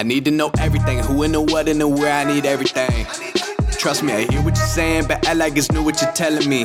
I 0.00 0.02
need 0.02 0.24
to 0.24 0.34
know 0.40 0.50
everything, 0.66 0.98
who 1.06 1.14
and 1.24 1.34
the 1.34 1.42
what 1.52 1.68
and 1.72 1.78
the 1.82 1.88
where 1.98 2.14
I 2.20 2.24
need 2.32 2.44
everything. 2.54 3.04
Trust 3.82 4.00
me, 4.02 4.10
I 4.18 4.22
hear 4.30 4.42
what 4.46 4.54
you're 4.60 4.74
saying, 4.78 5.04
but 5.10 5.18
I 5.28 5.32
like 5.42 5.54
it's 5.60 5.70
new 5.74 5.82
what 5.86 5.96
you're 6.00 6.16
telling 6.22 6.48
me. 6.54 6.60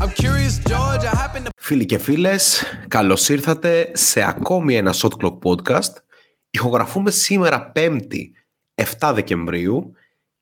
I'm 0.00 0.12
curious, 0.22 0.54
George, 0.70 1.04
I 1.04 1.14
happen 1.22 1.44
to... 1.44 1.50
Φίλοι 1.56 1.84
και 1.84 1.98
φίλες, 1.98 2.62
καλώς 2.88 3.28
ήρθατε 3.28 3.90
σε 3.94 4.22
ακόμη 4.22 4.76
ένα 4.76 4.94
Shot 4.94 5.10
Clock 5.20 5.38
Podcast. 5.42 5.92
Ηχογραφούμε 6.50 7.10
σήμερα 7.10 7.72
5η 7.74 8.30
7 8.98 9.12
Δεκεμβρίου 9.14 9.92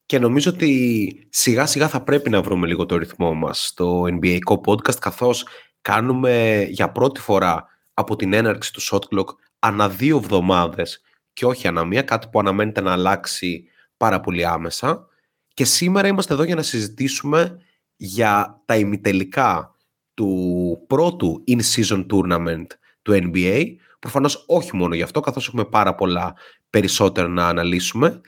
και 0.06 0.18
νομίζω 0.18 0.50
ότι 0.50 1.12
σιγά 1.30 1.66
σιγά 1.66 1.88
θα 1.88 2.02
πρέπει 2.02 2.30
να 2.30 2.42
βρούμε 2.42 2.66
λίγο 2.66 2.86
το 2.86 2.96
ρυθμό 2.96 3.34
μας 3.34 3.66
στο 3.66 4.02
NBA 4.02 4.38
podcast 4.66 4.98
καθώς 4.98 5.46
κάνουμε 5.80 6.66
για 6.70 6.92
πρώτη 6.92 7.20
φορά 7.20 7.66
από 7.94 8.16
την 8.16 8.32
έναρξη 8.32 8.72
του 8.72 8.82
Shot 8.82 9.16
Clock 9.16 9.34
ανά 9.58 9.88
δύο 9.88 10.16
εβδομάδες 10.16 11.00
και 11.40 11.46
όχι 11.46 11.68
ανά 11.68 11.84
μία, 11.84 12.02
κάτι 12.02 12.28
που 12.28 12.38
αναμένεται 12.38 12.80
να 12.80 12.92
αλλάξει 12.92 13.64
πάρα 13.96 14.20
πολύ 14.20 14.46
άμεσα. 14.46 15.06
Και 15.54 15.64
σήμερα 15.64 16.08
είμαστε 16.08 16.34
εδώ 16.34 16.42
για 16.42 16.54
να 16.54 16.62
συζητήσουμε 16.62 17.56
για 17.96 18.62
τα 18.64 18.76
ημιτελικά 18.76 19.74
του 20.14 20.84
πρώτου 20.86 21.44
in-season 21.48 22.06
tournament 22.06 22.66
του 23.02 23.12
NBA. 23.12 23.64
Προφανώς 23.98 24.44
όχι 24.46 24.76
μόνο 24.76 24.94
γι' 24.94 25.02
αυτό, 25.02 25.20
καθώς 25.20 25.46
έχουμε 25.46 25.64
πάρα 25.64 25.94
πολλά 25.94 26.36
περισσότερα 26.70 27.28
να 27.28 27.48
αναλύσουμε. 27.48 28.20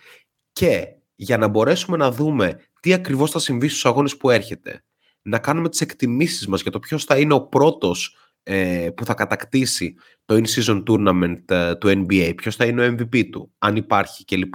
Και 0.52 0.86
για 1.14 1.38
να 1.38 1.48
μπορέσουμε 1.48 1.96
να 1.96 2.10
δούμε 2.10 2.60
τι 2.80 2.92
ακριβώς 2.92 3.30
θα 3.30 3.38
συμβεί 3.38 3.68
στους 3.68 3.86
αγώνες 3.86 4.16
που 4.16 4.30
έρχεται, 4.30 4.84
να 5.22 5.38
κάνουμε 5.38 5.68
τις 5.68 5.80
εκτιμήσεις 5.80 6.46
μας 6.46 6.62
για 6.62 6.70
το 6.70 6.78
ποιος 6.78 7.04
θα 7.04 7.18
είναι 7.18 7.34
ο 7.34 7.40
πρώτος 7.46 8.16
ε, 8.42 8.88
που 8.96 9.04
θα 9.04 9.14
κατακτήσει 9.14 9.94
το 10.24 10.34
in-season 10.34 10.82
tournament 10.86 11.50
ε, 11.50 11.74
του 11.74 11.88
NBA, 11.88 12.32
ποιος 12.36 12.56
θα 12.56 12.64
είναι 12.64 12.86
ο 12.86 12.94
MVP 12.98 13.28
του, 13.30 13.52
αν 13.58 13.76
υπάρχει 13.76 14.24
κλπ. 14.24 14.54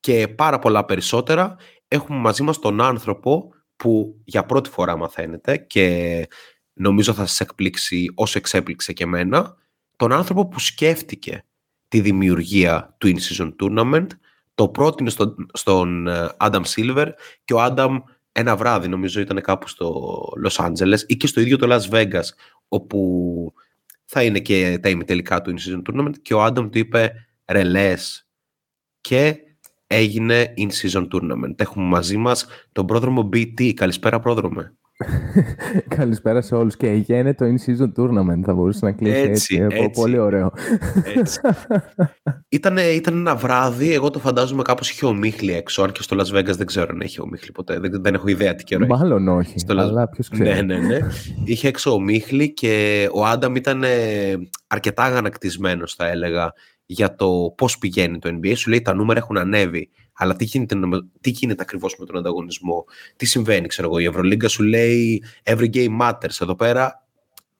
Και 0.00 0.28
πάρα 0.28 0.58
πολλά 0.58 0.84
περισσότερα 0.84 1.56
έχουμε 1.88 2.18
μαζί 2.18 2.42
μας 2.42 2.58
τον 2.58 2.80
άνθρωπο 2.80 3.48
που 3.76 4.20
για 4.24 4.44
πρώτη 4.44 4.70
φορά 4.70 4.96
μαθαίνετε 4.96 5.56
και 5.56 6.26
νομίζω 6.72 7.12
θα 7.12 7.26
σας 7.26 7.40
εκπλήξει 7.40 8.12
όσο 8.14 8.38
εξέπληξε 8.38 8.92
και 8.92 9.04
εμένα, 9.04 9.56
τον 9.96 10.12
άνθρωπο 10.12 10.48
που 10.48 10.58
σκέφτηκε 10.58 11.44
τη 11.88 12.00
δημιουργία 12.00 12.94
του 12.98 13.08
in-season 13.08 13.52
tournament, 13.60 14.06
το 14.54 14.68
πρότεινε 14.68 15.10
στον, 15.10 15.46
στον 15.52 16.08
ε, 16.08 16.28
Adam 16.38 16.62
Silver 16.62 17.08
και 17.44 17.54
ο 17.54 17.64
Adam 17.64 18.02
ένα 18.36 18.56
βράδυ 18.56 18.88
νομίζω 18.88 19.20
ήταν 19.20 19.40
κάπου 19.40 19.68
στο 19.68 20.20
Los 20.44 20.66
Angeles 20.66 20.98
ή 21.06 21.16
και 21.16 21.26
στο 21.26 21.40
ίδιο 21.40 21.58
το 21.58 21.66
Las 21.70 21.90
Vegas 21.90 22.28
όπου 22.68 23.52
θα 24.04 24.22
είναι 24.22 24.40
και 24.40 24.78
τα 24.82 24.88
ημιτελικά 24.88 25.42
του 25.42 25.54
in-season 25.54 25.82
tournament 25.90 26.14
και 26.22 26.34
ο 26.34 26.42
Άνταμ 26.42 26.68
του 26.68 26.78
είπε 26.78 27.12
ρελές 27.46 28.28
και 29.00 29.36
έγινε 29.86 30.54
in-season 30.56 31.08
tournament. 31.12 31.54
Έχουμε 31.56 31.84
μαζί 31.84 32.16
μας 32.16 32.46
τον 32.72 32.86
πρόδρομο 32.86 33.28
BT. 33.32 33.72
Καλησπέρα 33.72 34.20
πρόδρομε. 34.20 34.74
Καλησπέρα 35.96 36.40
σε 36.40 36.54
όλους 36.54 36.76
και 36.76 36.88
έγινε 36.88 37.34
το 37.34 37.44
in-season 37.44 38.02
tournament. 38.02 38.40
Θα 38.44 38.54
μπορούσε 38.54 38.84
να 38.84 38.92
κλείσει 38.92 39.16
έτσι. 39.16 39.56
έτσι, 39.60 39.76
έτσι. 39.80 40.00
Πολύ 40.00 40.18
ωραίο. 40.18 40.52
Έτσι. 41.16 41.40
Ήτανε, 42.48 42.82
ήταν 42.82 43.16
ένα 43.16 43.36
βράδυ, 43.36 43.92
εγώ 43.92 44.10
το 44.10 44.18
φαντάζομαι 44.18 44.62
κάπως 44.62 44.90
είχε 44.90 45.06
ομίχλη 45.06 45.52
έξω, 45.52 45.82
αν 45.82 45.92
και 45.92 46.02
στο 46.02 46.16
Las 46.16 46.38
Vegas 46.38 46.56
δεν 46.56 46.66
ξέρω 46.66 46.86
αν 46.90 47.00
έχει 47.00 47.20
ομίχλη 47.20 47.52
ποτέ. 47.52 47.78
Δεν, 47.78 48.02
δεν 48.02 48.14
έχω 48.14 48.28
ιδέα 48.28 48.54
τι 48.54 48.64
καιρό 48.64 48.86
Μάλλον 48.86 49.28
όχι, 49.28 49.58
στο 49.58 49.78
αλλά 49.78 50.08
ποιος 50.08 50.28
ξέρει. 50.28 50.64
Ναι, 50.64 50.76
ναι, 50.76 50.86
ναι. 50.86 50.98
είχε 51.44 51.68
έξω 51.68 51.92
ομίχλη 51.92 52.52
και 52.52 53.08
ο 53.12 53.24
Άνταμ 53.24 53.54
ήταν 53.54 53.84
αρκετά 54.66 55.02
αγανακτισμένος 55.02 55.94
θα 55.94 56.08
έλεγα 56.08 56.52
για 56.86 57.14
το 57.14 57.54
πώς 57.56 57.78
πηγαίνει 57.78 58.18
το 58.18 58.38
NBA. 58.40 58.52
Σου 58.56 58.70
λέει 58.70 58.82
τα 58.82 58.94
νούμερα 58.94 59.18
έχουν 59.18 59.38
ανέβει 59.38 59.90
αλλά 60.14 60.36
τι 60.36 60.44
γίνεται, 60.44 60.76
τι 61.20 61.30
γίνεται 61.30 61.62
ακριβώς 61.62 61.96
με 61.98 62.06
τον 62.06 62.16
ανταγωνισμό, 62.16 62.84
τι 63.16 63.26
συμβαίνει, 63.26 63.66
ξέρω 63.66 63.88
εγώ. 63.88 63.98
Η 63.98 64.04
Ευρωλίγκα 64.04 64.48
σου 64.48 64.62
λέει 64.62 65.22
every 65.44 65.70
game 65.74 66.00
matters. 66.00 66.40
Εδώ 66.40 66.54
πέρα 66.54 67.06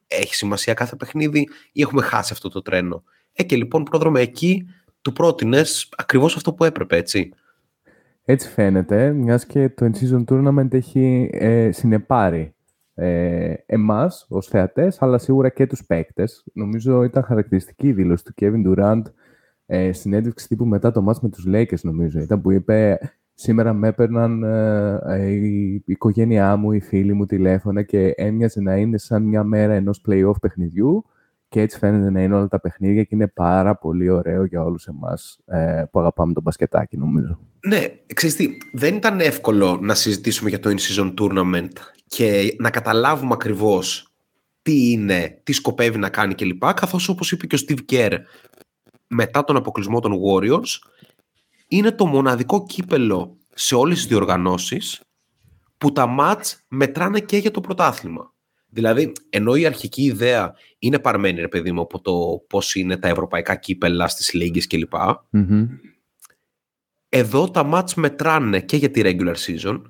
έχει 0.07 0.35
σημασία 0.35 0.75
κάθε 0.75 0.97
παιχνίδι 0.97 1.49
ή 1.73 1.83
έχουμε 1.83 2.03
χάσει 2.03 2.33
αυτό 2.33 2.49
το 2.49 2.63
τρένο; 2.63 3.05
Ε, 3.33 3.43
και 3.43 3.57
λοιπόν 3.57 3.83
πρόδρομε 3.83 4.21
εκεί 4.21 4.67
του 5.03 5.13
πρότεινες 5.13 5.89
ακριβώς 5.97 6.37
αυτό 6.37 6.55
που 6.55 6.65
έπρεπε, 6.65 6.97
έτσι. 6.97 7.33
Έτσι 8.25 8.49
φαίνεται, 8.49 9.13
μιας 9.13 9.47
και 9.47 9.69
το 9.69 9.91
In-Season 9.91 10.25
Tournament 10.25 10.75
έχει 10.75 11.31
ε, 11.33 11.73
συνεπάρει 11.73 12.55
ε, 12.95 13.55
εμάς 13.67 14.27
ως 14.29 14.47
θεατές, 14.47 15.03
αλλά 15.03 15.19
σίγουρα 15.19 15.49
και 15.49 15.67
τους 15.67 15.85
παίκτες. 15.87 16.45
Νομίζω 16.53 17.03
ήταν 17.03 17.23
χαρακτηριστική 17.23 17.87
η 17.87 17.93
δήλωση 17.93 18.25
του 18.25 18.35
Kevin 18.41 18.67
Durant 18.67 19.03
ε, 19.67 19.93
συνέντευξη 19.93 20.49
τύπου 20.49 20.67
μετά 20.67 20.91
το 20.91 21.03
μάτς 21.03 21.21
με 21.21 21.29
τους 21.29 21.45
Lakers 21.49 21.81
νομίζω 21.83 22.21
ήταν 22.21 22.41
που 22.41 22.51
είπε 22.51 22.99
σήμερα 23.35 23.73
με 23.73 23.89
έπαιρναν 23.89 24.43
ε, 24.43 25.01
ε, 25.07 25.31
η 25.31 25.83
οικογένειά 25.87 26.57
μου, 26.57 26.73
οι 26.73 26.81
φίλοι 26.81 27.13
μου 27.13 27.27
τηλέφωνα 27.27 27.83
και 27.83 28.09
έμοιαζε 28.17 28.61
να 28.61 28.77
είναι 28.77 28.99
σαν 28.99 29.23
μια 29.23 29.45
μέρα 29.45 29.73
ενός 29.73 30.03
play-off 30.09 30.41
παιχνιδιού 30.41 31.05
και 31.49 31.61
έτσι 31.61 31.79
φαίνεται 31.79 32.11
να 32.11 32.23
είναι 32.23 32.35
όλα 32.35 32.49
τα 32.49 32.61
παιχνίδια 32.61 33.03
και 33.03 33.15
είναι 33.15 33.27
πάρα 33.27 33.77
πολύ 33.77 34.11
ωραίο 34.11 34.45
για 34.45 34.65
όλους 34.65 34.87
εμάς 34.87 35.39
ε, 35.47 35.85
που 35.91 36.01
αγαπάμε 36.01 36.33
τον 36.33 36.43
μπασκετάκι 36.43 36.97
νομίζω. 36.97 37.39
Ναι, 37.67 37.81
ξέρεις 38.15 38.37
τι, 38.37 38.49
δεν 38.73 38.95
ήταν 38.95 39.21
εύκολο 39.21 39.79
να 39.83 39.95
συζητήσουμε 39.95 40.49
για 40.49 40.59
το 40.59 40.71
in-season 40.71 41.15
tournament 41.21 41.73
και 42.07 42.57
να 42.59 42.71
καταλάβουμε 42.71 43.33
ακριβώς 43.33 44.15
τι 44.63 44.91
είναι, 44.91 45.41
τι 45.43 45.53
σκοπεύει 45.53 45.99
να 45.99 46.09
κάνει 46.09 46.35
κλπ. 46.35 46.65
Καθώς 46.75 47.09
όπως 47.09 47.33
είπε 47.33 47.47
και 47.47 47.55
ο 47.55 47.59
Steve 47.69 47.93
Kerr 47.93 48.19
μετά 49.07 49.45
τον 49.45 49.57
αποκλεισμό 49.57 50.01
των 50.01 50.13
Warriors 50.25 50.79
είναι 51.69 51.93
το 51.93 52.07
μοναδικό 52.07 52.65
κύπελο 52.67 53.39
σε 53.55 53.75
όλες 53.75 53.97
τις 53.97 54.07
διοργανώσεις 54.07 55.03
που 55.79 55.93
τα 55.93 56.07
μάτς 56.07 56.65
μετράνε 56.69 57.21
και 57.21 57.37
για 57.37 57.51
το 57.51 57.61
πρωτάθλημα. 57.61 58.33
Δηλαδή, 58.69 59.13
ενώ 59.31 59.55
η 59.55 59.67
αρχική 59.67 60.03
ιδέα 60.03 60.55
είναι 60.79 60.99
παρμένη, 60.99 61.41
ρε 61.41 61.49
παιδί 61.49 61.73
μου, 61.73 61.81
από 61.81 62.01
το 62.01 62.45
πώς 62.49 62.75
είναι 62.75 62.97
τα 62.97 63.09
ευρωπαϊκά 63.09 63.55
κύπελα 63.55 64.09
στις 64.09 64.33
λίγες 64.33 64.67
κλπ. 64.67 64.93
mm 64.95 65.67
Εδώ 67.09 67.51
τα 67.51 67.65
μάτς 67.65 67.95
μετράνε 67.95 68.61
και 68.61 68.77
για 68.77 68.91
τη 68.91 69.01
regular 69.05 69.35
season. 69.35 69.83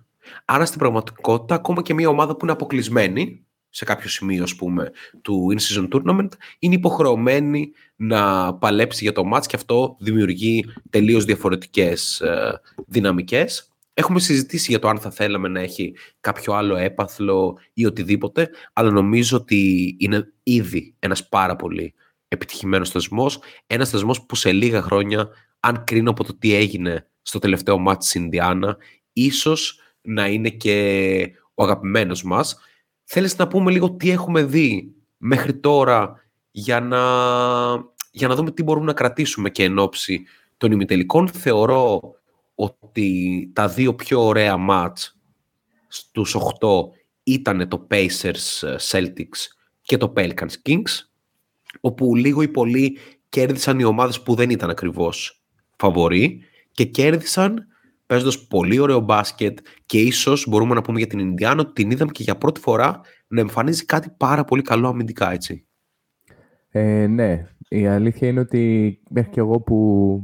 Άρα 0.45 0.65
στην 0.65 0.79
πραγματικότητα, 0.79 1.55
ακόμα 1.55 1.83
και 1.83 1.95
μια 1.95 2.09
ομάδα 2.09 2.33
που 2.33 2.45
είναι 2.45 2.53
αποκλεισμένη, 2.53 3.47
σε 3.75 3.85
κάποιο 3.85 4.09
σημείο, 4.09 4.43
ας 4.43 4.55
πούμε, 4.55 4.91
του 5.23 5.47
in-season 5.55 5.89
tournament, 5.89 6.29
είναι 6.59 6.75
υποχρεωμένη 6.75 7.73
να 7.97 8.55
παλέψει 8.55 9.05
για 9.05 9.12
το 9.12 9.23
match 9.35 9.47
και 9.47 9.57
αυτό 9.57 9.97
δημιουργεί 9.99 10.65
τελείως 10.91 11.25
διαφορετικές 11.25 12.21
ε, 12.21 12.61
δυναμικές. 12.87 13.73
Έχουμε 13.95 14.21
συζητήσει 14.21 14.71
για 14.71 14.79
το 14.79 14.89
αν 14.89 14.99
θα 14.99 15.11
θέλαμε 15.11 15.49
να 15.49 15.61
έχει 15.61 15.95
κάποιο 16.21 16.53
άλλο 16.53 16.77
έπαθλο 16.77 17.59
ή 17.73 17.87
οτιδήποτε, 17.87 18.51
αλλά 18.73 18.91
νομίζω 18.91 19.37
ότι 19.37 19.95
είναι 19.99 20.33
ήδη 20.43 20.95
ένας 20.99 21.29
πάρα 21.29 21.57
πολύ 21.57 21.95
επιτυχημένος 22.29 22.91
θεσμός, 22.91 23.39
ένας 23.67 23.91
θεσμός 23.91 24.27
που 24.27 24.37
σε 24.37 24.53
λίγα 24.53 24.83
χρόνια, 24.83 25.29
αν 25.61 25.84
κρίνω 25.84 26.11
από 26.11 26.25
το 26.25 26.39
τι 26.39 26.55
έγινε 26.55 27.09
στο 27.23 27.39
τελευταίο 27.39 27.79
μάτς 27.79 28.05
της 28.05 28.15
Ινδιάνα, 28.15 28.77
ίσως 29.13 29.81
να 30.01 30.27
είναι 30.27 30.49
και 30.49 31.31
ο 31.55 31.63
αγαπημένος 31.63 32.23
μας. 32.23 32.59
Θέλεις 33.04 33.37
να 33.37 33.48
πούμε 33.48 33.70
λίγο 33.70 33.91
τι 33.91 34.10
έχουμε 34.10 34.42
δει 34.42 34.94
μέχρι 35.16 35.54
τώρα 35.54 36.25
για 36.50 36.81
να, 36.81 36.98
για 38.10 38.28
να 38.28 38.34
δούμε 38.34 38.50
τι 38.50 38.62
μπορούμε 38.62 38.87
να 38.87 38.92
κρατήσουμε 38.92 39.50
και 39.50 39.65
εν 39.65 39.78
ώψη 39.78 40.22
των 40.56 40.72
ημιτελικών. 40.72 41.28
Θεωρώ 41.28 42.00
ότι 42.54 43.50
τα 43.53 43.69
δύο 43.69 43.94
πιο 43.94 44.25
ωραία 44.25 44.56
μάτς 44.56 45.19
στους 45.88 46.37
8 46.60 46.69
ήταν 47.22 47.69
το 47.69 47.87
Pacers 47.91 48.62
ε, 48.62 48.76
Celtics 48.81 49.38
και 49.82 49.97
το 49.97 50.12
Pelicans 50.16 50.54
Kings, 50.66 51.09
όπου 51.81 52.15
λίγο 52.15 52.42
ή 52.42 52.48
πολύ 52.48 52.98
κέρδισαν 53.28 53.78
οι 53.78 53.84
ομάδες 53.84 54.22
που 54.22 54.34
δεν 54.34 54.50
ήταν 54.50 54.71
ακριβώς 54.71 55.42
φαβοροί 55.77 56.41
και 56.72 56.84
κέρδισαν 56.84 57.66
παίζοντας 58.15 58.47
πολύ 58.47 58.78
ωραίο 58.78 59.01
μπάσκετ 59.01 59.59
και 59.87 60.01
ίσως 60.01 60.47
μπορούμε 60.49 60.75
να 60.75 60.81
πούμε 60.81 60.99
για 60.99 61.07
την 61.07 61.19
Ινδιάνα 61.19 61.61
ότι 61.61 61.72
την 61.72 61.91
είδαμε 61.91 62.11
και 62.13 62.22
για 62.22 62.37
πρώτη 62.37 62.61
φορά 62.61 63.01
να 63.27 63.41
εμφανίζει 63.41 63.84
κάτι 63.84 64.11
πάρα 64.16 64.45
πολύ 64.45 64.63
καλό 64.63 64.89
αμυντικά, 64.89 65.33
έτσι. 65.33 65.66
Ε, 66.69 67.07
ναι, 67.07 67.47
η 67.69 67.87
αλήθεια 67.87 68.28
είναι 68.28 68.41
ότι 68.41 69.01
μέχρι 69.11 69.31
και 69.31 69.41
εγώ 69.41 69.61
που 69.61 69.77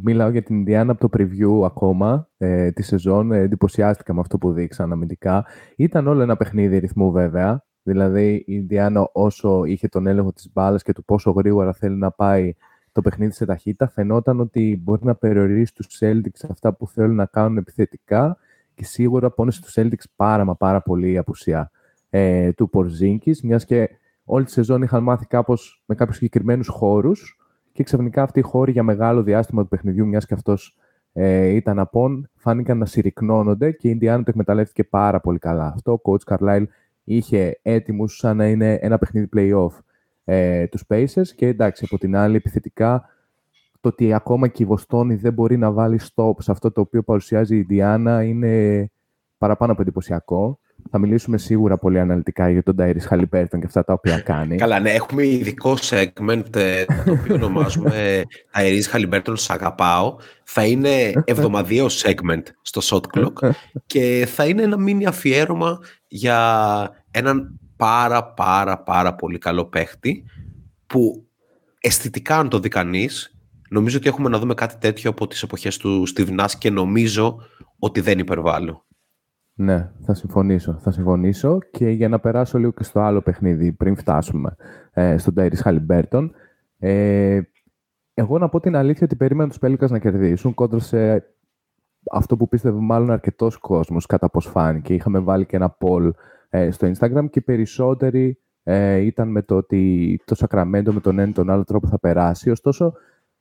μιλάω 0.03 0.29
για 0.31 0.43
την 0.43 0.57
Ινδιάνα 0.57 0.93
από 0.93 1.09
το 1.09 1.19
preview 1.19 1.65
ακόμα 1.65 2.29
ε, 2.37 2.71
τη 2.71 2.83
σεζόν, 2.83 3.33
ε, 3.33 3.39
εντυπωσιάστηκα 3.39 4.15
με 4.15 4.21
αυτό 4.21 4.39
που 4.39 4.53
δείξαν 4.53 4.93
αμυντικά. 4.93 5.47
Ήταν 5.77 6.07
όλο 6.07 6.23
ένα 6.23 6.37
παιχνίδι 6.37 6.79
ρυθμού 6.79 7.11
βέβαια. 7.11 7.65
Δηλαδή 7.83 8.35
η 8.35 8.45
Ινδιάνα 8.47 9.09
όσο 9.13 9.65
είχε 9.65 9.89
τον 9.89 10.07
έλεγχο 10.07 10.33
της 10.33 10.51
μπάλας 10.53 10.83
και 10.83 10.93
του 10.93 11.05
πόσο 11.05 11.31
γρήγορα 11.31 11.73
θέλει 11.73 11.97
να 11.97 12.11
πάει 12.11 12.55
το 12.93 13.01
παιχνίδι 13.01 13.33
σε 13.33 13.45
ταχύτητα, 13.45 13.89
φαινόταν 13.89 14.41
ότι 14.41 14.81
μπορεί 14.83 15.05
να 15.05 15.15
περιορίσει 15.15 15.75
τους 15.75 15.99
Celtics 16.01 16.49
αυτά 16.51 16.75
που 16.75 16.89
θέλουν 16.89 17.15
να 17.15 17.27
κάνουν 17.27 17.57
επιθετικά 17.57 18.37
και 18.75 18.85
σίγουρα 18.85 19.31
πόνεσε 19.31 19.61
τους 19.61 19.75
Celtics 19.77 20.05
πάρα 20.17 20.45
μα 20.45 20.55
πάρα 20.55 20.83
πολύ 20.83 21.11
η 21.11 21.19
απουσία 21.19 21.71
ε, 22.11 22.53
του 22.53 22.71
Πορζίνκης, 22.71 23.43
μιας 23.43 23.65
και 23.65 23.91
όλη 24.25 24.45
τη 24.45 24.51
σεζόν 24.51 24.83
είχαν 24.83 25.03
μάθει 25.03 25.27
κάπως 25.27 25.83
με 25.87 25.95
κάποιους 25.95 26.17
συγκεκριμένους 26.17 26.69
χώρους 26.69 27.39
και 27.73 27.83
ξαφνικά 27.83 28.23
αυτοί 28.23 28.39
οι 28.39 28.43
χώροι 28.43 28.73
για 28.73 28.83
μεγάλο 28.83 29.23
διάστημα 29.23 29.63
του 29.63 29.69
παιχνιδιού, 29.69 30.07
μιας 30.07 30.27
και 30.27 30.35
αυτός 30.35 30.77
ε, 31.13 31.47
ήταν 31.47 31.79
απόν, 31.79 32.31
φάνηκαν 32.35 32.79
να 32.79 32.87
συρρυκνώνονται 32.87 33.71
και 33.73 33.89
η 33.89 33.91
Ινδιάνα 33.95 34.19
το 34.23 34.31
εκμεταλλεύτηκε 34.31 34.85
πάρα 34.85 35.21
πολύ 35.21 35.39
καλά. 35.39 35.73
Αυτό 35.75 35.93
ο 35.93 36.01
coach 36.05 36.35
Carlisle 36.35 36.65
είχε 37.05 37.59
έτοιμους 37.63 38.17
σαν 38.17 38.37
να 38.37 38.49
είναι 38.49 38.75
ένα 38.75 38.99
παιχνίδι 38.99 39.29
play-off 39.37 39.79
ε, 40.25 40.67
τους 40.67 40.83
Pacers 40.89 41.29
και 41.37 41.47
εντάξει, 41.47 41.85
από 41.87 41.99
την 41.99 42.17
άλλη 42.17 42.37
επιθετικά 42.37 43.05
το 43.81 43.89
ότι 43.89 44.13
ακόμα 44.13 44.49
και 44.49 44.63
η 44.63 44.67
Βοστόνη 44.67 45.15
δεν 45.15 45.33
μπορεί 45.33 45.57
να 45.57 45.71
βάλει 45.71 46.01
stop 46.15 46.33
σε 46.39 46.51
αυτό 46.51 46.73
το 46.73 46.81
οποίο 46.81 47.03
παρουσιάζει 47.03 47.55
η 47.55 47.59
Ινδιάνα 47.59 48.23
είναι 48.23 48.91
παραπάνω 49.39 49.73
από 49.73 49.83
εντυπωσιακό. 49.83 50.59
Θα 50.91 50.99
μιλήσουμε 50.99 51.39
σίγουρα 51.39 51.79
πολύ 51.79 51.99
αναλυτικά 51.99 52.51
για 52.51 52.63
τον 52.63 52.77
Τάιρις 52.77 53.07
Χαλιμπέρτον 53.07 53.61
και 53.61 53.67
αυτά 53.67 53.85
τα 53.85 53.93
οποία 53.93 54.21
κάνει. 54.21 54.57
Καλά, 54.57 54.81
ναι, 54.81 54.91
έχουμε 54.91 55.27
ειδικό 55.27 55.77
segment 55.81 56.57
ε, 56.57 56.85
το 56.85 57.13
οποίο 57.13 57.35
ονομάζουμε 57.35 58.23
Τάιρις 58.53 58.89
Χαλιμπέρτον 58.89 59.37
Σ' 59.37 59.51
αγαπάω. 59.51 60.17
Θα 60.45 60.67
είναι 60.67 61.13
εβδομαδιαίο 61.25 61.87
segment 61.87 62.43
στο 62.63 62.81
Shot 62.85 63.19
Clock 63.19 63.51
και 63.87 64.29
θα 64.35 64.47
είναι 64.47 64.63
ένα 64.63 64.79
μίνι 64.79 65.07
αφιέρωμα 65.07 65.79
για 66.09 66.91
έναν 67.11 67.60
πάρα 67.81 68.25
πάρα 68.25 68.79
πάρα 68.79 69.15
πολύ 69.15 69.39
καλό 69.39 69.65
παίχτη 69.65 70.25
που 70.87 71.27
αισθητικά 71.81 72.39
αν 72.39 72.49
το 72.49 72.59
δει 72.59 72.69
κανείς, 72.69 73.39
νομίζω 73.69 73.97
ότι 73.97 74.09
έχουμε 74.09 74.29
να 74.29 74.39
δούμε 74.39 74.55
κάτι 74.55 74.77
τέτοιο 74.79 75.11
από 75.11 75.27
τις 75.27 75.43
εποχές 75.43 75.77
του 75.77 76.05
Steve 76.09 76.41
Nash 76.41 76.53
και 76.59 76.71
νομίζω 76.71 77.41
ότι 77.79 78.01
δεν 78.01 78.19
υπερβάλλω. 78.19 78.85
Ναι, 79.55 79.91
θα 80.05 80.15
συμφωνήσω. 80.15 80.79
Θα 80.83 80.91
συμφωνήσω 80.91 81.59
και 81.71 81.89
για 81.89 82.09
να 82.09 82.21
περάσω 82.21 82.59
λίγο 82.59 82.71
και 82.71 82.83
στο 82.83 83.01
άλλο 83.01 83.21
παιχνίδι 83.21 83.73
πριν 83.73 83.97
φτάσουμε 83.97 84.57
ε, 84.93 85.19
στον 85.19 85.35
Τάιρις 85.35 85.61
Χαλιμπέρτον. 85.61 86.33
Ε, 86.79 87.41
εγώ 88.15 88.39
να 88.39 88.49
πω 88.49 88.61
την 88.61 88.77
αλήθεια 88.77 89.01
ότι 89.05 89.17
περίμενα 89.17 89.49
τους 89.49 89.59
Πέλικας 89.59 89.91
να 89.91 89.99
κερδίσουν 89.99 90.55
κόντρα 90.55 90.79
σε 90.79 91.25
αυτό 92.13 92.37
που 92.37 92.49
πίστευε 92.49 92.79
μάλλον 92.81 93.11
αρκετός 93.11 93.57
κόσμος 93.57 94.07
κατά 94.07 94.31
πώς 94.31 94.47
φάνηκε. 94.47 94.95
Είχαμε 94.95 95.19
βάλει 95.19 95.47
και 95.47 95.57
ένα 95.57 95.77
poll 95.81 96.11
ε, 96.51 96.71
στο 96.71 96.91
Instagram 96.91 97.27
και 97.31 97.39
οι 97.39 97.43
περισσότεροι 97.43 98.39
ε, 98.63 98.97
ήταν 98.97 99.29
με 99.29 99.43
το 99.43 99.57
ότι 99.57 100.21
το 100.25 100.35
Σακραμέντο 100.35 100.93
με 100.93 101.01
τον 101.01 101.19
ένα 101.19 101.29
ή 101.29 101.33
τον 101.33 101.51
άλλο 101.51 101.65
τρόπο 101.65 101.89
θα 101.89 101.99
περάσει. 101.99 102.51
Ωστόσο, 102.51 102.93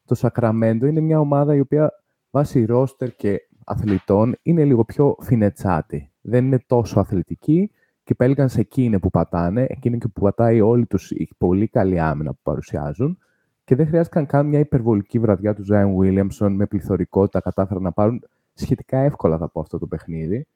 το 0.05 0.15
Σακραμέντο 0.15 0.85
είναι 0.85 0.99
μια 0.99 1.19
ομάδα 1.19 1.55
η 1.55 1.59
οποία 1.59 1.91
βάσει 2.29 2.65
ρόστερ 2.65 3.15
και 3.15 3.47
αθλητών 3.65 4.35
είναι 4.41 4.63
λίγο 4.63 4.85
πιο 4.85 5.15
φινετσάτη. 5.19 6.11
Δεν 6.21 6.45
είναι 6.45 6.63
τόσο 6.67 6.99
αθλητική 6.99 7.71
και 8.03 8.15
πέλγαν 8.15 8.49
σε 8.49 8.59
εκείνη 8.59 8.99
που 8.99 9.09
πατάνε, 9.09 9.65
εκείνη 9.69 9.97
και 9.97 10.07
που 10.07 10.21
πατάει 10.21 10.61
όλη 10.61 10.85
τους 10.85 11.11
η 11.11 11.29
πολύ 11.37 11.67
καλή 11.67 11.99
άμυνα 11.99 12.31
που 12.31 12.39
παρουσιάζουν 12.43 13.17
και 13.63 13.75
δεν 13.75 13.87
χρειάστηκαν 13.87 14.25
καν 14.25 14.45
μια 14.45 14.59
υπερβολική 14.59 15.19
βραδιά 15.19 15.53
του 15.53 15.63
Ζάιν 15.63 15.97
Βίλιαμσον 15.97 16.53
με 16.55 16.65
πληθωρικότητα 16.65 17.39
κατάφεραν 17.39 17.83
να 17.83 17.91
πάρουν 17.91 18.23
σχετικά 18.53 18.97
εύκολα 18.97 19.37
θα 19.37 19.49
πω 19.49 19.59
αυτό 19.59 19.77
το 19.77 19.87
παιχνίδι 19.87 20.47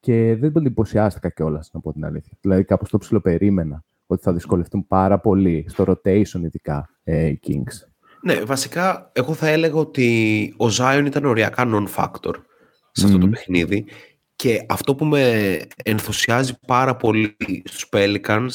και 0.00 0.36
δεν 0.36 0.52
τον 0.52 0.64
εντυπωσιάστηκα 0.66 1.28
κιόλας, 1.28 1.70
να 1.72 1.80
πω 1.80 1.92
την 1.92 2.04
αλήθεια. 2.04 2.36
Δηλαδή, 2.40 2.64
κάπως 2.64 2.90
το 2.90 2.98
ψιλοπερίμενα 2.98 3.84
ότι 4.06 4.22
θα 4.22 4.32
δυσκολευτούν 4.32 4.86
πάρα 4.86 5.18
πολύ 5.18 5.64
στο 5.68 5.84
rotation, 5.86 6.40
ειδικά 6.42 6.88
ε, 7.02 7.26
οι 7.26 7.40
Kings. 7.46 7.88
Ναι, 8.22 8.34
βασικά, 8.40 9.10
εγώ 9.12 9.34
θα 9.34 9.48
έλεγα 9.48 9.74
ότι 9.74 10.54
ο 10.56 10.66
Zion 10.66 11.02
ήταν 11.06 11.24
οριακά 11.24 11.64
non-factor 11.66 12.34
σε 12.92 13.04
αυτό 13.04 13.18
το 13.18 13.28
παιχνίδι 13.28 13.86
και 14.36 14.66
αυτό 14.68 14.94
που 14.94 15.04
με 15.04 15.60
ενθουσιάζει 15.84 16.58
πάρα 16.66 16.96
πολύ 16.96 17.36
στους 17.64 17.88
Pelicans 17.92 18.48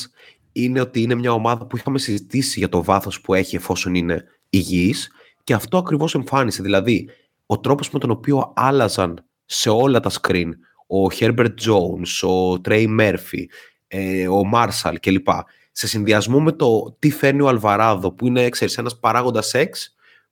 είναι 0.52 0.82
ότι 0.82 1.02
είναι 1.02 1.16
μια 1.16 1.32
ομάδα 1.32 1.68
που 1.68 1.78
είχαμε 1.78 2.00
συζητήσει 2.00 2.60
για 2.60 2.70
το 2.70 2.84
βάθος 2.84 3.22
που 3.22 3.34
έχει 3.34 3.56
εφόσον 3.56 3.96
είναι 3.96 4.24
υγιής 4.50 5.12
και 5.44 5.54
αυτό 5.54 5.78
ακριβώς 5.78 6.16
εμφάνισε. 6.16 6.62
Δηλαδή, 6.62 7.10
ο 7.46 7.60
τρόπος 7.60 7.92
με 7.92 8.00
τον 8.00 8.12
οποίο 8.12 8.54
άλλαζαν 8.56 9.26
σε 9.46 9.70
όλα 9.70 10.00
τα 10.00 10.12
screen 10.22 10.50
ο 10.94 11.08
Herbert 11.20 11.54
Jones, 11.66 12.30
ο 12.30 12.62
Trey 12.66 13.00
Murphy, 13.00 13.46
ε, 13.88 14.28
ο 14.28 14.42
Marshall 14.54 14.96
κλπ. 15.00 15.28
Σε 15.72 15.88
συνδυασμό 15.88 16.40
με 16.40 16.52
το 16.52 16.96
τι 17.00 17.12
φέρνει 17.12 17.42
ο 17.42 17.48
Αλβαράδο, 17.48 18.12
που 18.12 18.28
είναι 18.28 18.50
ξέρεις, 18.50 18.78
ένας 18.78 19.00
παράγοντας 19.00 19.52
X, 19.56 19.70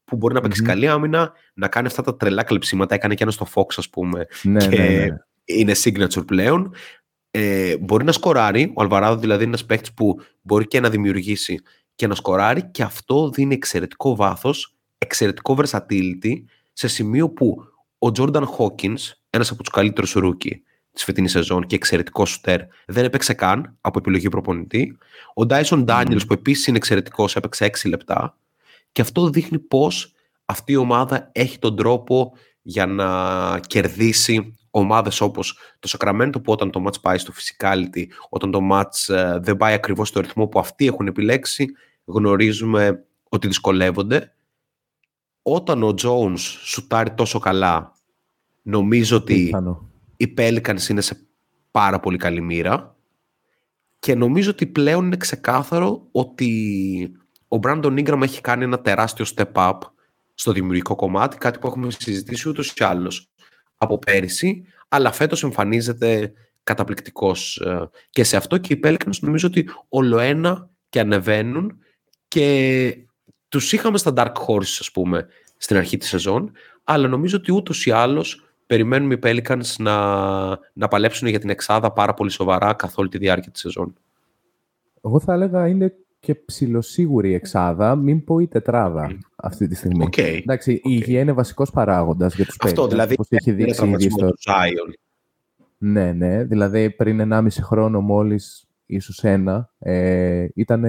που 0.03 0.15
μπορεί 0.15 0.33
να 0.33 0.41
παίξει 0.41 0.62
καλή 0.61 0.87
άμυνα, 0.87 1.31
να 1.53 1.67
κάνει 1.67 1.87
αυτά 1.87 2.01
τα 2.01 2.15
τρελά 2.15 2.43
κλεψίματα. 2.43 2.95
Έκανε 2.95 3.15
και 3.15 3.23
ένα 3.23 3.31
στο 3.31 3.47
Fox, 3.53 3.65
ας 3.77 3.89
πούμε, 3.89 4.27
ναι, 4.43 4.67
και 4.67 4.81
ναι, 4.81 4.87
ναι. 4.87 5.07
είναι 5.43 5.73
signature 5.83 6.25
πλέον. 6.25 6.73
Ε, 7.31 7.77
μπορεί 7.77 8.03
να 8.03 8.11
σκοράρει, 8.11 8.71
ο 8.75 8.81
Αλβαράδο 8.81 9.15
δηλαδή 9.19 9.43
είναι 9.43 9.51
ένας 9.51 9.65
παίκτης 9.65 9.93
που 9.93 10.21
μπορεί 10.41 10.67
και 10.67 10.79
να 10.79 10.89
δημιουργήσει 10.89 11.59
και 11.95 12.07
να 12.07 12.15
σκοράρει 12.15 12.63
και 12.63 12.83
αυτό 12.83 13.29
δίνει 13.29 13.53
εξαιρετικό 13.53 14.15
βάθος, 14.15 14.75
εξαιρετικό 14.97 15.57
versatility 15.61 16.43
σε 16.73 16.87
σημείο 16.87 17.29
που 17.29 17.63
ο 17.99 18.07
Jordan 18.17 18.43
Hawkins 18.57 19.20
ένας 19.31 19.51
από 19.51 19.63
τους 19.63 19.72
καλύτερους 19.72 20.13
rookie 20.13 20.63
της 20.92 21.04
φετινής 21.04 21.31
σεζόν 21.31 21.66
και 21.66 21.75
εξαιρετικός 21.75 22.30
σουτέρ, 22.30 22.62
δεν 22.86 23.06
έπαιξε 23.06 23.33
καν 23.33 23.78
από 23.81 24.00
επιλογή 24.00 24.30
προπονητή. 24.30 24.98
Ο 25.33 25.42
Dyson 25.50 25.86
Daniels, 25.86 26.28
που 26.28 26.33
επίσης 26.33 26.68
είναι 26.68 26.78
εξαιρετικός, 26.78 27.36
έπαιξε 27.36 27.66
6 27.66 27.89
λεπτά. 27.89 28.38
Και 28.92 29.01
αυτό 29.01 29.30
δείχνει 29.30 29.60
πώς 29.60 30.13
αυτή 30.45 30.72
η 30.72 30.75
ομάδα 30.75 31.30
έχει 31.31 31.60
τον 31.60 31.75
τρόπο 31.75 32.33
για 32.62 32.86
να 32.86 33.60
κερδίσει 33.60 34.57
ομάδες 34.72 35.22
όπως 35.22 35.57
το 35.80 35.98
Sacramento 35.98 36.44
που 36.44 36.51
όταν 36.51 36.72
το 36.72 36.83
match 36.88 37.01
πάει 37.01 37.18
στο 37.18 37.33
physicality, 37.33 38.06
όταν 38.30 38.51
το 38.51 38.60
match 38.72 39.13
ε, 39.13 39.39
δεν 39.39 39.57
πάει 39.57 39.74
ακριβώς 39.74 40.07
στο 40.07 40.19
ρυθμό 40.19 40.48
που 40.48 40.60
αυτοί 40.60 40.86
έχουν 40.86 41.07
επιλέξει, 41.07 41.66
γνωρίζουμε 42.06 43.06
ότι 43.30 43.48
δυσκολεύονται. 43.48 44.33
Όταν 45.42 45.83
ο 45.83 45.94
Jones 46.01 46.39
σουτάρει 46.63 47.12
τόσο 47.12 47.39
καλά 47.39 47.94
Νομίζω 48.61 49.17
ότι 49.17 49.51
οι 50.17 50.33
Pelicans 50.37 50.89
είναι 50.89 51.01
σε 51.01 51.27
πάρα 51.71 51.99
πολύ 51.99 52.17
καλή 52.17 52.41
μοίρα 52.41 52.95
και 53.99 54.15
νομίζω 54.15 54.49
ότι 54.49 54.67
πλέον 54.67 55.05
είναι 55.05 55.17
ξεκάθαρο 55.17 56.07
ότι 56.11 57.11
ο 57.47 57.59
Brandon 57.61 57.99
Ingram 57.99 58.21
έχει 58.21 58.41
κάνει 58.41 58.63
ένα 58.63 58.81
τεράστιο 58.81 59.25
step 59.35 59.51
up 59.53 59.77
στο 60.33 60.51
δημιουργικό 60.51 60.95
κομμάτι, 60.95 61.37
κάτι 61.37 61.59
που 61.59 61.67
έχουμε 61.67 61.91
συζητήσει 61.91 62.49
ούτως 62.49 62.69
ή 62.69 62.83
άλλως 62.83 63.29
από 63.77 63.99
πέρυσι, 63.99 64.65
αλλά 64.87 65.11
φέτος 65.11 65.43
εμφανίζεται 65.43 66.33
καταπληκτικός 66.63 67.57
ε, 67.57 67.89
και 68.09 68.23
σε 68.23 68.37
αυτό 68.37 68.57
και 68.57 68.73
οι 68.73 68.79
Pelicans 68.83 69.19
νομίζω 69.21 69.47
ότι 69.47 69.69
όλο 69.89 70.19
ένα 70.19 70.69
και 70.89 70.99
ανεβαίνουν 70.99 71.77
και 72.27 72.95
τους 73.49 73.73
είχαμε 73.73 73.97
στα 73.97 74.13
Dark 74.15 74.33
Horses 74.47 74.77
ας 74.79 74.91
πούμε 74.93 75.27
στην 75.57 75.77
αρχή 75.77 75.97
της 75.97 76.07
σεζόν, 76.07 76.51
αλλά 76.83 77.07
νομίζω 77.07 77.37
ότι 77.37 77.51
ούτως 77.51 77.85
ή 77.85 77.91
άλλως 77.91 78.50
περιμένουμε 78.71 79.13
οι 79.13 79.19
Pelicans 79.23 79.75
να, 79.78 79.95
να 80.73 80.87
παλέψουν 80.87 81.28
για 81.28 81.40
την 81.40 81.49
εξάδα 81.49 81.92
πάρα 81.92 82.13
πολύ 82.13 82.31
σοβαρά 82.31 82.73
καθ' 82.73 82.97
όλη 82.97 83.09
τη 83.09 83.18
διάρκεια 83.18 83.51
της 83.51 83.61
σεζόν. 83.61 83.94
Εγώ 85.04 85.19
θα 85.19 85.33
έλεγα 85.33 85.68
είναι 85.68 85.94
και 86.19 86.35
ψηλοσίγουρη 86.35 87.30
η 87.30 87.33
εξάδα, 87.33 87.95
μην 87.95 88.23
πω 88.23 88.40
η 88.40 88.47
τετράδα 88.47 89.18
αυτή 89.35 89.68
τη 89.68 89.75
στιγμή. 89.75 90.07
Okay. 90.11 90.40
Εντάξει, 90.42 90.73
η 90.73 90.81
υγεία 90.83 91.19
είναι 91.19 91.31
βασικός 91.31 91.71
παράγοντας 91.71 92.35
για 92.35 92.45
τους 92.45 92.57
Αυτό, 92.59 92.83
Pelicans, 92.83 92.90
δηλαδή, 92.90 93.13
όπως 93.13 93.28
έχει 93.30 93.51
δείξει 93.51 93.85
ήδη 93.85 94.09
στο... 94.09 94.28
του 94.28 94.37
Zion. 94.45 94.94
Ναι, 95.78 96.11
ναι. 96.11 96.44
Δηλαδή 96.44 96.90
πριν 96.90 97.33
1,5 97.33 97.47
χρόνο 97.61 98.01
μόλις, 98.01 98.68
ίσως 98.85 99.23
ένα, 99.23 99.69
ε, 99.80 100.47
ήταν 100.56 100.83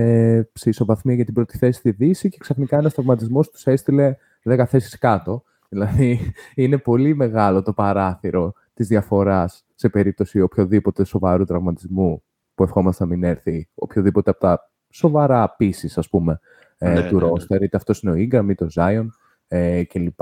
σε 0.53 0.69
ισοβαθμία 0.69 1.15
για 1.15 1.25
την 1.25 1.35
πρώτη 1.35 1.59
θέση 1.59 1.79
στη 1.79 1.91
Δύση 1.91 2.29
και 2.29 2.39
ξαφνικά 2.41 2.79
ένας 2.79 2.95
τραυματισμός 2.95 3.51
τους 3.51 3.67
έστειλε 3.67 4.17
10 4.45 4.65
θέσεις 4.67 4.99
κάτω. 4.99 5.43
Δηλαδή, 5.73 6.33
είναι 6.55 6.79
πολύ 6.79 7.15
μεγάλο 7.15 7.63
το 7.63 7.73
παράθυρο 7.73 8.53
της 8.75 8.87
διαφοράς 8.89 9.65
σε 9.75 9.89
περίπτωση 9.89 10.41
οποιοδήποτε 10.41 11.05
σοβαρού 11.05 11.45
τραυματισμού 11.45 12.23
που 12.55 12.63
ευχόμαστε 12.63 13.05
να 13.05 13.11
μην 13.11 13.25
έρθει, 13.25 13.69
οποιοδήποτε 13.75 14.31
από 14.31 14.41
τα 14.41 14.71
σοβαρά 14.91 15.55
πίσει, 15.57 15.93
ας 15.97 16.09
πούμε, 16.09 16.41
ε, 16.79 16.93
Ναι, 16.93 17.09
του 17.09 17.17
ναι, 17.17 17.23
ναι. 17.23 17.29
ρόστερ, 17.29 17.63
είτε 17.63 17.77
αυτός 17.77 18.03
είναι 18.03 18.13
ο 18.13 18.15
Ingram 18.15 18.51
είτε 18.51 18.65
ο 18.65 18.69
Zion 18.75 19.07
ε, 19.49 19.85
κλπ. 19.85 20.21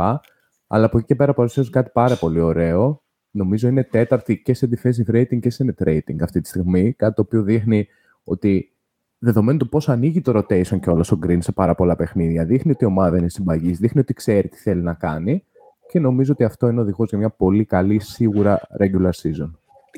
Αλλά 0.67 0.85
από 0.85 0.99
εκεί 0.99 1.07
και 1.07 1.15
πέρα 1.15 1.35
παρουσιάζουν 1.35 1.73
κάτι 1.73 1.91
πάρα 1.93 2.17
πολύ 2.17 2.41
ωραίο. 2.41 3.03
Νομίζω 3.31 3.69
είναι 3.69 3.85
τέταρτη 3.85 4.43
και 4.43 4.55
σε 4.55 4.69
defensive 4.73 5.15
rating 5.15 5.39
και 5.41 5.51
σε 5.51 5.75
net 5.79 5.89
rating 5.89 6.17
αυτή 6.21 6.41
τη 6.41 6.49
στιγμή, 6.49 6.93
κάτι 6.93 7.15
το 7.15 7.23
οποίο 7.23 7.43
δείχνει 7.43 7.87
ότι 8.25 8.77
δεδομένου 9.21 9.59
του 9.59 9.69
πώς 9.69 9.89
ανοίγει 9.89 10.21
το 10.21 10.39
rotation 10.39 10.81
και 10.81 10.91
όλο 10.91 11.11
ο 11.13 11.19
Green 11.27 11.39
σε 11.41 11.53
πάρα 11.53 11.75
πολλά 11.75 11.97
παιχνίδια, 11.97 12.45
δείχνει 12.45 12.71
ότι 12.71 12.85
η 12.85 12.87
ομάδα 12.87 13.19
είναι 13.19 13.29
συμπαγής, 13.29 13.79
δείχνει 13.79 14.01
ότι 14.01 14.15
ξέρει 14.15 14.49
τι 14.49 14.57
θέλει 14.57 14.83
να 14.83 14.95
κάνει 14.95 15.45
και 15.89 15.99
νομίζω 15.99 16.33
ότι 16.33 16.45
αυτό 16.45 16.69
είναι 16.69 16.81
οδηγός 16.81 17.09
για 17.09 17.19
μια 17.19 17.31
πολύ 17.31 17.65
καλή 17.65 18.01
σίγουρα 18.01 18.61
regular 18.81 19.11
season. 19.23 19.51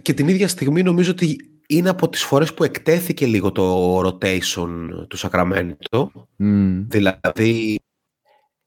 Και 0.02 0.14
την 0.14 0.28
ίδια 0.28 0.48
στιγμή 0.48 0.82
νομίζω 0.82 1.10
ότι 1.10 1.36
είναι 1.66 1.88
από 1.88 2.08
τις 2.08 2.22
φορές 2.24 2.54
που 2.54 2.64
εκτέθηκε 2.64 3.26
λίγο 3.26 3.52
το 3.52 3.98
rotation 4.00 4.88
του 5.08 5.18
Sacramento. 5.18 6.06
Mm. 6.38 6.84
Δηλαδή 6.88 7.78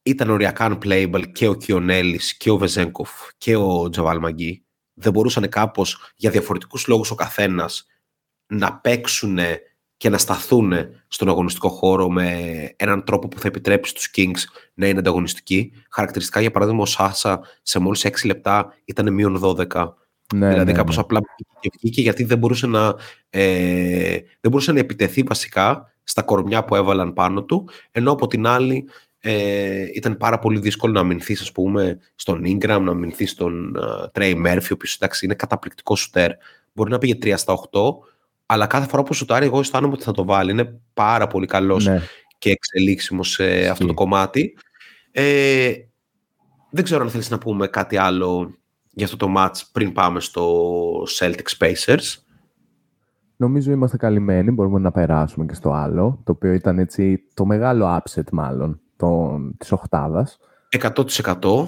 ήταν 0.03 0.29
οριακά 0.29 0.77
unplayable 0.77 1.23
και 1.31 1.47
ο 1.47 1.53
Κιονέλης 1.53 2.37
και 2.37 2.49
ο 2.49 2.57
Βεζέγκοφ 2.57 3.09
και 3.37 3.55
ο 3.55 3.89
Τζαβάλ 3.89 4.19
Μαγκή. 4.19 4.65
Δεν 4.93 5.11
μπορούσαν 5.11 5.49
κάπως 5.49 6.13
για 6.15 6.29
διαφορετικούς 6.29 6.87
λόγους 6.87 7.11
ο 7.11 7.15
καθένας 7.15 7.85
να 8.47 8.77
παίξουν 8.77 9.37
και 10.05 10.11
να 10.11 10.17
σταθούν 10.17 10.73
στον 11.07 11.29
αγωνιστικό 11.29 11.69
χώρο 11.69 12.09
με 12.09 12.39
έναν 12.75 13.03
τρόπο 13.03 13.27
που 13.27 13.39
θα 13.39 13.47
επιτρέψει 13.47 13.91
στους 13.91 14.11
Kings 14.15 14.61
να 14.73 14.87
είναι 14.87 14.99
ανταγωνιστικοί. 14.99 15.71
Χαρακτηριστικά, 15.89 16.41
για 16.41 16.51
παράδειγμα, 16.51 16.81
ο 16.81 16.85
Σάσα 16.85 17.41
σε 17.61 17.79
μόλις 17.79 18.05
6 18.05 18.25
λεπτά 18.25 18.73
ήταν 18.85 19.13
μείον 19.13 19.39
12. 19.43 19.93
Ναι, 20.35 20.49
δηλαδή 20.49 20.71
ναι, 20.71 20.77
κάπως 20.77 20.95
ναι. 20.95 21.01
απλά 21.01 21.21
βγήκε 21.81 22.01
γιατί 22.01 22.23
δεν 22.23 22.37
μπορούσε, 22.37 22.67
να, 22.67 22.95
ε, 23.29 24.11
δεν 24.41 24.51
μπορούσε 24.51 24.71
να 24.71 24.79
επιτεθεί 24.79 25.21
βασικά 25.21 25.93
στα 26.03 26.21
κορμιά 26.21 26.63
που 26.63 26.75
έβαλαν 26.75 27.13
πάνω 27.13 27.43
του, 27.43 27.69
ενώ 27.91 28.11
από 28.11 28.27
την 28.27 28.47
άλλη 28.47 28.89
ε, 29.19 29.85
ήταν 29.93 30.17
πάρα 30.17 30.39
πολύ 30.39 30.59
δύσκολο 30.59 30.93
να 30.93 30.99
αμυνθεί, 30.99 31.33
ας 31.33 31.51
πούμε, 31.51 31.99
στον 32.15 32.43
Ingram, 32.45 32.79
να 32.81 32.91
αμυνθεί 32.91 33.25
στον 33.25 33.77
uh, 33.79 34.19
Trey 34.19 34.45
Murphy, 34.45 34.69
ο 34.71 34.73
οποίος 34.73 34.95
εντάξει 34.95 35.25
είναι 35.25 35.35
καταπληκτικός 35.35 35.99
σουτέρ. 35.99 36.31
Μπορεί 36.73 36.91
να 36.91 36.97
πήγε 36.97 37.17
3 37.21 37.33
στα 37.35 37.53
8, 37.71 37.79
αλλά 38.45 38.67
κάθε 38.67 38.87
φορά 38.87 39.03
που 39.03 39.13
σουτάρει, 39.13 39.45
εγώ 39.45 39.59
αισθάνομαι 39.59 39.93
ότι 39.93 40.03
θα 40.03 40.11
το 40.11 40.25
βάλει. 40.25 40.51
Είναι 40.51 40.79
πάρα 40.93 41.27
πολύ 41.27 41.45
καλός 41.45 41.85
ναι. 41.85 42.01
και 42.37 42.49
εξελίξιμος 42.49 43.29
σε 43.29 43.67
αυτό 43.67 43.85
το 43.85 43.93
κομμάτι. 43.93 44.57
Ε, 45.11 45.73
δεν 46.71 46.83
ξέρω 46.83 47.03
αν 47.03 47.09
θέλεις 47.09 47.29
να 47.29 47.37
πούμε 47.37 47.67
κάτι 47.67 47.97
άλλο 47.97 48.55
για 48.91 49.05
αυτό 49.05 49.17
το 49.17 49.33
match 49.37 49.61
πριν 49.71 49.91
πάμε 49.91 50.19
στο 50.19 51.03
Celtics 51.19 51.57
Pacers. 51.59 52.15
Νομίζω 53.35 53.71
είμαστε 53.71 53.97
καλυμμένοι, 53.97 54.51
μπορούμε 54.51 54.79
να 54.79 54.91
περάσουμε 54.91 55.45
και 55.45 55.53
στο 55.53 55.71
άλλο, 55.71 56.21
το 56.23 56.31
οποίο 56.31 56.53
ήταν 56.53 56.79
έτσι 56.79 57.23
το 57.33 57.45
μεγάλο 57.45 58.01
upset 58.01 58.29
μάλλον 58.31 58.79
των, 58.95 59.55
της 59.57 59.71
οχτάδας. 59.71 60.37
100% 60.79 61.65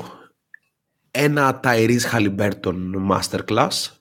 ένα 1.11 1.59
Tyrese 1.63 2.11
Halliburton 2.13 2.77
Masterclass 3.09 3.96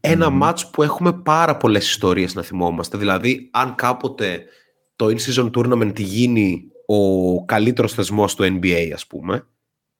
ένα 0.00 0.28
mm. 0.30 0.42
match 0.42 0.60
που 0.72 0.82
έχουμε 0.82 1.12
πάρα 1.12 1.56
πολλές 1.56 1.88
ιστορίες 1.88 2.34
να 2.34 2.42
θυμόμαστε. 2.42 2.98
Δηλαδή, 2.98 3.48
αν 3.52 3.74
κάποτε 3.74 4.44
το 4.96 5.06
in-season 5.06 5.50
tournament 5.50 6.00
γίνει 6.00 6.70
ο 6.86 7.44
καλύτερος 7.44 7.94
θεσμός 7.94 8.34
του 8.34 8.44
NBA, 8.44 8.90
ας 8.94 9.06
πούμε, 9.06 9.46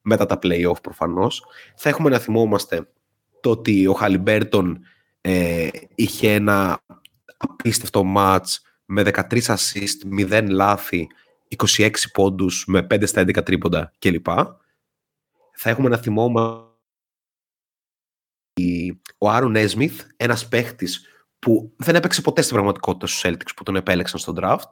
μετά 0.01 0.27
τα 0.27 0.39
play-off 0.43 0.83
προφανώς, 0.83 1.45
θα 1.77 1.89
έχουμε 1.89 2.11
να 2.11 2.19
θυμόμαστε 2.19 2.89
το 3.41 3.51
ότι 3.51 3.87
ο 3.87 3.93
Χαλιμπέρτον 3.93 4.81
ε, 5.21 5.69
είχε 5.95 6.33
ένα 6.33 6.81
απίστευτο 7.37 8.05
match 8.17 8.57
με 8.85 9.03
13 9.05 9.41
assist, 9.43 10.29
0 10.31 10.47
λάθη, 10.49 11.07
26 11.77 11.91
πόντους 12.13 12.65
με 12.67 12.87
5 12.91 13.07
στα 13.07 13.23
11 13.23 13.45
τρίποντα 13.45 13.93
κλπ. 13.99 14.27
Θα 15.53 15.71
έχουμε 15.71 15.89
να 15.89 15.97
θυμόμαστε 15.97 16.68
ο 19.19 19.31
Άαρον 19.31 19.57
Νέσμιθ, 19.57 20.03
ένας 20.17 20.49
παίχτης 20.49 21.07
που 21.39 21.73
δεν 21.77 21.95
έπαιξε 21.95 22.21
ποτέ 22.21 22.43
στην 22.43 22.55
πραγματικότητα 22.55 23.07
στους 23.07 23.23
Celtics 23.25 23.53
που 23.57 23.63
τον 23.63 23.77
επέλεξαν 23.77 24.21
στον 24.21 24.37
draft, 24.41 24.69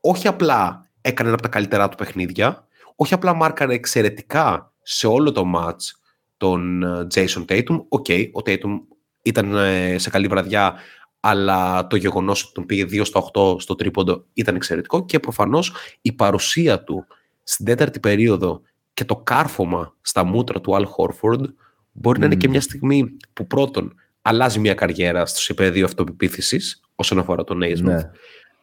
όχι 0.00 0.28
απλά 0.28 0.90
έκανε 1.00 1.28
ένα 1.28 1.38
από 1.38 1.48
τα 1.48 1.54
καλύτερά 1.54 1.88
του 1.88 1.96
παιχνίδια, 1.96 2.68
όχι 2.96 3.14
απλά 3.14 3.34
μάρκανε 3.34 3.74
εξαιρετικά 3.74 4.72
σε 4.82 5.06
όλο 5.06 5.32
το 5.32 5.44
match 5.56 6.00
τον 6.36 6.82
ε, 6.82 7.06
Jason 7.14 7.44
Tatum. 7.44 7.84
OK, 7.88 8.04
okay, 8.08 8.30
ο 8.32 8.40
Tatum 8.46 8.80
ήταν 9.22 9.54
ε, 9.56 9.98
σε 9.98 10.10
καλή 10.10 10.26
βραδιά, 10.26 10.74
αλλά 11.20 11.86
το 11.86 11.96
γεγονός 11.96 12.42
ότι 12.42 12.52
τον 12.52 12.66
πήγε 12.66 12.84
2 12.84 13.00
στα 13.04 13.30
8 13.32 13.60
στο 13.60 13.74
τρίποντο 13.74 14.24
ήταν 14.32 14.54
εξαιρετικό 14.54 15.04
και 15.04 15.20
προφανώς 15.20 15.72
η 16.00 16.12
παρουσία 16.12 16.84
του 16.84 17.06
στην 17.42 17.64
τέταρτη 17.64 18.00
περίοδο 18.00 18.60
και 18.94 19.04
το 19.04 19.16
κάρφωμα 19.16 19.94
στα 20.00 20.24
μούτρα 20.24 20.60
του 20.60 20.72
Al 20.72 20.84
Horford 20.84 21.44
μπορεί 21.92 22.18
να 22.18 22.26
είναι 22.26 22.34
και 22.34 22.48
μια 22.48 22.60
στιγμή 22.60 23.16
που 23.32 23.46
πρώτον 23.46 23.94
αλλάζει 24.22 24.58
μια 24.58 24.74
καριέρα 24.74 25.26
στο 25.26 25.52
επίπεδο 25.52 25.84
αυτοπεποίθησης 25.84 26.80
όσον 26.94 27.18
αφορά 27.18 27.44
τον 27.44 27.60
Naismith, 27.62 27.82
ναι. 27.82 28.10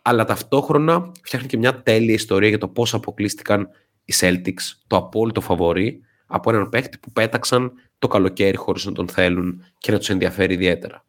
αλλά 0.01 0.25
ταυτόχρονα 0.25 1.11
φτιάχνει 1.23 1.47
και 1.47 1.57
μια 1.57 1.81
τέλεια 1.81 2.13
ιστορία 2.13 2.49
για 2.49 2.57
το 2.57 2.67
πώς 2.67 2.93
αποκλείστηκαν 2.93 3.69
οι 4.05 4.13
Celtics, 4.19 4.63
το 4.87 4.95
απόλυτο 4.95 5.41
φαβορή, 5.41 6.01
από 6.27 6.49
έναν 6.49 6.69
παίκτη 6.69 6.97
που 6.97 7.11
πέταξαν 7.11 7.71
το 7.99 8.07
καλοκαίρι 8.07 8.57
χωρίς 8.57 8.85
να 8.85 8.91
τον 8.91 9.07
θέλουν 9.07 9.63
και 9.77 9.91
να 9.91 9.97
τους 9.97 10.09
ενδιαφέρει 10.09 10.53
ιδιαίτερα. 10.53 11.05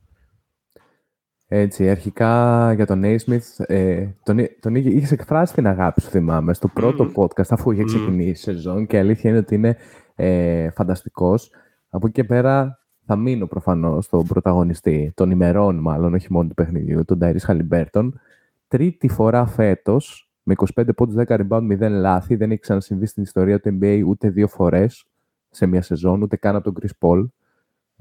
Έτσι, 1.50 1.90
αρχικά 1.90 2.72
για 2.72 2.87
τον 2.87 3.02
Naismith, 3.04 3.64
ε, 3.66 4.06
τον, 4.22 4.38
τον 4.60 4.75
είχε, 4.75 4.88
είχες 4.88 5.12
εκφράσει 5.12 5.54
την 5.54 5.66
αγάπη 5.66 6.00
σου, 6.00 6.08
θυμάμαι, 6.08 6.54
στο 6.54 6.68
πρώτο 6.68 7.10
podcast, 7.14 7.48
αφού 7.48 7.70
είχε 7.70 7.84
ξεκινήσει 7.84 8.30
η 8.30 8.34
σεζόν 8.34 8.87
και 8.87 8.96
η 8.96 8.98
αλήθεια 8.98 9.30
είναι 9.30 9.38
ότι 9.38 9.54
είναι 9.54 9.76
ε, 10.14 10.70
φανταστικός. 10.70 11.50
Από 11.90 12.07
εκεί 12.07 12.14
και 12.14 12.25
πέρα 12.25 12.78
θα 13.04 13.16
μείνω 13.16 13.47
προφανώς 13.47 14.04
στον 14.04 14.26
πρωταγωνιστή 14.26 15.12
των 15.14 15.30
ημερών, 15.30 15.76
μάλλον 15.76 16.14
όχι 16.14 16.33
μόνο 16.33 16.49
του 16.49 16.54
παιχνιδιού, 16.54 17.04
τον 17.04 17.18
Ταϊρή 17.18 17.38
Χαλιμπέρτον. 17.38 18.21
Τρίτη 18.68 19.09
φορά 19.09 19.47
φέτος, 19.47 20.30
με 20.42 20.54
25 20.75 20.95
πόντους, 20.97 21.14
10 21.14 21.37
rebound, 21.37 21.66
0 21.66 21.88
λάθη. 21.90 22.37
Δεν 22.37 22.50
έχει 22.50 22.61
ξανασυμβεί 22.61 23.07
στην 23.07 23.23
ιστορία 23.23 23.61
του 23.61 23.78
NBA 23.80 24.02
ούτε 24.07 24.30
δύο 24.30 24.49
φορές 24.49 25.07
σε 25.50 25.66
μια 25.66 25.83
σεζόν, 25.83 26.23
ούτε 26.23 26.37
καν 26.37 26.57
από 26.57 26.73
τον 26.73 26.83
Chris 26.83 27.07
Paul. 27.07 27.26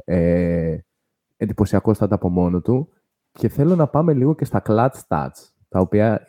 Ε, 0.05 0.77
Εντυπωσιακός 1.37 1.97
θα 1.97 2.07
από 2.09 2.29
μόνο 2.29 2.61
του. 2.61 2.89
Και 3.31 3.49
θέλω 3.49 3.75
να 3.75 3.87
πάμε 3.87 4.13
λίγο 4.13 4.35
και 4.35 4.45
στα 4.45 4.61
clutch 4.65 4.99
stats, 5.07 5.51
τα 5.69 5.79
οποία 5.79 6.25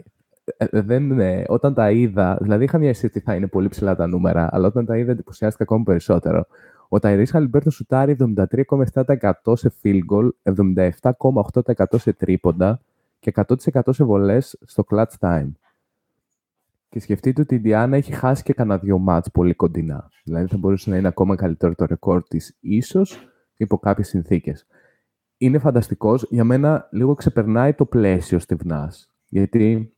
ε, 0.56 0.64
ε, 0.70 0.80
δεν, 0.80 1.12
όταν 1.46 1.74
τα 1.74 1.90
είδα, 1.90 2.38
δηλαδή 2.40 2.64
είχα 2.64 2.78
μια 2.78 2.88
αίσθηση 2.88 3.06
ότι 3.06 3.20
θα 3.20 3.34
είναι 3.34 3.46
πολύ 3.46 3.68
ψηλά 3.68 3.96
τα 3.96 4.06
νούμερα, 4.06 4.48
αλλά 4.52 4.66
όταν 4.66 4.86
τα 4.86 4.96
είδα 4.96 5.10
εντυπωσιάστηκα 5.10 5.64
ακόμη 5.64 5.84
περισσότερο. 5.84 6.46
Ο 6.88 6.98
Ταϊρή 6.98 7.26
Χαλιμπέρτο 7.26 7.70
σουτάρει 7.70 8.16
73,7% 8.18 9.32
σε 9.52 9.72
field 9.82 10.00
goal, 10.10 10.28
77,8% 10.42 11.84
σε 11.94 12.12
τρίποντα 12.12 12.80
και 13.18 13.32
100% 13.34 13.80
σε 13.88 14.04
βολές 14.04 14.58
στο 14.64 14.84
clutch 14.90 15.18
time. 15.20 15.50
Και 16.88 17.00
σκεφτείτε 17.00 17.40
ότι 17.40 17.54
η 17.54 17.56
Ιντιάνα 17.56 17.96
έχει 17.96 18.12
χάσει 18.12 18.42
και 18.42 18.52
κανένα 18.52 18.78
δύο 18.78 18.98
μάτς 18.98 19.30
πολύ 19.30 19.54
κοντινά. 19.54 20.10
Δηλαδή 20.24 20.46
θα 20.46 20.56
μπορούσε 20.56 20.90
να 20.90 20.96
είναι 20.96 21.08
ακόμα 21.08 21.36
καλύτερο 21.36 21.74
το 21.74 21.84
ρεκόρ 21.84 22.22
της 22.22 22.56
ίσως 22.60 23.28
υπό 23.56 23.78
κάποιες 23.78 24.08
συνθήκες. 24.08 24.66
Είναι 25.36 25.58
φανταστικός. 25.58 26.26
Για 26.30 26.44
μένα 26.44 26.88
λίγο 26.90 27.14
ξεπερνάει 27.14 27.74
το 27.74 27.84
πλαίσιο 27.84 28.38
Στιβ 28.38 28.75
Νας. 28.75 29.12
Γιατί 29.28 29.92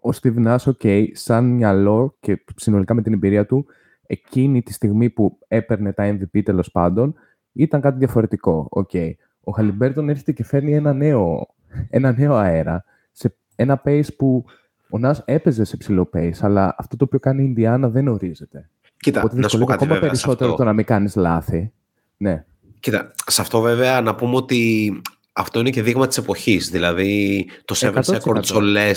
ο 0.00 0.12
Στιβ 0.12 0.39
Νας, 0.39 0.66
OK, 0.66 0.80
okay, 0.82 1.06
σαν 1.12 1.44
μυαλό 1.44 2.16
και 2.20 2.44
συνολικά 2.56 2.94
με 2.94 3.02
την 3.02 3.12
εμπειρία 3.12 3.46
του, 3.46 3.66
εκείνη 4.06 4.62
τη 4.62 4.72
στιγμή 4.72 5.10
που 5.10 5.38
έπαιρνε 5.48 5.92
τα 5.92 6.16
MVP 6.16 6.42
τέλος 6.42 6.70
πάντων, 6.70 7.14
ήταν 7.52 7.80
κάτι 7.80 7.98
διαφορετικό. 7.98 8.68
Okay. 8.70 9.12
Ο 9.40 9.52
Χαλιμπέρτον 9.52 10.08
έρχεται 10.08 10.32
και 10.32 10.44
φέρνει 10.44 10.74
ένα 10.74 10.92
νέο, 10.92 11.48
ένα 11.90 12.12
νέο 12.12 12.34
αέρα 12.34 12.84
σε 13.12 13.36
ένα 13.54 13.82
pace 13.84 14.14
που 14.16 14.44
ο 14.90 14.98
Νας 14.98 15.22
έπαιζε 15.24 15.64
σε 15.64 15.76
ψηλό 15.76 16.10
pace, 16.14 16.38
αλλά 16.40 16.74
αυτό 16.78 16.96
το 16.96 17.04
οποίο 17.04 17.18
κάνει 17.18 17.42
η 17.42 17.46
Ινδιάνα 17.48 17.88
δεν 17.88 18.08
ορίζεται. 18.08 18.68
Κοίτα, 18.96 19.20
Οπότε 19.20 19.40
να 19.40 19.48
σου 19.48 19.58
πω 19.58 19.64
κάτι 19.64 19.84
ακόμα 19.84 20.00
περισσότερο 20.00 20.54
το 20.54 20.64
να 20.64 20.72
μην 20.72 20.84
κάνεις 20.84 21.16
λάθη. 21.16 21.72
Ναι. 22.16 22.44
Κοίτα, 22.80 23.12
σε 23.26 23.40
αυτό 23.40 23.60
βέβαια 23.60 24.00
να 24.00 24.14
πούμε 24.14 24.36
ότι 24.36 24.92
αυτό 25.32 25.60
είναι 25.60 25.70
και 25.70 25.82
δείγμα 25.82 26.06
της 26.06 26.16
εποχής. 26.16 26.70
Δηλαδή 26.70 27.46
το 27.64 27.74
7 27.80 28.00
Seconds 28.02 28.42
or 28.42 28.92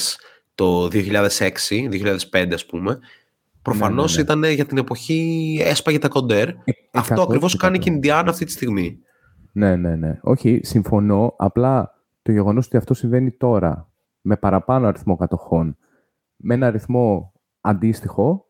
το 0.55 0.87
2006-2005 0.91 2.53
ας 2.53 2.65
πούμε 2.65 2.99
Προφανώς 3.67 4.17
ναι, 4.17 4.23
ναι, 4.23 4.33
ναι. 4.33 4.47
ήταν 4.47 4.55
για 4.55 4.65
την 4.65 4.77
εποχή 4.77 5.59
έσπαγε 5.63 5.99
τα 5.99 6.07
κοντέρ. 6.07 6.47
Ε, 6.47 6.55
Αυτό 6.93 7.21
ακριβώς 7.21 7.55
κάνει 7.55 7.79
και 7.79 7.89
η 7.89 7.93
Ινδιάνα 7.95 8.29
αυτή 8.29 8.45
τη 8.45 8.51
στιγμή. 8.51 8.99
Ναι, 9.51 9.75
ναι, 9.75 9.95
ναι. 9.95 10.19
Όχι, 10.21 10.59
συμφωνώ. 10.63 11.33
Απλά 11.37 11.93
το 12.21 12.31
γεγονός 12.31 12.65
ότι 12.65 12.77
αυτό 12.77 12.93
συμβαίνει 12.93 13.31
τώρα 13.31 13.91
με 14.21 14.37
παραπάνω 14.37 14.87
αριθμό 14.87 15.15
κατοχών, 15.15 15.77
με 16.35 16.53
ένα 16.53 16.67
αριθμό 16.67 17.33
αντίστοιχο, 17.61 18.45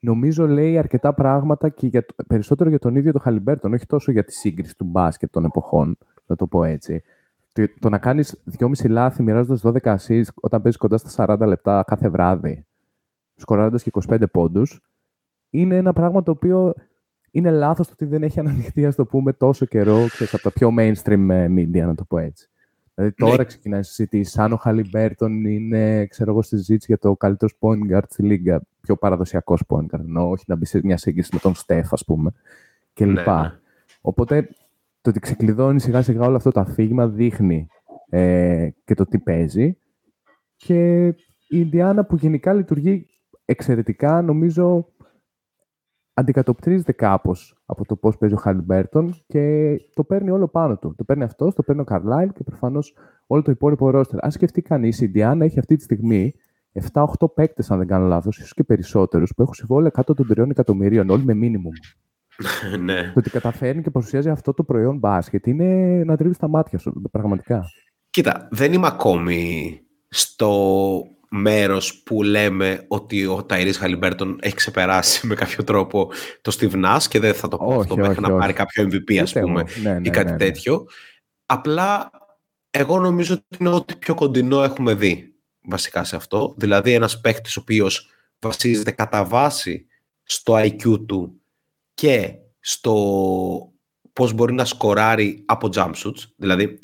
νομίζω 0.00 0.48
λέει 0.48 0.78
αρκετά 0.78 1.14
πράγματα 1.14 1.68
και 1.68 1.86
για, 1.86 2.04
περισσότερο 2.26 2.68
για 2.70 2.78
τον 2.78 2.96
ίδιο 2.96 3.12
τον 3.12 3.20
Χαλιμπέρτον, 3.20 3.72
όχι 3.72 3.86
τόσο 3.86 4.12
για 4.12 4.24
τη 4.24 4.32
σύγκριση 4.32 4.76
του 4.76 4.84
μπάσκετ 4.84 5.30
των 5.32 5.44
εποχών, 5.44 5.98
να 6.26 6.36
το 6.36 6.46
πω 6.46 6.64
έτσι. 6.64 7.02
Το, 7.52 7.64
το 7.80 7.88
να 7.88 7.98
κάνεις 7.98 8.42
2,5 8.58 8.88
λάθη 8.88 9.22
μοιράζοντας 9.22 9.62
12 9.64 9.96
assists 9.96 10.34
όταν 10.34 10.62
παίζεις 10.62 10.80
κοντά 10.80 10.96
στα 10.96 11.36
40 11.38 11.46
λεπτά 11.46 11.84
κάθε 11.86 12.08
βράδυ 12.08 12.66
σκοράροντας 13.36 13.82
και 13.82 13.90
25 14.08 14.22
πόντους, 14.32 14.80
είναι 15.50 15.76
ένα 15.76 15.92
πράγμα 15.92 16.22
το 16.22 16.30
οποίο 16.30 16.74
είναι 17.30 17.50
λάθος 17.50 17.86
το 17.86 17.92
ότι 17.92 18.04
δεν 18.04 18.22
έχει 18.22 18.40
αναδειχθεί, 18.40 18.86
ας 18.86 18.94
το 18.94 19.06
πούμε, 19.06 19.32
τόσο 19.32 19.66
καιρό, 19.66 20.06
ξέρεις, 20.06 20.34
από 20.34 20.42
τα 20.42 20.52
πιο 20.52 20.74
mainstream 20.78 21.28
ε, 21.30 21.46
media, 21.46 21.86
να 21.86 21.94
το 21.94 22.04
πω 22.04 22.18
έτσι. 22.18 22.48
Δηλαδή 22.94 23.14
τώρα 23.14 23.36
ναι. 23.36 23.44
ξεκινάει 23.44 23.80
η 23.80 23.82
συζήτηση. 23.82 24.40
Αν 24.40 24.52
ο 24.52 24.56
Χαλιμπέρτον 24.56 25.44
είναι, 25.44 26.06
ξέρω 26.06 26.30
εγώ, 26.30 26.42
στη 26.42 26.56
συζήτηση 26.56 26.86
για 26.88 26.98
το 26.98 27.16
καλύτερος 27.16 27.56
point 27.60 27.92
guard 27.92 28.02
στη 28.08 28.22
λίγκα, 28.22 28.60
πιο 28.80 28.96
παραδοσιακός 28.96 29.62
point 29.68 29.86
guard, 29.86 30.00
ενώ 30.00 30.28
όχι 30.28 30.44
να 30.46 30.56
μπει 30.56 30.64
σε 30.64 30.80
μια 30.82 30.96
σύγκριση 30.96 31.30
με 31.32 31.38
τον 31.38 31.54
Στεφ, 31.54 31.92
ας 31.92 32.04
πούμε, 32.04 32.32
κλπ. 32.92 33.06
Ναι, 33.06 33.12
ναι. 33.12 33.52
Οπότε 34.00 34.48
το 35.00 35.10
ότι 35.10 35.20
ξεκλειδώνει 35.20 35.80
σιγά 35.80 36.02
σιγά 36.02 36.26
όλο 36.26 36.36
αυτό 36.36 36.50
το 36.50 36.60
αφήγημα 36.60 37.08
δείχνει 37.08 37.66
ε, 38.08 38.68
και 38.84 38.94
το 38.94 39.04
τι 39.04 39.18
παίζει. 39.18 39.76
Και 40.56 41.06
η 41.06 41.14
Ινδιάνα 41.48 42.04
που 42.04 42.16
γενικά 42.16 42.52
λειτουργεί 42.52 43.06
εξαιρετικά, 43.44 44.22
νομίζω 44.22 44.86
αντικατοπτρίζεται 46.14 46.92
κάπως 46.92 47.62
από 47.66 47.84
το 47.84 47.96
πώς 47.96 48.16
παίζει 48.16 48.34
ο 48.34 48.38
Χαλιμπέρτον 48.38 49.14
και 49.26 49.76
το 49.94 50.04
παίρνει 50.04 50.30
όλο 50.30 50.48
πάνω 50.48 50.76
του. 50.76 50.94
Το 50.96 51.04
παίρνει 51.04 51.22
αυτός, 51.22 51.54
το 51.54 51.62
παίρνει 51.62 51.80
ο 51.80 51.84
Καρλάιλ 51.84 52.32
και 52.32 52.42
προφανώς 52.44 52.94
όλο 53.26 53.42
το 53.42 53.50
υπόλοιπο 53.50 53.90
ρόστερ. 53.90 54.24
Αν 54.24 54.30
σκεφτεί 54.30 54.62
κανείς, 54.62 55.00
η 55.00 55.04
Ιντιάνα 55.04 55.44
έχει 55.44 55.58
αυτή 55.58 55.76
τη 55.76 55.82
στιγμή 55.82 56.34
7-8 56.92 57.34
παίκτες, 57.34 57.70
αν 57.70 57.78
δεν 57.78 57.86
κάνω 57.86 58.06
λάθος, 58.06 58.38
ίσως 58.38 58.54
και 58.54 58.64
περισσότερους, 58.64 59.34
που 59.34 59.42
έχουν 59.42 59.54
συμβόλαια 59.54 59.90
κάτω 59.90 60.14
των 60.14 60.26
3 60.26 60.50
εκατομμυρίων, 60.50 61.10
όλοι 61.10 61.24
με 61.24 61.34
μίνιμουμ. 61.34 61.72
ναι. 62.84 63.02
Το 63.02 63.12
ότι 63.16 63.30
καταφέρνει 63.30 63.82
και 63.82 63.90
παρουσιάζει 63.90 64.28
αυτό 64.28 64.54
το 64.54 64.64
προϊόν 64.64 64.98
μπάσκετ 64.98 65.46
είναι 65.46 66.02
να 66.04 66.16
τρίβει 66.16 66.36
τα 66.36 66.48
μάτια 66.48 66.78
σου, 66.78 67.02
πραγματικά. 67.10 67.64
Κοίτα, 68.10 68.48
δεν 68.50 68.72
είμαι 68.72 68.86
ακόμη 68.86 69.80
στο 70.08 71.02
μέρος 71.36 72.02
που 72.02 72.22
λέμε 72.22 72.84
ότι 72.88 73.26
ο 73.26 73.44
Ταϊρής 73.44 73.76
Χαλιμπέρτον 73.76 74.38
έχει 74.40 74.54
ξεπεράσει 74.54 75.26
με 75.26 75.34
κάποιο 75.34 75.64
τρόπο 75.64 76.10
το 76.40 76.56
Steve 76.60 76.98
και 77.08 77.20
δεν 77.20 77.34
θα 77.34 77.48
το 77.48 77.56
πω 77.56 77.80
αυτό 77.80 77.96
μέχρι 77.96 78.20
να 78.20 78.36
πάρει 78.36 78.52
κάποιο 78.52 78.88
MVP 78.90 79.16
ας 79.16 79.32
πούμε 79.32 79.64
ναι, 79.82 79.92
ναι, 79.92 80.08
ή 80.08 80.10
κάτι 80.10 80.24
ναι, 80.24 80.30
ναι, 80.30 80.36
τέτοιο. 80.36 80.86
Απλά 81.46 82.10
εγώ 82.70 83.00
νομίζω 83.00 83.34
ότι 83.34 83.44
είναι 83.58 83.68
ό,τι 83.68 83.96
πιο 83.96 84.14
κοντινό 84.14 84.62
έχουμε 84.62 84.94
δει 84.94 85.34
βασικά 85.60 86.04
σε 86.04 86.16
αυτό. 86.16 86.54
Δηλαδή 86.56 86.92
ένας 86.92 87.20
παίχτης 87.20 87.56
ο 87.56 87.60
οποίος 87.60 88.10
βασίζεται 88.38 88.90
κατά 88.90 89.24
βάση 89.24 89.86
στο 90.22 90.54
IQ 90.56 91.06
του 91.06 91.40
και 91.94 92.34
στο 92.60 92.94
πώς 94.12 94.32
μπορεί 94.32 94.52
να 94.52 94.64
σκοράρει 94.64 95.42
από 95.46 95.68
jump 95.74 95.92
shoots. 95.94 96.22
Δηλαδή 96.36 96.78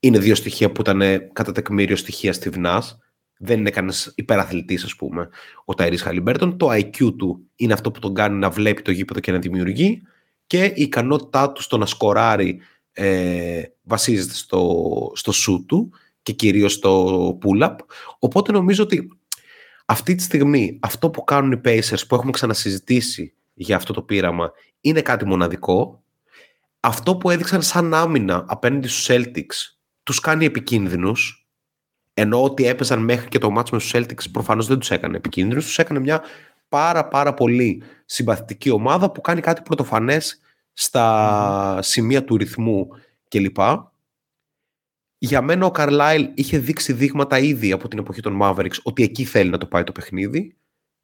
είναι 0.00 0.18
δύο 0.18 0.34
στοιχεία 0.34 0.72
που 0.72 0.80
ήταν 0.80 1.02
κατά 1.32 1.52
τεκμήριο 1.52 1.96
στοιχεία 1.96 2.32
στη 2.32 2.48
ΒΝΑΣ. 2.48 2.98
Δεν 3.42 3.58
είναι 3.58 3.70
κανένας 3.70 4.12
υπεραθλητής, 4.14 4.84
ας 4.84 4.96
πούμε, 4.96 5.28
ο 5.64 5.74
Ταϊρή 5.74 5.96
Χαλιμπέρτον. 5.96 6.56
Το 6.56 6.68
IQ 6.70 7.16
του 7.16 7.50
είναι 7.56 7.72
αυτό 7.72 7.90
που 7.90 7.98
τον 7.98 8.14
κάνει 8.14 8.38
να 8.38 8.50
βλέπει 8.50 8.82
το 8.82 8.90
γήπεδο 8.90 9.20
και 9.20 9.32
να 9.32 9.38
δημιουργεί. 9.38 10.02
Και 10.46 10.64
η 10.64 10.82
ικανότητά 10.82 11.52
του 11.52 11.62
στο 11.62 11.78
να 11.78 11.86
σκοράρει 11.86 12.60
ε, 12.92 13.62
βασίζεται 13.82 14.34
στο, 14.34 15.12
στο 15.14 15.32
σου 15.32 15.64
του 15.68 15.92
και 16.22 16.32
κυρίως 16.32 16.72
στο 16.72 17.38
pull-up. 17.42 17.76
Οπότε 18.18 18.52
νομίζω 18.52 18.82
ότι 18.82 19.08
αυτή 19.84 20.14
τη 20.14 20.22
στιγμή 20.22 20.78
αυτό 20.82 21.10
που 21.10 21.24
κάνουν 21.24 21.52
οι 21.52 21.60
Pacers 21.64 22.06
που 22.08 22.14
έχουμε 22.14 22.30
ξανασυζητήσει 22.30 23.34
για 23.54 23.76
αυτό 23.76 23.92
το 23.92 24.02
πείραμα 24.02 24.52
είναι 24.80 25.02
κάτι 25.02 25.26
μοναδικό. 25.26 26.02
Αυτό 26.80 27.16
που 27.16 27.30
έδειξαν 27.30 27.62
σαν 27.62 27.94
άμυνα 27.94 28.44
απέναντι 28.48 28.88
στους 28.88 29.06
Celtics 29.08 29.76
τους 30.02 30.20
κάνει 30.20 30.44
επικίνδυνους 30.44 31.39
ενώ 32.14 32.42
ότι 32.42 32.66
έπαιζαν 32.66 32.98
μέχρι 32.98 33.28
και 33.28 33.38
το 33.38 33.50
μάτς 33.50 33.70
με 33.70 33.78
τους 33.78 33.92
Celtics 33.94 34.30
προφανώς 34.32 34.66
δεν 34.66 34.78
τους 34.78 34.90
έκανε 34.90 35.16
επικίνδυνους 35.16 35.64
τους 35.64 35.78
έκανε 35.78 36.00
μια 36.00 36.22
πάρα 36.68 37.08
πάρα 37.08 37.34
πολύ 37.34 37.82
συμπαθητική 38.04 38.70
ομάδα 38.70 39.10
που 39.10 39.20
κάνει 39.20 39.40
κάτι 39.40 39.62
πρωτοφανές 39.62 40.40
στα 40.72 41.78
σημεία 41.82 42.24
του 42.24 42.36
ρυθμού 42.36 42.88
κλπ. 43.28 43.58
Για 45.18 45.42
μένα 45.42 45.66
ο 45.66 45.70
Καρλάιλ 45.70 46.30
είχε 46.34 46.58
δείξει 46.58 46.92
δείγματα 46.92 47.38
ήδη 47.38 47.72
από 47.72 47.88
την 47.88 47.98
εποχή 47.98 48.20
των 48.20 48.38
Mavericks 48.42 48.82
ότι 48.82 49.02
εκεί 49.02 49.24
θέλει 49.24 49.50
να 49.50 49.58
το 49.58 49.66
πάει 49.66 49.84
το 49.84 49.92
παιχνίδι 49.92 50.56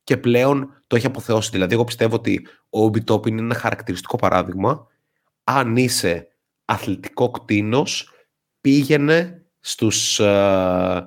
και 0.04 0.16
πλέον 0.16 0.82
το 0.86 0.96
έχει 0.96 1.06
αποθεώσει. 1.06 1.50
Δηλαδή, 1.50 1.74
εγώ 1.74 1.84
πιστεύω 1.84 2.14
ότι 2.14 2.46
ο 2.70 2.84
Όμπι 2.84 3.02
είναι 3.26 3.40
ένα 3.40 3.54
χαρακτηριστικό 3.54 4.16
παράδειγμα. 4.16 4.86
Αν 5.44 5.76
είσαι 5.76 6.28
αθλητικό 6.64 7.30
κτίνος, 7.30 8.10
πήγαινε 8.60 9.45
στους 9.66 10.20
uh, 10.22 11.00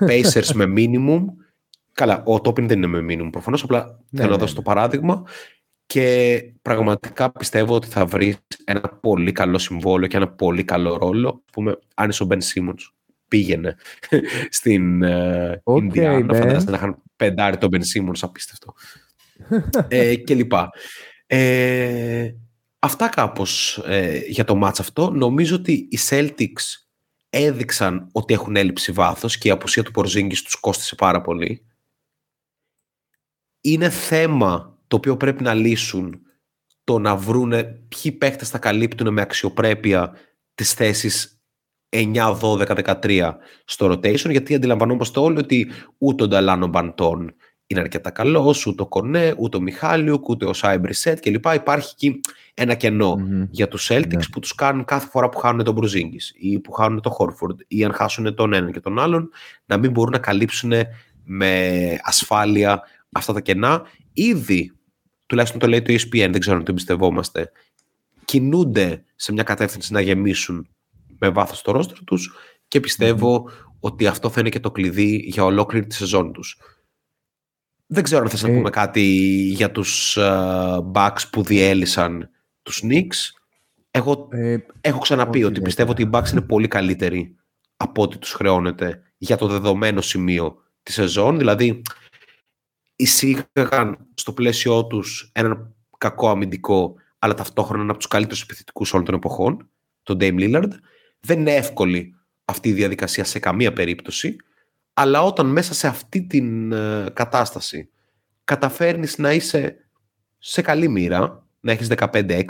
Pacers 0.00 0.52
με 0.58 0.72
minimum. 0.76 1.24
Καλά, 1.92 2.22
ο 2.26 2.40
Τόπιν 2.40 2.68
δεν 2.68 2.82
είναι 2.82 3.00
με 3.00 3.14
minimum 3.14 3.28
προφανώς, 3.32 3.62
απλά 3.62 3.78
ναι, 4.10 4.20
θέλω 4.20 4.30
να 4.30 4.36
ναι, 4.36 4.42
δώσω 4.42 4.54
το 4.54 4.60
ναι. 4.60 4.66
παράδειγμα 4.66 5.22
και 5.92 6.42
πραγματικά 6.62 7.32
πιστεύω 7.32 7.74
ότι 7.74 7.86
θα 7.86 8.06
βρεις 8.06 8.36
ένα 8.64 8.80
πολύ 8.80 9.32
καλό 9.32 9.58
συμβόλαιο 9.58 10.08
και 10.08 10.16
ένα 10.16 10.28
πολύ 10.28 10.64
καλό 10.64 10.96
ρόλο. 10.96 11.42
Πούμε, 11.52 11.78
αν 11.94 12.08
είσαι 12.08 12.22
ο 12.22 12.26
Μπεν 12.26 12.40
Σίμονς, 12.40 12.94
πήγαινε 13.28 13.76
στην 14.58 15.02
uh, 15.04 15.54
okay, 15.62 16.24
Φαντάζεστε 16.26 16.70
να 16.70 16.76
είχαν 16.76 17.02
πεντάρει 17.16 17.56
τον 17.56 17.68
Μπεν 17.68 17.82
Σίμονς, 17.82 18.22
απίστευτο. 18.22 18.74
ε, 19.88 20.14
και 20.14 20.34
λοιπά. 20.34 20.70
Ε, 21.26 22.30
αυτά 22.78 23.08
κάπως 23.08 23.82
ε, 23.86 24.20
για 24.26 24.44
το 24.44 24.54
μάτς 24.54 24.80
αυτό. 24.80 25.10
Νομίζω 25.10 25.56
ότι 25.56 25.72
οι 25.72 25.98
Celtics 26.08 26.81
έδειξαν 27.34 28.08
ότι 28.12 28.34
έχουν 28.34 28.56
έλλειψη 28.56 28.92
βάθος 28.92 29.38
και 29.38 29.48
η 29.48 29.50
απουσία 29.50 29.82
του 29.82 29.90
Πορζίνγκης 29.90 30.42
τους 30.42 30.54
κόστησε 30.54 30.94
πάρα 30.94 31.20
πολύ. 31.20 31.66
Είναι 33.60 33.90
θέμα 33.90 34.78
το 34.86 34.96
οποίο 34.96 35.16
πρέπει 35.16 35.42
να 35.42 35.54
λύσουν 35.54 36.20
το 36.84 36.98
να 36.98 37.16
βρούνε 37.16 37.64
ποιοι 37.64 38.12
παίχτες 38.12 38.48
θα 38.48 38.58
καλύπτουν 38.58 39.12
με 39.12 39.20
αξιοπρέπεια 39.20 40.16
τις 40.54 40.72
θέσεις 40.72 41.42
9, 41.88 42.38
12, 42.40 43.00
13 43.02 43.32
στο 43.64 43.86
rotation, 43.86 44.30
γιατί 44.30 44.54
αντιλαμβανόμαστε 44.54 45.20
όλοι 45.20 45.38
ότι 45.38 45.70
ούτε 45.98 46.24
ο 46.24 46.28
Νταλάνο 46.28 46.66
Μπαντών 46.66 47.34
είναι 47.72 47.80
αρκετά 47.80 48.10
καλό, 48.10 48.56
ούτε 48.66 48.82
ο 48.82 48.86
Κονέ, 48.86 49.34
ούτε 49.38 49.56
ο 49.56 49.60
Μιχάλιουκ, 49.60 50.28
ούτε 50.28 50.44
ο 50.44 50.52
Σάιμπρισετ 50.52 51.20
κλπ. 51.20 51.44
Υπάρχει 51.54 51.90
εκεί 51.92 52.20
ένα 52.54 52.76
για 53.50 53.68
τους 53.68 53.88
Celtics 53.90 54.04
yeah. 54.04 54.16
Ναι. 54.16 54.26
που 54.32 54.40
τους 54.40 54.54
κάνουν 54.54 54.84
κάθε 54.84 55.08
φορά 55.08 55.28
που 55.28 55.38
χάνουν 55.38 55.64
τον 55.64 55.74
Μπρουζίνγκης 55.74 56.32
ή 56.36 56.58
που 56.58 56.72
χάνουν 56.72 57.00
τον 57.00 57.12
Χόρφορντ 57.12 57.60
ή 57.68 57.84
αν 57.84 57.92
χάσουν 57.92 58.34
τον 58.34 58.52
έναν 58.52 58.72
και 58.72 58.80
τον 58.80 58.98
άλλον 58.98 59.30
να 59.66 59.76
μην 59.76 59.90
μπορούν 59.90 60.12
να 60.12 60.18
καλύψουν 60.18 60.72
με 61.24 61.98
ασφάλεια 62.02 62.82
αυτά 63.12 63.32
τα 63.32 63.40
κενά. 63.40 63.82
Ήδη, 64.12 64.72
τουλάχιστον 65.26 65.60
το 65.60 65.66
λέει 65.66 65.82
το 65.82 65.92
ESPN, 65.92 66.28
δεν 66.30 66.38
ξέρω 66.38 66.56
αν 66.56 66.64
το 66.64 66.70
εμπιστευόμαστε, 66.70 67.50
κινούνται 68.24 69.04
σε 69.14 69.32
μια 69.32 69.42
κατεύθυνση 69.42 69.92
να 69.92 70.00
γεμίσουν 70.00 70.68
με 71.18 71.28
βάθος 71.28 71.62
το 71.62 71.72
ρόστρο 71.72 71.98
τους 72.06 72.34
και 72.68 72.80
πιστευω 72.80 73.50
ότι 73.80 74.06
αυτό 74.06 74.28
θα 74.28 74.40
είναι 74.40 74.48
και 74.48 74.60
το 74.60 74.70
κλειδί 74.70 75.16
για 75.16 75.44
ολόκληρη 75.44 75.86
τη 75.86 75.94
σεζόν 75.94 76.32
τους. 76.32 76.58
Δεν 77.94 78.02
ξέρω 78.02 78.22
αν 78.22 78.28
θες 78.28 78.42
να 78.42 78.48
ε, 78.48 78.52
πούμε 78.52 78.70
κάτι 78.70 79.02
για 79.54 79.70
τους 79.70 80.16
uh, 80.20 80.92
Bucks 80.92 81.28
που 81.30 81.42
διέλυσαν 81.42 82.30
τους 82.62 82.82
Knicks. 82.84 83.30
Εγώ 83.90 84.28
ε, 84.30 84.56
έχω 84.80 84.98
ξαναπεί 84.98 85.44
ότι 85.44 85.60
πιστεύω 85.60 85.90
ότι 85.90 86.02
οι 86.02 86.10
Bucks 86.12 86.30
είναι 86.30 86.40
πολύ 86.40 86.68
καλύτεροι 86.68 87.36
από 87.76 88.02
ό,τι 88.02 88.18
τους 88.18 88.32
χρεώνεται 88.32 89.02
για 89.18 89.36
το 89.36 89.46
δεδομένο 89.46 90.00
σημείο 90.00 90.56
της 90.82 90.94
σεζόν. 90.94 91.38
Δηλαδή, 91.38 91.82
εισήγαγαν 92.96 94.06
στο 94.14 94.32
πλαίσιο 94.32 94.86
τους 94.86 95.30
έναν 95.32 95.74
κακό 95.98 96.28
αμυντικό, 96.28 96.94
αλλά 97.18 97.34
ταυτόχρονα 97.34 97.82
ένα 97.82 97.90
από 97.90 98.00
τους 98.00 98.08
καλύτερους 98.08 98.42
επιθετικούς 98.42 98.92
όλων 98.92 99.04
των 99.04 99.14
εποχών, 99.14 99.68
τον 100.02 100.18
Dame 100.20 100.38
Lillard. 100.38 100.70
Δεν 101.20 101.40
είναι 101.40 101.54
εύκολη 101.54 102.14
αυτή 102.44 102.68
η 102.68 102.72
διαδικασία 102.72 103.24
σε 103.24 103.38
καμία 103.38 103.72
περίπτωση, 103.72 104.36
αλλά 104.92 105.22
όταν 105.22 105.46
μέσα 105.46 105.74
σε 105.74 105.86
αυτή 105.86 106.22
την 106.22 106.72
ε, 106.72 107.10
κατάσταση 107.12 107.90
καταφέρνεις 108.44 109.18
να 109.18 109.32
είσαι 109.32 109.76
σε 110.38 110.62
καλή 110.62 110.88
μοίρα, 110.88 111.46
να 111.60 111.72
έχεις 111.72 111.88
15-6, 111.96 112.42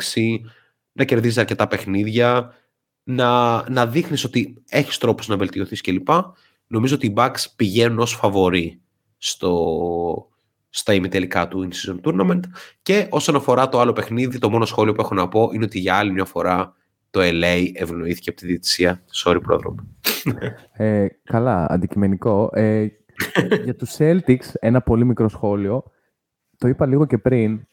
να 0.92 1.04
κερδίζεις 1.04 1.38
αρκετά 1.38 1.66
παιχνίδια, 1.66 2.54
να, 3.02 3.62
να 3.70 3.86
δείχνεις 3.86 4.24
ότι 4.24 4.62
έχεις 4.68 4.98
τρόπους 4.98 5.28
να 5.28 5.36
βελτιωθείς 5.36 5.80
κλπ. 5.80 6.08
Νομίζω 6.66 6.94
ότι 6.94 7.06
οι 7.06 7.12
Bucks 7.16 7.44
πηγαίνουν 7.56 7.98
ως 7.98 8.14
φαβοροί 8.14 8.80
στο, 9.18 10.28
στα 10.68 10.94
ημιτελικά 10.94 11.48
του 11.48 11.68
In-Season 11.68 12.00
Tournament 12.04 12.40
και 12.82 13.06
όσον 13.10 13.36
αφορά 13.36 13.68
το 13.68 13.80
άλλο 13.80 13.92
παιχνίδι, 13.92 14.38
το 14.38 14.50
μόνο 14.50 14.64
σχόλιο 14.64 14.92
που 14.92 15.00
έχω 15.00 15.14
να 15.14 15.28
πω 15.28 15.50
είναι 15.52 15.64
ότι 15.64 15.78
για 15.78 15.96
άλλη 15.96 16.12
μια 16.12 16.24
φορά 16.24 16.74
το 17.12 17.20
LA 17.22 17.70
ευνοήθηκε 17.74 18.30
από 18.30 18.38
τη 18.38 18.46
διετησία. 18.46 19.02
Sorry, 19.24 19.38
πρόδρομο. 19.42 19.86
Ε, 20.72 21.06
καλά, 21.22 21.66
αντικειμενικό. 21.70 22.50
Ε, 22.52 22.86
για 23.64 23.76
τους 23.76 23.96
Celtics, 23.98 24.52
ένα 24.60 24.80
πολύ 24.80 25.04
μικρό 25.04 25.28
σχόλιο. 25.28 25.84
Το 26.58 26.68
είπα 26.68 26.86
λίγο 26.86 27.06
και 27.06 27.18
πριν. 27.18 27.66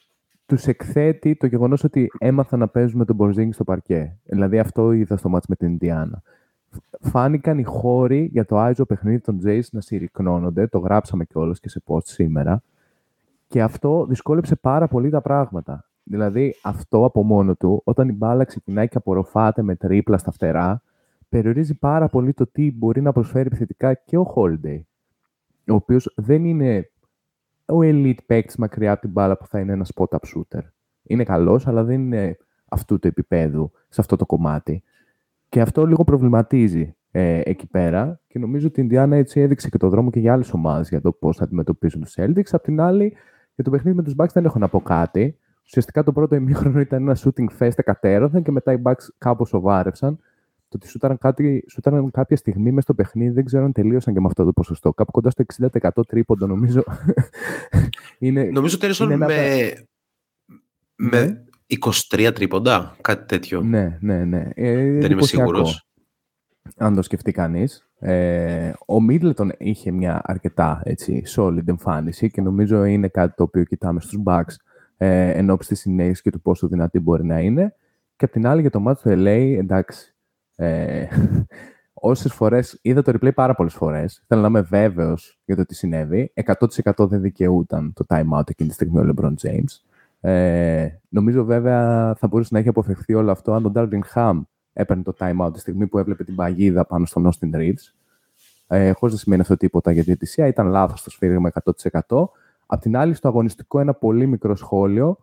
Τους 0.45 0.65
εκθέτει 0.65 1.35
το 1.35 1.45
γεγονός 1.45 1.83
ότι 1.83 2.11
έμαθαν 2.17 2.59
να 2.59 2.67
παίζουν 2.67 2.97
με 2.97 3.05
τον 3.05 3.15
Μπορζίνγκ 3.15 3.51
στο 3.53 3.63
παρκέ. 3.63 4.17
Δηλαδή 4.23 4.59
αυτό 4.59 4.91
είδα 4.91 5.17
στο 5.17 5.29
μάτς 5.29 5.47
με 5.47 5.55
την 5.55 5.67
Ινδιάνα. 5.67 6.21
Φάνηκαν 7.01 7.57
οι 7.57 7.63
χώροι 7.63 8.29
για 8.31 8.45
το 8.45 8.57
Άιζο 8.57 8.85
παιχνίδι 8.85 9.19
των 9.19 9.39
Jays 9.45 9.69
να 9.71 9.81
συρρυκνώνονται. 9.81 10.67
Το 10.67 10.79
γράψαμε 10.79 11.25
κιόλας 11.25 11.59
και 11.59 11.69
σε 11.69 11.81
post 11.85 12.03
σήμερα. 12.03 12.63
Και 13.47 13.61
αυτό 13.61 14.05
δυσκόλεψε 14.09 14.55
πάρα 14.55 14.87
πολύ 14.87 15.09
τα 15.09 15.21
πράγματα. 15.21 15.88
Δηλαδή, 16.11 16.55
αυτό 16.61 17.05
από 17.05 17.23
μόνο 17.23 17.55
του, 17.55 17.81
όταν 17.83 18.09
η 18.09 18.11
μπάλα 18.11 18.43
ξεκινάει 18.43 18.87
και 18.87 18.97
απορροφάται 18.97 19.61
με 19.61 19.75
τρίπλα 19.75 20.17
στα 20.17 20.31
φτερά, 20.31 20.81
περιορίζει 21.29 21.77
πάρα 21.77 22.07
πολύ 22.09 22.33
το 22.33 22.47
τι 22.47 22.71
μπορεί 22.71 23.01
να 23.01 23.11
προσφέρει 23.11 23.47
επιθετικά 23.47 23.93
και 23.93 24.17
ο 24.17 24.33
Holiday, 24.35 24.81
ο 25.69 25.73
οποίος 25.73 26.13
δεν 26.15 26.45
είναι 26.45 26.89
ο 27.65 27.77
elite 27.81 28.23
παίκτης 28.25 28.55
μακριά 28.55 28.91
από 28.91 29.01
την 29.01 29.09
μπάλα 29.09 29.37
που 29.37 29.47
θα 29.47 29.59
είναι 29.59 29.71
ένας 29.71 29.91
spot-up 29.95 30.17
shooter. 30.35 30.61
Είναι 31.03 31.23
καλός, 31.23 31.67
αλλά 31.67 31.83
δεν 31.83 31.99
είναι 32.01 32.37
αυτού 32.65 32.99
του 32.99 33.07
επίπεδου 33.07 33.71
σε 33.89 34.01
αυτό 34.01 34.15
το 34.15 34.25
κομμάτι. 34.25 34.83
Και 35.49 35.61
αυτό 35.61 35.85
λίγο 35.85 36.03
προβληματίζει 36.03 36.95
ε, 37.11 37.41
εκεί 37.43 37.67
πέρα 37.67 38.19
και 38.27 38.39
νομίζω 38.39 38.67
ότι 38.67 38.79
η 38.79 38.83
Ινδιάνα 38.85 39.15
έτσι 39.15 39.39
έδειξε 39.39 39.69
και 39.69 39.77
το 39.77 39.89
δρόμο 39.89 40.09
και 40.09 40.19
για 40.19 40.33
άλλες 40.33 40.53
ομάδες 40.53 40.89
για 40.89 41.01
το 41.01 41.11
πώς 41.11 41.37
θα 41.37 41.43
αντιμετωπίσουν 41.43 42.01
τους 42.01 42.13
Celtics. 42.17 42.49
Απ' 42.51 42.63
την 42.63 42.79
άλλη, 42.81 43.13
για 43.55 43.63
το 43.63 43.69
παιχνίδι 43.69 43.97
με 43.97 44.03
τους 44.03 44.13
Bucks 44.17 44.31
δεν 44.33 44.45
έχω 44.45 44.59
να 44.59 44.67
πω 44.67 44.81
κάτι. 44.81 45.37
Ουσιαστικά 45.69 46.03
το 46.03 46.11
πρώτο 46.11 46.35
ημίχρονο 46.35 46.79
ήταν 46.79 47.01
ένα 47.01 47.17
shooting 47.23 47.47
fest 47.59 47.73
εκατέρωθεν 47.75 48.43
και 48.43 48.51
μετά 48.51 48.73
οι 48.73 48.81
Bucks 48.83 49.07
κάπως 49.17 49.49
σοβάρευσαν. 49.49 50.15
Το 50.69 50.77
ότι 50.77 50.87
σούταραν, 50.87 51.17
κάτι, 51.17 51.65
σούταραν 51.69 52.11
κάποια 52.11 52.37
στιγμή 52.37 52.69
μέσα 52.69 52.81
στο 52.81 52.93
παιχνίδι, 52.93 53.33
δεν 53.33 53.45
ξέρω 53.45 53.63
αν 53.63 53.71
τελείωσαν 53.71 54.13
και 54.13 54.19
με 54.19 54.25
αυτό 54.27 54.45
το 54.45 54.53
ποσοστό. 54.53 54.93
Κάπου 54.93 55.11
κοντά 55.11 55.29
στο 55.29 55.43
60% 55.71 55.89
τρίποντο, 56.07 56.47
νομίζω. 56.47 56.83
είναι, 58.19 58.43
νομίζω 58.43 58.77
τέλειωσαν 58.77 59.17
με, 59.17 59.27
με 60.95 61.43
23 61.81 62.19
ναι. 62.19 62.31
τρίποντα, 62.31 62.95
κάτι 63.01 63.25
τέτοιο. 63.25 63.61
Ναι, 63.61 63.97
ναι, 64.01 64.25
ναι. 64.25 64.49
Ε, 64.55 64.99
δεν 64.99 65.11
είμαι 65.11 65.23
σίγουρος. 65.23 65.87
Αν 66.77 66.95
το 66.95 67.01
σκεφτεί 67.01 67.31
κανείς. 67.31 67.89
Ε, 67.99 68.71
ο 68.85 69.01
Μίτλετον 69.01 69.51
είχε 69.57 69.91
μια 69.91 70.21
αρκετά 70.23 70.81
έτσι, 70.83 71.23
solid 71.35 71.67
εμφάνιση 71.67 72.31
και 72.31 72.41
νομίζω 72.41 72.83
είναι 72.83 73.07
κάτι 73.07 73.35
το 73.35 73.43
οποίο 73.43 73.63
κοιτάμε 73.63 73.99
στους 73.99 74.19
Bucks 74.25 74.55
ε, 75.01 75.29
εν 75.29 75.49
ώψη 75.49 75.69
της 75.69 75.79
συνέχισης 75.79 76.21
και 76.21 76.29
του 76.31 76.41
πόσο 76.41 76.67
δυνατή 76.67 76.99
μπορεί 76.99 77.25
να 77.25 77.39
είναι. 77.39 77.75
Και 78.15 78.25
απ' 78.25 78.31
την 78.31 78.47
άλλη 78.47 78.61
για 78.61 78.69
το 78.69 78.79
μάτι 78.79 79.01
του 79.01 79.09
LA, 79.09 79.55
εντάξει, 79.59 80.15
ε, 80.55 81.05
Όσες 82.01 82.33
φορές 82.33 82.79
είδα 82.81 83.01
το 83.01 83.11
replay 83.15 83.33
πάρα 83.33 83.55
πολλές 83.55 83.73
φορές, 83.73 84.23
θέλω 84.27 84.41
να 84.41 84.47
είμαι 84.47 84.61
βέβαιος 84.61 85.39
για 85.45 85.55
το 85.55 85.65
τι 85.65 85.75
συνέβη. 85.75 86.33
100% 86.45 87.09
δεν 87.09 87.21
δικαιούταν 87.21 87.93
το 87.93 88.05
time 88.07 88.37
out 88.37 88.49
εκείνη 88.49 88.69
τη 88.69 88.75
στιγμή 88.75 88.99
ο 88.99 89.13
LeBron 89.13 89.33
James. 89.41 89.89
Ε, 90.21 90.87
νομίζω 91.09 91.43
βέβαια 91.43 92.15
θα 92.15 92.27
μπορούσε 92.27 92.49
να 92.53 92.59
έχει 92.59 92.67
αποφευχθεί 92.67 93.13
όλο 93.13 93.31
αυτό 93.31 93.53
αν 93.53 93.63
τον 93.63 93.71
Darvin 93.75 94.13
Ham 94.13 94.41
έπαιρνε 94.73 95.03
το 95.03 95.13
time 95.19 95.45
out 95.45 95.53
τη 95.53 95.59
στιγμή 95.59 95.87
που 95.87 95.97
έβλεπε 95.97 96.23
την 96.23 96.35
παγίδα 96.35 96.85
πάνω 96.85 97.05
στον 97.05 97.29
Austin 97.29 97.55
Reeves. 97.55 97.93
Ε, 98.67 98.91
Χωρίς 98.91 99.15
να 99.15 99.21
σημαίνει 99.21 99.41
αυτό 99.41 99.57
τίποτα 99.57 99.91
για 99.91 100.01
τη 100.01 100.07
διαιτησία. 100.07 100.47
Ήταν 100.47 100.67
λάθος 100.67 101.03
το 101.03 101.09
σφύριγμα 101.09 101.51
100%. 102.07 102.29
Απ' 102.71 102.81
την 102.81 102.97
άλλη, 102.97 103.13
στο 103.13 103.27
αγωνιστικό, 103.27 103.79
ένα 103.79 103.93
πολύ 103.93 104.27
μικρό 104.27 104.55
σχόλιο. 104.55 105.17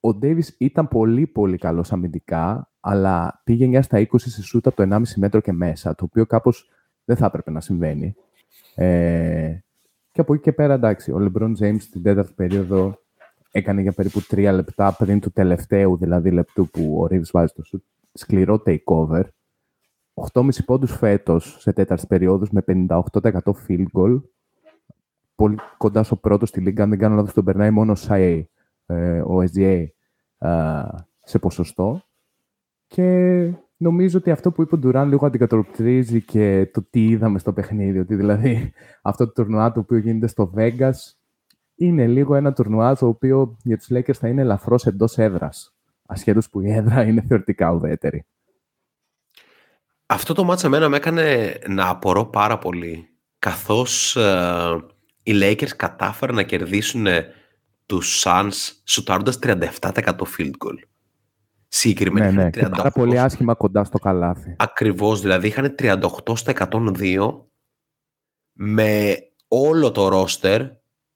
Ο 0.00 0.14
Ντέιβις 0.14 0.54
ήταν 0.58 0.88
πολύ 0.88 1.26
πολύ 1.26 1.58
καλός 1.58 1.92
αμυντικά, 1.92 2.70
αλλά 2.80 3.40
πήγε 3.44 3.78
9 3.78 3.82
στα 3.82 3.98
20 3.98 4.06
σε 4.18 4.42
σούτα 4.42 4.68
από 4.68 4.86
το 4.86 4.94
1,5 4.94 5.02
μέτρο 5.16 5.40
και 5.40 5.52
μέσα, 5.52 5.94
το 5.94 6.04
οποίο 6.04 6.26
κάπως 6.26 6.70
δεν 7.04 7.16
θα 7.16 7.26
έπρεπε 7.26 7.50
να 7.50 7.60
συμβαίνει. 7.60 8.14
Ε, 8.74 9.58
και 10.12 10.20
από 10.20 10.34
εκεί 10.34 10.42
και 10.42 10.52
πέρα, 10.52 10.74
εντάξει, 10.74 11.12
ο 11.12 11.16
LeBron 11.20 11.52
James 11.60 11.80
στην 11.80 12.02
τέταρτη 12.02 12.32
περίοδο 12.32 12.98
έκανε 13.50 13.80
για 13.80 13.92
περίπου 13.92 14.20
3 14.30 14.50
λεπτά 14.54 14.92
πριν 14.98 15.20
του 15.20 15.30
τελευταίου 15.30 15.96
δηλαδή 15.96 16.30
λεπτού 16.30 16.68
που 16.68 17.00
ο 17.02 17.06
Reeves 17.10 17.30
βάζει 17.32 17.52
το 17.52 17.62
σουτ, 17.62 17.84
σκληρό 18.12 18.62
takeover. 18.66 19.22
8,5 20.32 20.48
πόντους 20.64 20.96
φέτος 20.96 21.56
σε 21.60 21.72
τέταρτης 21.72 22.06
περίοδος 22.06 22.50
με 22.50 22.62
58% 22.66 22.98
field 23.68 23.86
goal. 23.92 24.20
Πολύ 25.40 25.58
κοντά 25.76 26.02
στο 26.02 26.16
πρώτο 26.16 26.46
στη 26.46 26.60
λίγα, 26.60 26.82
αν 26.82 26.90
δεν 26.90 26.98
κάνω 26.98 27.14
λάθος, 27.14 27.32
τον 27.32 27.44
περνάει 27.44 27.70
μόνο 27.70 27.92
ο 27.92 27.96
SIA, 28.08 28.42
ε, 28.86 29.20
ο 29.20 29.42
SGA, 29.52 29.86
σε 31.24 31.38
ποσοστό. 31.38 32.02
Και 32.86 33.50
νομίζω 33.76 34.18
ότι 34.18 34.30
αυτό 34.30 34.52
που 34.52 34.62
είπε 34.62 34.74
ο 34.74 34.78
Ντουράν 34.78 35.08
λίγο 35.08 35.26
αντικατοπτρίζει 35.26 36.22
και 36.22 36.70
το 36.72 36.82
τι 36.90 37.08
είδαμε 37.08 37.38
στο 37.38 37.52
παιχνίδι. 37.52 37.98
Ότι 37.98 38.14
δηλαδή 38.14 38.72
αυτό 39.02 39.26
το 39.26 39.32
τουρνουά 39.32 39.72
το 39.72 39.80
οποίο 39.80 39.96
γίνεται 39.96 40.26
στο 40.26 40.52
Vegas 40.56 40.92
είναι 41.74 42.06
λίγο 42.06 42.34
ένα 42.34 42.52
τουρνουά 42.52 42.96
το 42.96 43.06
οποίο 43.06 43.56
για 43.62 43.76
τους 43.76 43.88
Lakers 43.90 44.14
θα 44.14 44.28
είναι 44.28 44.40
ελαφρώς 44.40 44.86
εντός 44.86 45.18
έδρας. 45.18 45.74
Ασχέτως 46.06 46.50
που 46.50 46.60
η 46.60 46.72
έδρα 46.72 47.02
είναι 47.02 47.24
θεωρητικά 47.28 47.72
ουδέτερη. 47.72 48.24
Αυτό 50.06 50.34
το 50.34 50.44
μάτσα 50.44 50.66
εμένα 50.66 50.88
με 50.88 50.96
έκανε 50.96 51.54
να 51.68 51.88
απορώ 51.88 52.24
πάρα 52.24 52.58
πολύ. 52.58 53.08
Καθώς 53.38 54.16
ε, 54.16 54.98
οι 55.22 55.32
Lakers 55.34 55.76
κατάφεραν 55.76 56.34
να 56.34 56.42
κερδίσουν 56.42 57.06
τους 57.86 58.22
Suns 58.24 58.52
σουτάροντας 58.84 59.38
37% 59.42 59.68
field 60.36 60.52
goal. 60.64 60.78
Συγκεκριμένα 61.68 62.30
ναι, 62.30 62.42
ναι. 62.44 62.68
πάρα 62.68 62.90
πολύ 62.90 63.18
άσχημα 63.18 63.54
κοντά 63.54 63.84
στο 63.84 63.98
καλάθι. 63.98 64.54
Ακριβώς, 64.58 65.20
δηλαδή 65.20 65.46
είχαν 65.46 65.74
38 65.78 65.98
στα 66.34 66.52
102 66.70 67.44
με 68.52 69.16
όλο 69.48 69.90
το 69.90 70.08
ρόστερ, 70.08 70.62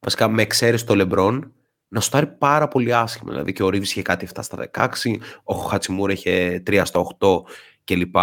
βασικά 0.00 0.28
με 0.28 0.42
εξαίρεση 0.42 0.86
το 0.86 0.94
LeBron, 0.96 1.40
να 1.88 2.00
σουτάρει 2.00 2.26
πάρα 2.26 2.68
πολύ 2.68 2.94
άσχημα. 2.94 3.30
Δηλαδή 3.30 3.52
και 3.52 3.62
ο 3.62 3.68
Ρίβης 3.68 3.90
είχε 3.90 4.02
κάτι 4.02 4.28
7 4.34 4.38
στα 4.42 4.70
16, 4.72 5.16
ο 5.44 5.54
Χατσιμούρ 5.54 6.10
είχε 6.10 6.62
3 6.66 6.82
στα 6.84 7.00
8 7.18 7.28
κλπ. 7.84 8.16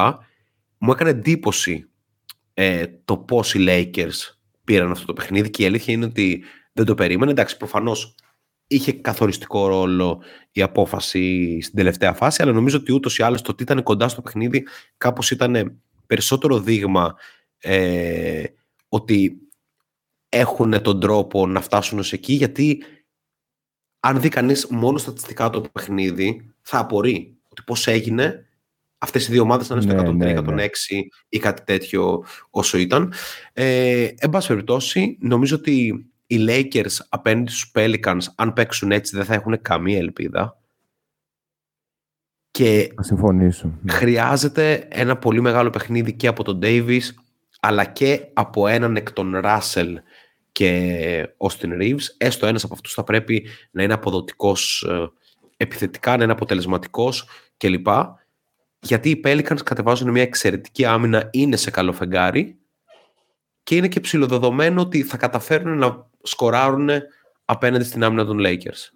Μου 0.78 0.92
έκανε 0.92 1.10
εντύπωση 1.10 1.90
ε, 2.54 2.86
το 3.06 3.18
πώς 3.18 3.54
οι 3.54 3.66
Lakers 3.68 4.41
πήραν 4.64 4.92
αυτό 4.92 5.06
το 5.06 5.14
παιχνίδι 5.14 5.50
και 5.50 5.64
η 5.64 5.66
αλήθεια 5.66 5.94
είναι 5.94 6.06
ότι 6.06 6.44
δεν 6.74 6.86
το 6.86 6.96
περίμενε. 6.96 7.32
Εντάξει, 7.32 7.58
προφανώς 7.58 8.16
είχε 8.68 8.92
καθοριστικό 8.92 9.68
ρόλο 9.68 10.22
η 10.52 10.62
απόφαση 10.62 11.58
στην 11.62 11.76
τελευταία 11.76 12.14
φάση, 12.14 12.42
αλλά 12.42 12.52
νομίζω 12.52 12.78
ότι 12.78 12.94
ούτως 12.94 13.18
ή 13.18 13.24
άλλως 13.24 13.42
το 13.42 13.52
ότι 13.52 13.64
ήταν 13.64 13.84
κοντά 13.84 14.08
στο 14.08 14.22
παιχνίδι 14.22 14.68
κάπως 14.98 15.32
ήταν 15.32 15.82
περισσότερο 16.08 16.60
δείγμα 16.60 17.16
ε, 17.58 18.44
ότι 18.90 19.38
έχουν 20.30 20.82
τον 20.82 21.00
τρόπο 21.00 21.48
να 21.48 21.62
φτάσουν 21.62 22.00
ως 22.00 22.14
εκεί, 22.14 22.34
γιατί 22.34 22.84
αν 24.00 24.22
δει 24.22 24.30
κανείς 24.30 24.68
μόνο 24.68 24.98
στατιστικά 24.98 25.50
το 25.50 25.62
παιχνίδι, 25.62 26.54
θα 26.62 26.80
απορεί 26.80 27.38
ότι 27.48 27.62
πώς 27.66 27.88
έγινε 27.88 28.46
αυτές 29.02 29.28
οι 29.28 29.32
δύο 29.32 29.42
ομάδες 29.42 29.70
να 29.70 29.76
είναι 29.76 29.92
στο 29.92 30.10
103, 30.10 30.16
ναι, 30.16 30.34
106 30.38 30.44
ναι, 30.46 30.54
ναι. 30.54 30.68
ή 31.30 31.40
κάτι 31.40 31.64
τέτοιο 31.64 32.24
όσο 32.50 32.78
ήταν. 32.78 33.14
Ε, 33.54 34.08
εν 34.18 34.30
πάση 34.30 34.48
περιπτώσει, 34.48 35.18
νομίζω 35.22 35.56
ότι 35.56 36.06
οι 36.28 36.46
Lakers 36.48 36.98
απέναντι 37.10 37.52
στους 37.52 37.72
Pelicans, 37.76 38.22
αν 38.36 38.54
παίξουν 38.54 38.92
έτσι, 38.92 39.16
δεν 39.16 39.26
θα 39.26 39.34
έχουν 39.34 39.62
καμία 39.62 39.98
ελπίδα. 39.98 40.60
Και 42.52 42.92
θα 42.96 43.04
συμφωνήσω. 43.04 43.80
Ναι. 43.82 43.92
Χρειάζεται 43.92 44.88
ένα 44.90 45.18
πολύ 45.18 45.42
μεγάλο 45.42 45.70
παιχνίδι 45.70 46.14
και 46.14 46.28
από 46.28 46.44
τον 46.44 46.60
Davis, 46.64 47.02
αλλά 47.60 47.86
και 47.86 48.28
από 48.34 48.68
έναν 48.68 48.96
εκ 48.96 49.12
των 49.12 49.42
Russell 49.44 49.94
και 50.52 51.28
Austin 51.38 51.82
Reeves. 51.82 52.06
Έστω 52.18 52.46
ένας 52.46 52.64
από 52.64 52.74
αυτούς 52.74 52.94
θα 52.94 53.04
πρέπει 53.04 53.48
να 53.72 53.84
είναι 53.84 53.94
αποδοτικός 53.94 54.88
ε, 54.90 55.12
επιθετικά, 55.58 56.18
να 56.18 56.24
είναι 56.24 56.32
αποτελεσματικός 56.32 57.28
κλπ. 57.58 57.88
Γιατί 58.82 59.10
οι 59.10 59.22
Pelicans 59.26 59.64
κατεβάζουν 59.64 60.10
μια 60.12 60.22
εξαιρετική 60.22 60.86
άμυνα, 60.86 61.28
είναι 61.32 61.56
σε 61.56 61.72
καλό 61.72 61.94
φεγγάρι 61.94 62.60
και 63.64 63.76
είναι 63.76 63.88
και 63.88 64.00
ψηλοδεδομένο 64.00 64.82
ότι 64.82 65.04
θα 65.04 65.18
καταφέρουν 65.18 65.78
να 65.78 66.08
σκοράρουν 66.22 66.90
απέναντι 67.46 67.84
στην 67.84 68.04
άμυνα 68.04 68.26
των 68.26 68.38
Lakers. 68.40 68.90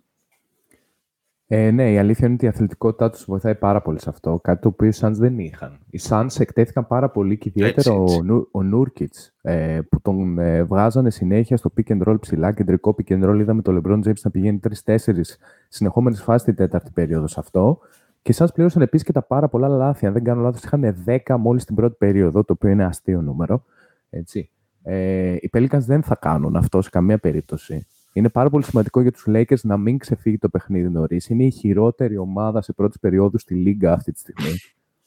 Ε, 1.48 1.71
ναι, 1.71 1.91
η 1.91 1.98
αλήθεια 1.98 2.26
είναι 2.26 2.36
ότι 2.36 2.45
η 2.45 2.48
αθλητικότητά 2.48 3.10
τους 3.10 3.26
βοηθάει 3.26 3.56
πάρα 3.56 3.82
πολύ 3.82 4.00
σε 4.00 4.10
αυτό. 4.10 4.39
Κάτι 4.43 4.62
το 4.62 4.67
οποίο 4.67 4.88
οι 4.88 4.93
Suns 5.02 5.12
δεν 5.12 5.39
είχαν. 5.39 5.80
Οι 5.89 6.00
Suns 6.10 6.39
εκτέθηκαν 6.39 6.88
πάρα 6.88 7.10
πολύ 7.10 7.38
και 7.38 7.50
ιδιαίτερα 7.54 7.95
ο, 7.95 8.06
ο 8.52 8.63
Νούρκιτ, 8.63 9.13
ε, 9.41 9.80
που 9.89 10.02
τον 10.02 10.39
ε, 10.39 10.63
βγάζανε 10.63 11.10
συνέχεια 11.10 11.58
στο 11.58 11.74
pick 11.78 11.91
and 11.91 12.08
roll 12.08 12.19
ψηλά, 12.19 12.52
κεντρικό 12.52 12.95
pick 12.98 13.13
and 13.13 13.30
roll. 13.30 13.39
Είδαμε 13.39 13.62
το 13.62 13.82
LeBron 13.82 14.00
James 14.08 14.19
να 14.24 14.32
πηγαίνει 14.32 14.58
τρει-τέσσερι 14.58 15.21
συνεχόμενες 15.67 16.21
φάσεις 16.21 16.43
την 16.43 16.56
τέταρτη 16.56 16.91
περίοδο 16.91 17.28
σε 17.28 17.39
αυτό. 17.39 17.80
Και 18.25 18.31
οι 18.31 18.35
Suns 18.38 18.53
πλήρωσαν 18.53 18.81
επίσης 18.81 19.05
και 19.05 19.11
τα 19.11 19.21
πάρα 19.21 19.47
πολλά 19.47 19.67
λάθη. 19.67 20.05
Αν 20.05 20.13
δεν 20.13 20.23
κάνω 20.23 20.41
λάθος, 20.41 20.63
είχαν 20.63 21.03
10 21.05 21.38
μόλις 21.38 21.65
την 21.65 21.75
πρώτη 21.75 21.95
περίοδο, 21.97 22.43
το 22.43 22.53
οποίο 22.53 22.69
είναι 22.69 22.85
αστείο 22.85 23.21
νούμερο. 23.21 23.63
Έτσι. 24.09 24.49
Ε, 24.83 25.33
οι 25.33 25.49
Pelicans 25.53 25.79
δεν 25.79 26.03
θα 26.03 26.15
κάνουν 26.15 26.55
αυτό 26.55 26.81
σε 26.81 26.89
καμία 26.89 27.17
περίπτωση. 27.17 27.88
Είναι 28.13 28.29
πάρα 28.29 28.49
πολύ 28.49 28.63
σημαντικό 28.63 29.01
για 29.01 29.11
τους 29.11 29.25
Lakers 29.27 29.61
να 29.61 29.77
μην 29.77 29.97
ξεφύγει 29.97 30.38
το 30.38 30.49
παιχνίδι 30.49 30.89
νωρίς. 30.89 31.29
Είναι 31.29 31.43
η 31.43 31.49
χειρότερη 31.49 32.17
ομάδα 32.17 32.61
σε 32.61 32.73
πρώτη 32.73 32.99
περίοδου 32.99 33.38
στη 33.38 33.53
Λίγκα 33.53 33.93
αυτή 33.93 34.11
τη 34.11 34.19
στιγμή. 34.19 34.53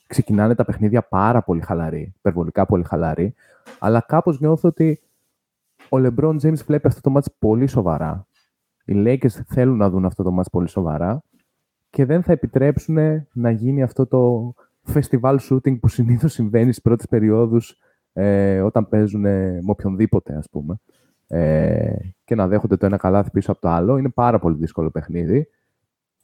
Ξεκινάνε 0.06 0.54
τα 0.54 0.64
παιχνίδια 0.64 1.02
πάρα 1.02 1.42
πολύ 1.42 1.60
χαλαροί, 1.60 2.14
υπερβολικά 2.18 2.66
πολύ 2.66 2.84
χαλαροί. 2.84 3.34
Αλλά 3.78 4.04
κάπως 4.08 4.40
νιώθω 4.40 4.68
ότι 4.68 5.00
ο 5.88 5.96
LeBron 5.96 6.36
James 6.42 6.64
βλέπει 6.66 6.86
αυτό 6.86 7.00
το 7.00 7.10
μάτς 7.10 7.28
πολύ 7.38 7.66
σοβαρά. 7.66 8.26
Οι 8.84 8.94
Lakers 8.96 9.42
θέλουν 9.46 9.76
να 9.76 9.90
δουν 9.90 10.04
αυτό 10.04 10.22
το 10.22 10.30
μάτς 10.30 10.50
πολύ 10.50 10.68
σοβαρά 10.68 11.22
και 11.90 12.04
δεν 12.04 12.22
θα 12.22 12.32
επιτρέψουν 12.32 13.26
να 13.32 13.50
γίνει 13.50 13.82
αυτό 13.82 14.06
το 14.06 14.54
festival 14.94 15.36
shooting 15.50 15.80
που 15.80 15.88
συνήθως 15.88 16.32
συμβαίνει 16.32 16.70
στις 16.70 16.82
πρώτες 16.82 17.06
περιόδους 17.06 17.78
ε, 18.12 18.60
όταν 18.60 18.88
παίζουν 18.88 19.20
με 19.20 19.58
οποιονδήποτε, 19.66 20.34
ας 20.34 20.48
πούμε, 20.50 20.80
ε, 21.26 21.96
και 22.24 22.34
να 22.34 22.48
δέχονται 22.48 22.76
το 22.76 22.86
ένα 22.86 22.96
καλάθι 22.96 23.30
πίσω 23.30 23.52
από 23.52 23.60
το 23.60 23.68
άλλο. 23.68 23.96
Είναι 23.96 24.08
πάρα 24.08 24.38
πολύ 24.38 24.56
δύσκολο 24.56 24.90
παιχνίδι. 24.90 25.48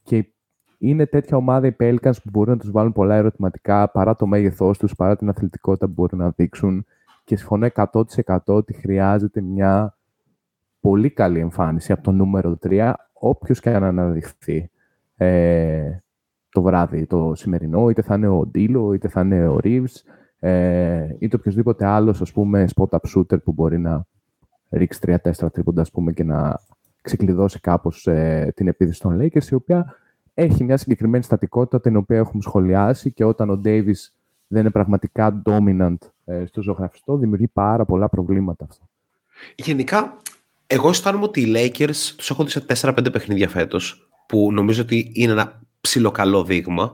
Και 0.03 0.29
είναι 0.79 1.07
τέτοια 1.07 1.37
ομάδα 1.37 1.67
οι 1.67 1.77
Pelicans 1.79 2.17
που 2.23 2.31
μπορούν 2.31 2.53
να 2.53 2.59
τους 2.59 2.71
βάλουν 2.71 2.93
πολλά 2.93 3.15
ερωτηματικά 3.15 3.91
παρά 3.91 4.17
το 4.17 4.27
μέγεθός 4.27 4.79
τους, 4.79 4.95
παρά 4.95 5.17
την 5.17 5.29
αθλητικότητα 5.29 5.87
που 5.87 5.93
μπορούν 5.93 6.19
να 6.19 6.31
δείξουν. 6.31 6.87
Και 7.25 7.37
συμφωνώ 7.37 7.69
100% 7.75 8.37
ότι 8.45 8.73
χρειάζεται 8.73 9.41
μια 9.41 9.97
πολύ 10.81 11.11
καλή 11.11 11.39
εμφάνιση 11.39 11.93
από 11.93 12.03
το 12.03 12.13
νούμερο 12.13 12.59
3, 12.63 12.93
όποιος 13.13 13.61
και 13.61 13.71
αν 13.71 13.85
αναδειχθεί 13.85 14.71
ε, 15.17 15.99
το 16.51 16.63
βράδυ, 16.63 17.07
το 17.07 17.33
σημερινό, 17.35 17.89
είτε 17.89 18.03
θα 18.03 18.15
είναι 18.15 18.29
ο 18.29 18.47
Ντίλο, 18.47 18.93
είτε 18.93 19.09
θα 19.09 19.21
είναι 19.21 19.49
ο 19.49 19.59
Reeves, 19.63 19.95
ε, 20.39 21.17
είτε 21.19 21.37
οποιοδήποτε 21.37 21.87
άλλος, 21.87 22.21
ας 22.21 22.33
πούμε, 22.33 22.69
spot-up 22.75 22.99
shooter 23.15 23.43
που 23.43 23.53
μπορεί 23.53 23.79
να 23.79 24.07
ρίξει 24.71 24.99
3-4 25.03 25.53
τρίποντα, 25.53 25.81
ας 25.81 25.91
πούμε, 25.91 26.13
και 26.13 26.25
να 26.25 26.61
ξεκλειδώσει 27.01 27.61
κάπως 27.61 28.07
ε, 28.07 28.53
την 28.57 28.69
επίθεση 28.69 29.01
των 29.01 29.21
Lakers, 29.21 29.45
η 29.51 29.55
οποία 29.55 29.97
έχει 30.35 30.65
μια 30.65 30.77
συγκεκριμένη 30.77 31.25
στατικότητα 31.25 31.81
την 31.81 31.97
οποία 31.97 32.19
έχουμε 32.19 32.43
σχολιάσει 32.43 33.13
και 33.13 33.25
όταν 33.25 33.51
ο 33.51 33.61
Davis 33.65 34.11
δεν 34.47 34.61
είναι 34.61 34.71
πραγματικά 34.71 35.43
dominant 35.47 35.97
ε, 36.25 36.45
στο 36.47 36.63
ζωγραφιστό, 36.63 37.17
δημιουργεί 37.17 37.49
πάρα 37.49 37.85
πολλά 37.85 38.09
προβλήματα 38.09 38.67
αυτό. 38.71 38.85
Γενικά, 39.55 40.17
εγώ 40.67 40.89
αισθάνομαι 40.89 41.25
ότι 41.25 41.41
οι 41.41 41.53
Lakers 41.57 42.13
τους 42.17 42.31
έχω 42.31 42.45
δει 42.45 42.51
σε 42.51 42.65
4-5 42.81 43.13
παιχνίδια 43.13 43.49
φέτος, 43.49 44.04
που 44.35 44.53
νομίζω 44.53 44.83
ότι 44.83 45.11
είναι 45.15 45.33
ένα 45.33 45.61
ψιλοκαλό 45.81 46.45
δείγμα. 46.45 46.93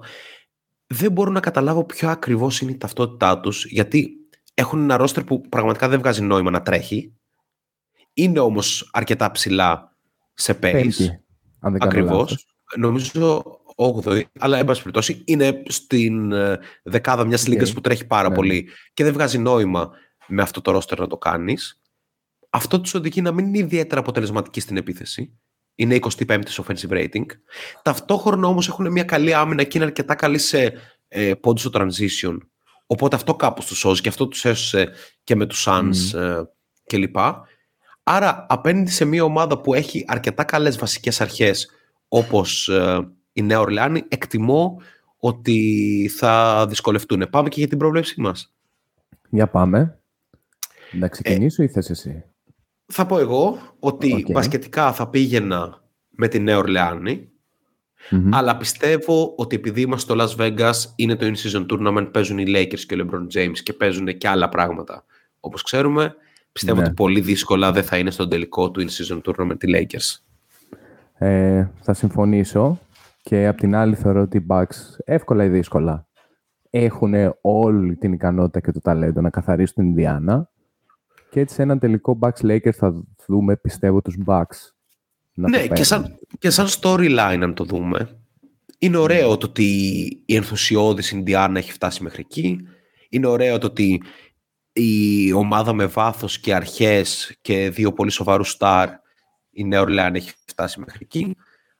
Δεν 0.87 1.13
μπορώ 1.13 1.31
να 1.31 1.41
καταλάβω 1.41 1.85
ποιο 1.85 2.09
ακριβώς 2.09 2.61
είναι 2.61 2.71
η 2.71 2.77
ταυτότητά 2.77 3.41
τους, 3.41 3.67
γιατί 3.67 4.11
έχουν 4.55 4.83
ένα 4.83 4.97
ρόστερ 4.97 5.25
που 5.25 5.41
πραγματικά 5.41 5.89
δεν 5.89 5.99
βγάζει 5.99 6.23
νόημα 6.23 6.51
να 6.51 6.63
τρέχει. 6.63 7.15
Είναι 8.13 8.39
όμως 8.39 8.91
αρκετά 8.93 9.31
ψηλά 9.31 9.97
σε 10.35 10.59
pace. 10.63 11.09
αν 11.61 11.73
δεν 11.73 11.83
Ακριβώς. 11.83 12.47
Νομίζω 12.77 13.45
8η, 13.77 14.23
αλλά 14.39 14.59
εν 14.59 14.65
πάση 14.65 14.79
περιπτώσει 14.79 15.23
είναι 15.25 15.63
στην 15.67 16.33
ε, 16.33 16.59
δεκάδα 16.83 17.25
μιας 17.25 17.45
okay. 17.49 17.75
που 17.75 17.81
τρέχει 17.81 18.07
πάρα 18.07 18.29
ναι. 18.29 18.35
πολύ 18.35 18.69
και 18.95 19.05
δεν 19.05 19.13
βγάζει 19.13 19.39
νόημα 19.39 19.91
με 20.27 20.43
αυτό 20.43 20.61
το 20.61 20.71
ρόστερ 20.71 20.99
να 20.99 21.07
το 21.07 21.19
κάνεις. 21.19 21.81
Αυτό 22.51 22.81
τους 22.81 22.95
οδηγεί 22.95 23.23
να 23.23 23.33
μην 23.33 23.47
είναι 23.47 23.59
ιδιαίτερα 23.59 24.01
αποτελεσματική 24.01 24.61
στην 24.61 24.77
επίθεση. 24.77 25.39
Είναι 25.75 25.99
25η 26.01 26.43
offensive 26.43 26.91
rating. 26.91 27.27
Ταυτόχρονα 27.83 28.47
όμως 28.47 28.69
έχουν 28.69 28.91
μια 28.91 29.05
καλή 29.05 29.35
άμυνα 29.35 29.63
και 29.63 29.79
είναι 29.79 29.87
αρκετά 29.87 30.15
καλή 30.15 30.39
σε 30.39 30.73
ε, 31.09 31.35
πόντους 31.35 31.63
στο 31.63 31.71
transition. 31.75 32.39
Οπότε 32.87 33.17
αυτό 33.17 33.35
κάπως 33.35 33.67
τους 33.67 33.79
σώζει 33.79 34.01
και 34.01 34.09
αυτό 34.09 34.29
τους 34.29 34.45
έσωσε 34.45 34.93
και 35.25 35.37
με 35.37 35.47
τους 35.47 35.67
Suns 35.69 36.13
mm. 36.13 36.19
ε, 36.19 36.43
κλπ. 36.87 37.17
Άρα 38.03 38.47
απέναντι 38.49 38.91
σε 38.91 39.05
μια 39.05 39.25
ομάδα 39.25 39.61
που 39.61 39.75
έχει 39.75 40.05
αρκετά 40.07 40.45
καλές 40.45 40.77
βασικές 40.77 41.21
αρχές 41.21 41.71
όπως 42.09 42.69
ε, 42.69 43.09
η 43.33 43.43
Νέα 43.43 43.61
Ορλεάνη, 43.61 44.05
εκτιμώ 44.09 44.81
ότι 45.17 46.11
θα 46.17 46.67
δυσκολευτούν. 46.69 47.27
Πάμε 47.31 47.49
και 47.49 47.59
για 47.59 47.69
την 47.69 47.79
πρόβλεψή 47.79 48.21
μας. 48.21 48.55
Για 49.31 49.47
πάμε. 49.47 50.01
Να 50.93 51.09
ξεκινήσω 51.09 51.63
ε, 51.63 51.65
ή 51.65 51.69
θες 51.69 51.91
εσύ; 51.91 52.25
Θα 52.93 53.07
πω 53.07 53.19
εγώ 53.19 53.59
ότι 53.79 54.27
okay. 54.29 54.91
θα 54.93 55.09
πήγαινα 55.09 55.83
με 56.09 56.29
τη 56.29 56.39
Νέα 56.39 56.63
αλλά 58.31 58.57
πιστεύω 58.57 59.35
ότι 59.37 59.57
επειδή 59.57 59.81
είμαστε 59.81 60.13
στο 60.13 60.25
Las 60.25 60.43
Vegas 60.43 60.75
είναι 60.97 61.17
το 61.17 61.27
in-season 61.27 61.67
tournament, 61.67 62.09
παίζουν 62.13 62.39
οι 62.39 62.45
Lakers 62.47 62.79
και 62.79 62.95
ο 62.95 62.99
LeBron 62.99 63.39
James 63.39 63.59
και 63.63 63.73
παίζουν 63.73 64.19
και 64.19 64.29
άλλα 64.29 64.49
πράγματα. 64.49 65.05
Όπως 65.41 65.63
ξέρουμε, 65.63 66.15
πιστεύω 66.53 66.81
ναι. 66.81 66.85
ότι 66.85 66.95
πολύ 66.95 67.21
δύσκολα 67.21 67.73
δεν 67.73 67.83
θα 67.83 67.99
είναι 67.99 68.11
στον 68.11 68.29
τελικό 68.29 68.71
του 68.71 68.85
in-season 68.85 69.21
tournament 69.25 69.65
οι 69.65 69.75
Lakers. 69.75 70.21
Ε, 71.27 71.67
θα 71.81 71.95
συμφωνήσω 71.95 72.81
και 73.23 73.47
απ' 73.47 73.59
την 73.59 73.75
άλλη 73.75 73.95
θεωρώ 73.95 74.21
ότι 74.21 74.37
οι 74.37 74.47
Bucks 74.49 74.77
εύκολα 75.05 75.45
ή 75.45 75.49
δύσκολα 75.49 76.07
έχουν 76.71 77.15
όλη 77.41 77.97
την 77.97 78.13
ικανότητα 78.13 78.61
και 78.61 78.73
το 78.73 78.81
ταλέντο 78.81 79.21
να 79.21 79.31
καθαρίσουν 79.31 79.75
την 79.75 79.85
Ινδιάνα 79.85 80.51
και 81.31 81.41
έτσι 81.41 81.55
σε 81.55 81.63
έναν 81.63 81.79
τελικό 81.79 82.19
Bucks 82.23 82.43
Lakers 82.43 82.73
θα 82.73 83.03
δούμε 83.27 83.57
πιστεύω 83.57 84.03
τους 84.03 84.17
Bucks 84.27 84.73
να 85.33 85.49
ναι, 85.49 85.67
και 85.67 85.85
σαν, 85.85 86.19
και 86.39 86.51
σαν 86.51 86.67
storyline 86.69 87.41
αν 87.43 87.55
το 87.55 87.65
δούμε 87.65 88.21
είναι 88.83 88.97
ωραίο 88.97 89.37
το 89.37 89.47
ότι 89.47 89.65
η 90.27 90.35
ενθουσιώδης 90.35 91.11
Ινδιάνα 91.11 91.59
έχει 91.59 91.73
φτάσει 91.73 92.03
μέχρι 92.03 92.21
εκεί. 92.21 92.59
Είναι 93.09 93.27
ωραίο 93.27 93.59
το 93.59 93.67
ότι 93.67 94.03
η 94.73 95.33
ομάδα 95.33 95.73
με 95.73 95.87
βάθος 95.87 96.39
και 96.39 96.55
αρχές 96.55 97.37
και 97.41 97.71
δύο 97.71 97.93
πολύ 97.93 98.11
σοβαρούς 98.11 98.57
star 98.59 98.87
η 99.51 99.65
Νέα 99.65 99.81
Ορλεάν 99.81 100.15
έχει 100.15 100.33
φτάσει 100.47 100.81
μέχρι 100.81 100.99
εκεί. 101.03 101.37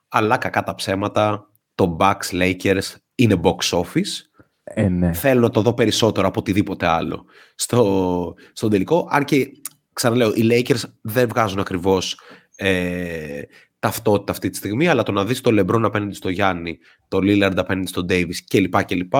Αλλά 0.07 0.37
κακά 0.37 0.63
τα 0.63 0.75
ψέματα, 0.75 1.49
το 1.75 1.97
Bucks 1.99 2.31
Lakers 2.31 2.95
είναι 3.15 3.41
box 3.43 3.79
office. 3.81 4.30
Ε, 4.63 4.87
ναι. 4.87 5.13
Θέλω 5.13 5.41
να 5.41 5.49
το 5.49 5.61
δω 5.61 5.73
περισσότερο 5.73 6.27
από 6.27 6.39
οτιδήποτε 6.39 6.87
άλλο 6.87 7.25
στο, 7.55 8.33
στο 8.53 8.67
τελικό. 8.67 9.07
Αν 9.11 9.25
και, 9.25 9.47
ξαναλέω, 9.93 10.33
οι 10.33 10.47
Lakers 10.51 10.81
δεν 11.01 11.27
βγάζουν 11.27 11.59
ακριβώς 11.59 12.19
ε, 12.55 13.41
ταυτότητα 13.79 14.31
αυτή 14.31 14.49
τη 14.49 14.57
στιγμή, 14.57 14.87
αλλά 14.87 15.03
το 15.03 15.11
να 15.11 15.25
δεις 15.25 15.41
το 15.41 15.51
LeBron 15.59 15.81
απέναντι 15.83 16.13
στο 16.13 16.29
Γιάννη, 16.29 16.77
το 17.07 17.17
Lillard 17.17 17.53
απέναντι 17.55 17.87
στον 17.87 18.05
Davis 18.09 18.35
κλπ. 18.47 18.83
κλπ 18.83 19.13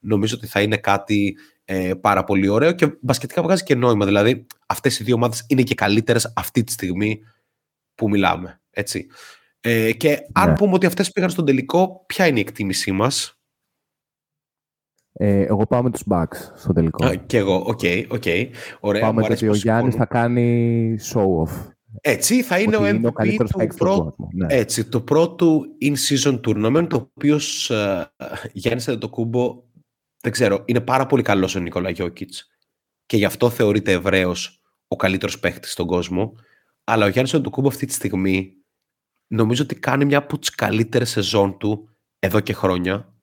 νομίζω 0.00 0.34
ότι 0.36 0.46
θα 0.46 0.60
είναι 0.60 0.76
κάτι 0.76 1.36
ε, 1.64 1.94
πάρα 2.00 2.24
πολύ 2.24 2.48
ωραίο 2.48 2.72
και 2.72 2.96
μπασκετικά 3.00 3.42
βγάζει 3.42 3.62
και 3.62 3.74
νόημα. 3.74 4.04
Δηλαδή, 4.04 4.46
αυτές 4.66 4.98
οι 4.98 5.04
δύο 5.04 5.14
ομάδες 5.14 5.44
είναι 5.48 5.62
και 5.62 5.74
καλύτερες 5.74 6.32
αυτή 6.36 6.64
τη 6.64 6.72
στιγμή 6.72 7.20
που 7.94 8.08
μιλάμε. 8.08 8.60
Έτσι. 8.70 9.06
Ε, 9.60 9.92
και 9.92 10.18
αν 10.32 10.48
ναι. 10.48 10.54
πούμε 10.54 10.72
ότι 10.72 10.86
αυτές 10.86 11.12
πήγαν 11.12 11.30
στον 11.30 11.44
τελικό, 11.44 12.04
ποια 12.06 12.26
είναι 12.26 12.38
η 12.38 12.40
εκτίμησή 12.40 12.92
μας; 12.92 13.35
Ε, 15.18 15.40
εγώ 15.40 15.66
πάω 15.66 15.82
με 15.82 15.90
τους 15.90 16.02
Bucks 16.10 16.36
στο 16.54 16.72
τελικό. 16.72 17.14
και 17.26 17.38
εγώ, 17.38 17.64
OK, 17.66 17.80
okay, 17.82 18.06
okay. 18.08 18.48
Ωραία. 18.80 19.02
Πάω 19.02 19.12
με 19.12 19.22
το 19.22 19.32
ότι 19.32 19.48
ο 19.48 19.54
Γιάννης 19.54 19.94
θα 19.94 20.06
κάνει 20.06 20.96
show-off. 21.12 21.70
Έτσι, 22.00 22.42
θα 22.42 22.60
είναι 22.60 22.76
ότι 22.76 23.06
ο 23.06 23.10
MVP 23.12 23.36
του 23.36 23.66
πρώτου, 23.76 24.28
ναι. 24.34 24.46
έτσι, 24.48 24.84
το 24.84 25.00
πρώτο 25.00 25.60
in-season 25.82 26.40
tournament, 26.40 26.86
το 26.88 27.10
οποίος 27.14 27.70
uh, 27.72 28.04
Γιάννης 28.52 28.98
κούμπο, 29.10 29.62
δεν 30.20 30.32
ξέρω, 30.32 30.62
είναι 30.64 30.80
πάρα 30.80 31.06
πολύ 31.06 31.22
καλός 31.22 31.54
ο 31.54 31.60
Νικόλα 31.60 31.90
Γιώκητς 31.90 32.48
και 33.06 33.16
γι' 33.16 33.24
αυτό 33.24 33.50
θεωρείται 33.50 33.92
ευρέως 33.92 34.60
ο 34.88 34.96
καλύτερος 34.96 35.38
παίχτης 35.38 35.72
στον 35.72 35.86
κόσμο. 35.86 36.32
Αλλά 36.84 37.04
ο 37.04 37.08
Γιάννης 37.08 37.50
κούμπο 37.50 37.68
αυτή 37.68 37.86
τη 37.86 37.92
στιγμή 37.92 38.52
νομίζω 39.26 39.62
ότι 39.62 39.74
κάνει 39.74 40.04
μια 40.04 40.18
από 40.18 40.38
τις 40.38 40.50
καλύτερες 40.50 41.10
σεζόν 41.10 41.58
του 41.58 41.88
εδώ 42.18 42.40
και 42.40 42.52
χρόνια. 42.52 43.15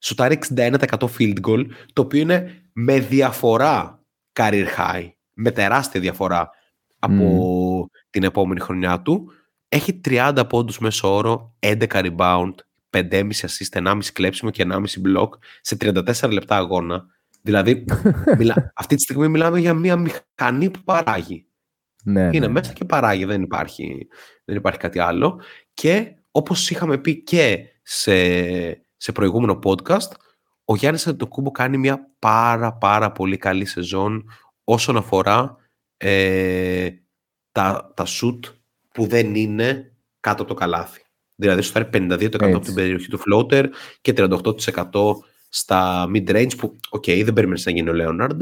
Σουτάρει 0.00 0.38
61% 0.56 0.76
field 1.18 1.36
goal, 1.46 1.66
το 1.92 2.02
οποίο 2.02 2.20
είναι 2.20 2.62
με 2.72 2.98
διαφορά 2.98 4.02
career 4.32 4.66
high, 4.78 5.10
με 5.34 5.50
τεράστια 5.50 6.00
διαφορά 6.00 6.50
από 6.98 7.90
την 8.10 8.22
επόμενη 8.22 8.60
χρονιά 8.60 9.00
του. 9.00 9.32
Έχει 9.68 10.00
30 10.08 10.42
πόντους 10.48 10.78
μέσω 10.78 11.14
όρο, 11.14 11.54
11 11.58 11.76
rebound, 11.88 12.54
5,5 12.90 13.30
assist, 13.30 13.82
1,5 13.82 13.98
κλέψιμο 14.12 14.50
και 14.50 14.66
1,5 14.70 14.78
block 14.78 15.28
σε 15.60 15.76
34 15.80 16.30
λεπτά 16.32 16.56
αγώνα. 16.56 17.06
Δηλαδή, 17.42 17.84
μιλά, 18.38 18.72
αυτή 18.74 18.94
τη 18.96 19.02
στιγμή 19.02 19.28
μιλάμε 19.28 19.58
για 19.58 19.74
μια 19.74 19.96
μηχανή 19.96 20.70
που 20.70 20.80
παράγει. 20.84 21.44
Ναι, 22.04 22.20
είναι 22.32 22.38
ναι. 22.38 22.48
μέσα 22.48 22.72
και 22.72 22.84
παράγει, 22.84 23.24
δεν 23.24 23.42
υπάρχει, 23.42 24.08
δεν 24.44 24.56
υπάρχει 24.56 24.78
κάτι 24.78 24.98
άλλο. 24.98 25.40
Και 25.74 26.14
όπως 26.30 26.70
είχαμε 26.70 26.98
πει 26.98 27.22
και 27.22 27.64
σε, 27.82 28.12
σε 29.00 29.12
προηγούμενο 29.12 29.58
podcast, 29.64 30.10
ο 30.64 30.76
Γιάννης 30.76 31.06
Αντετοκούμπο 31.06 31.50
κάνει 31.50 31.76
μια 31.76 32.10
πάρα 32.18 32.72
πάρα 32.72 33.12
πολύ 33.12 33.36
καλή 33.36 33.64
σεζόν 33.64 34.30
όσον 34.64 34.96
αφορά 34.96 35.56
ε, 35.96 36.88
τα, 37.52 37.92
τα 37.96 38.06
shoot 38.06 38.38
που 38.94 39.06
δεν 39.06 39.34
είναι 39.34 39.92
κάτω 40.20 40.42
από 40.42 40.52
το 40.52 40.58
καλάθι. 40.58 41.02
Δηλαδή, 41.34 41.62
σου 41.62 41.72
52% 41.72 42.34
από 42.40 42.58
την 42.58 42.74
περιοχή 42.74 43.08
του 43.08 43.20
floater 43.26 43.66
και 44.00 44.12
38% 44.16 44.32
στα 45.48 46.10
mid-range 46.14 46.56
που, 46.56 46.76
OK, 46.88 47.04
okay, 47.06 47.22
δεν 47.24 47.34
περίμενες 47.34 47.64
να 47.64 47.72
γίνει 47.72 47.88
ο 47.88 47.92
Λέοναρντ, 47.92 48.40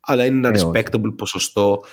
αλλά 0.00 0.24
είναι 0.24 0.48
ένα 0.48 0.58
ε, 0.58 0.62
respectable 0.62 1.16
ποσοστό 1.16 1.84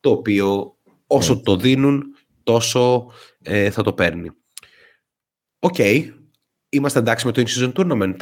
το 0.00 0.10
οποίο 0.10 0.76
όσο 1.06 1.40
το 1.40 1.56
δίνουν 1.56 2.02
τόσο 2.42 3.12
ε, 3.42 3.70
θα 3.70 3.82
το 3.82 3.92
παίρνει. 3.92 4.30
Οκ. 5.58 5.78
Είμαστε 6.72 6.98
εντάξει 6.98 7.26
με 7.26 7.32
το 7.32 7.42
In-Season 7.46 7.72
Tournament. 7.72 8.16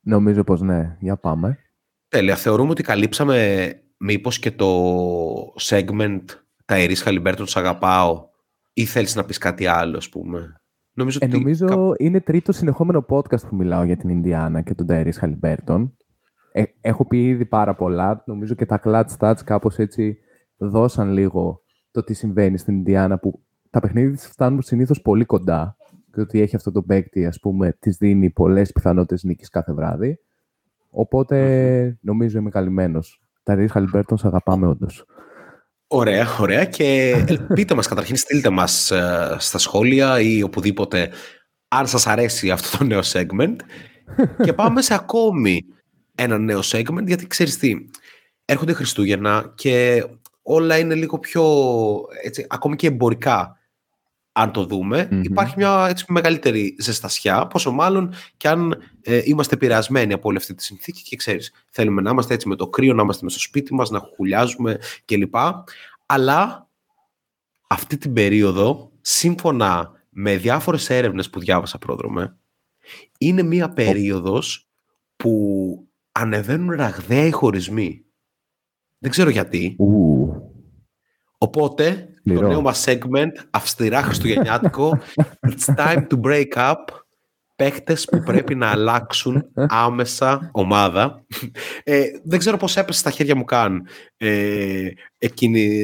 Νομίζω 0.00 0.44
πως 0.44 0.60
ναι. 0.60 0.96
Για 1.00 1.16
πάμε. 1.16 1.58
Τέλεια. 2.08 2.36
Θεωρούμε 2.36 2.70
ότι 2.70 2.82
καλύψαμε 2.82 3.68
μήπως 3.96 4.38
και 4.38 4.50
το 4.50 4.94
segment 5.60 6.24
τα 6.64 6.74
Ερής 6.74 7.02
Χαλιμπέρτον 7.02 7.46
σ' 7.46 7.56
αγαπάω 7.56 8.28
ή 8.72 8.84
θέλεις 8.84 9.14
να 9.14 9.24
πεις 9.24 9.38
κάτι 9.38 9.66
άλλο, 9.66 9.96
ας 9.96 10.08
πούμε. 10.08 10.60
Νομίζω, 10.92 11.18
ε, 11.22 11.26
ότι... 11.26 11.36
νομίζω 11.36 11.94
είναι 11.98 12.20
τρίτο 12.20 12.52
συνεχόμενο 12.52 13.06
podcast 13.08 13.48
που 13.48 13.56
μιλάω 13.56 13.84
για 13.84 13.96
την 13.96 14.08
Ινδιάνα 14.08 14.60
και 14.60 14.74
τον 14.74 14.86
Ταερίς 14.86 15.18
Χαλιμπέρτον. 15.18 15.96
Ε, 16.52 16.62
έχω 16.80 17.06
πει 17.06 17.26
ήδη 17.26 17.44
πάρα 17.46 17.74
πολλά. 17.74 18.22
Νομίζω 18.26 18.54
και 18.54 18.66
τα 18.66 18.80
clutch 18.84 19.16
stats 19.18 19.40
κάπως 19.44 19.78
έτσι 19.78 20.18
δώσαν 20.56 21.12
λίγο 21.12 21.62
το 21.90 22.02
τι 22.02 22.14
συμβαίνει 22.14 22.58
στην 22.58 22.74
Ινδιάνα 22.74 23.18
που 23.18 23.42
τα 23.70 23.80
παιχνίδια 23.80 24.12
της 24.12 24.26
φτάνουν 24.26 24.62
συνήθως 24.62 25.02
πολύ 25.02 25.24
κοντά 25.24 25.76
και 26.12 26.20
ότι 26.20 26.40
έχει 26.40 26.56
αυτό 26.56 26.72
το 26.72 26.82
παίκτη, 26.82 27.26
ας 27.26 27.40
πούμε, 27.40 27.76
της 27.78 27.96
δίνει 27.96 28.30
πολλές 28.30 28.72
πιθανότητες 28.72 29.22
νίκης 29.22 29.48
κάθε 29.48 29.72
βράδυ. 29.72 30.18
Οπότε 30.90 31.98
νομίζω 32.00 32.38
είμαι 32.38 32.50
καλυμμένος. 32.50 33.22
Τα 33.42 33.54
Ρίς 33.54 33.72
Χαλιμπέρτον 33.72 34.18
σε 34.18 34.26
αγαπάμε 34.26 34.66
όντως. 34.66 35.04
Ωραία, 35.86 36.26
ωραία. 36.40 36.64
Και 36.64 37.14
πείτε 37.54 37.74
μας 37.74 37.88
καταρχήν, 37.88 38.16
στείλτε 38.16 38.50
μας 38.50 38.90
ε, 38.90 39.36
στα 39.38 39.58
σχόλια 39.58 40.20
ή 40.20 40.42
οπουδήποτε 40.42 41.10
αν 41.68 41.86
σας 41.86 42.06
αρέσει 42.06 42.50
αυτό 42.50 42.78
το 42.78 42.84
νέο 42.84 43.00
segment. 43.02 43.56
και 44.44 44.52
πάμε 44.52 44.82
σε 44.82 44.94
ακόμη 44.94 45.64
ένα 46.14 46.38
νέο 46.38 46.60
segment, 46.62 47.06
γιατί 47.06 47.26
ξέρεις 47.26 47.58
τι, 47.58 47.74
έρχονται 48.44 48.72
Χριστούγεννα 48.72 49.52
και 49.54 50.04
όλα 50.42 50.78
είναι 50.78 50.94
λίγο 50.94 51.18
πιο, 51.18 51.44
έτσι, 52.22 52.46
ακόμη 52.48 52.76
και 52.76 52.86
εμπορικά, 52.86 53.56
αν 54.32 54.52
το 54.52 54.64
δουμε 54.64 55.08
υπάρχει 55.22 55.54
μια 55.56 55.86
έτσι, 55.88 56.04
μεγαλύτερη 56.08 56.76
ζεστασιά, 56.78 57.46
πόσο 57.46 57.72
μάλλον 57.72 58.14
και 58.36 58.48
αν 58.48 58.82
ε, 59.00 59.20
είμαστε 59.24 59.56
πειρασμένοι 59.56 60.12
από 60.12 60.28
όλη 60.28 60.36
αυτή 60.36 60.54
τη 60.54 60.62
συνθήκη 60.62 61.02
και 61.02 61.16
ξέρεις, 61.16 61.52
θέλουμε 61.68 62.02
να 62.02 62.10
είμαστε 62.10 62.34
έτσι 62.34 62.48
με 62.48 62.56
το 62.56 62.68
κρύο, 62.68 62.94
να 62.94 63.02
είμαστε 63.02 63.24
μέσα 63.24 63.38
στο 63.38 63.48
σπίτι 63.48 63.74
μας, 63.74 63.90
να 63.90 63.98
χουλιάζουμε 63.98 64.78
κλπ. 65.04 65.34
Αλλά 66.06 66.68
αυτή 67.66 67.96
την 67.98 68.12
περίοδο, 68.12 68.90
σύμφωνα 69.00 69.92
με 70.08 70.36
διάφορες 70.36 70.90
έρευνες 70.90 71.30
που 71.30 71.40
διάβασα 71.40 71.78
πρόδρομε, 71.78 72.36
είναι 73.18 73.42
μια 73.42 73.72
περίοδος 73.72 74.68
που 75.16 75.86
ανεβαίνουν 76.12 76.70
ραγδαία 76.70 77.26
οι 77.26 77.30
χωρισμοί. 77.30 78.04
Δεν 78.98 79.10
ξέρω 79.10 79.30
γιατί. 79.30 79.76
Οπότε, 81.38 82.08
το 82.24 82.42
νέο 82.42 82.60
μας 82.60 82.84
segment, 82.88 83.30
αυστηρά 83.50 84.02
χριστουγεννιάτικο, 84.02 84.98
it's 85.48 85.74
time 85.76 86.06
to 86.06 86.20
break 86.20 86.48
up, 86.54 86.74
παίχτες 87.56 88.04
που 88.04 88.22
πρέπει 88.22 88.54
να 88.54 88.70
αλλάξουν 88.70 89.50
άμεσα 89.54 90.50
ομάδα. 90.52 91.24
Ε, 91.82 92.04
δεν 92.24 92.38
ξέρω 92.38 92.56
πώς 92.56 92.76
έπεσε 92.76 92.98
στα 92.98 93.10
χέρια 93.10 93.36
μου 93.36 93.44
καν. 93.44 93.86
Ε, 94.16 94.88
εκείνη, 95.18 95.82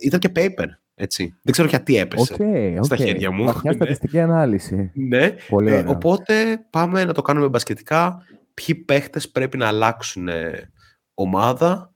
ήταν 0.00 0.20
και 0.20 0.32
paper, 0.34 0.66
έτσι. 0.94 1.38
Δεν 1.42 1.52
ξέρω 1.52 1.68
γιατί 1.68 1.96
έπεσε 1.96 2.34
okay, 2.38 2.42
okay. 2.42 2.78
στα 2.80 2.96
χέρια 2.96 3.30
μου. 3.30 3.44
Βαθιά 3.44 3.72
στατιστική 3.72 4.20
ανάλυση. 4.20 4.90
Ναι. 4.94 5.34
Πολύ 5.48 5.72
ε, 5.72 5.84
οπότε 5.86 6.66
πάμε 6.70 7.04
να 7.04 7.12
το 7.12 7.22
κάνουμε 7.22 7.48
μπασκετικά. 7.48 8.24
Ποιοι 8.54 8.74
παίχτες 8.74 9.30
πρέπει 9.30 9.56
να 9.56 9.66
αλλάξουν 9.66 10.28
ε, 10.28 10.70
ομάδα. 11.14 11.94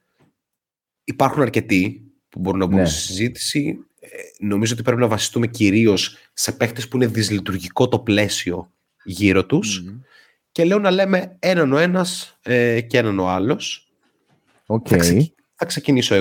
Υπάρχουν 1.04 1.42
αρκετοί 1.42 2.03
που 2.34 2.40
μπορούν 2.40 2.60
να 2.60 2.66
μπουν 2.66 2.78
ναι. 2.78 2.86
στη 2.86 2.98
συζήτηση. 2.98 3.78
Ε, 4.00 4.08
νομίζω 4.38 4.72
ότι 4.72 4.82
πρέπει 4.82 5.00
να 5.00 5.08
βασιστούμε 5.08 5.46
κυρίως 5.46 6.16
σε 6.32 6.52
παίχτες 6.52 6.88
που 6.88 6.96
είναι 6.96 7.06
δυσλειτουργικό 7.06 7.88
το 7.88 7.98
πλαίσιο 7.98 8.70
γύρω 9.04 9.46
τους. 9.46 9.84
Και 10.52 10.64
λέω 10.64 10.78
να 10.78 10.90
λέμε 10.90 11.36
έναν 11.38 11.72
ο 11.72 11.78
ένας 11.78 12.38
ε, 12.42 12.80
και 12.80 12.98
έναν 12.98 13.18
ο 13.18 13.28
άλλος. 13.28 13.92
Okay. 14.66 15.26
Θα, 15.54 15.66
ξεκινήσω 15.66 16.14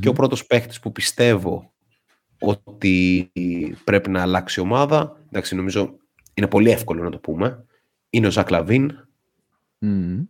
και 0.00 0.08
ο 0.08 0.12
πρώτος 0.12 0.46
παίχτης 0.46 0.80
που 0.80 0.92
πιστεύω 0.92 1.72
ότι 2.38 3.30
πρέπει 3.84 4.10
να 4.10 4.22
αλλάξει 4.22 4.60
ομάδα, 4.60 5.20
εντάξει 5.26 5.54
νομίζω 5.54 5.98
είναι 6.34 6.46
πολύ 6.46 6.70
εύκολο 6.70 7.02
να 7.02 7.10
το 7.10 7.18
πούμε, 7.18 7.64
είναι 8.10 8.26
ο 8.26 8.30
Ζακ 8.30 8.50
Λαβίν. 8.50 8.92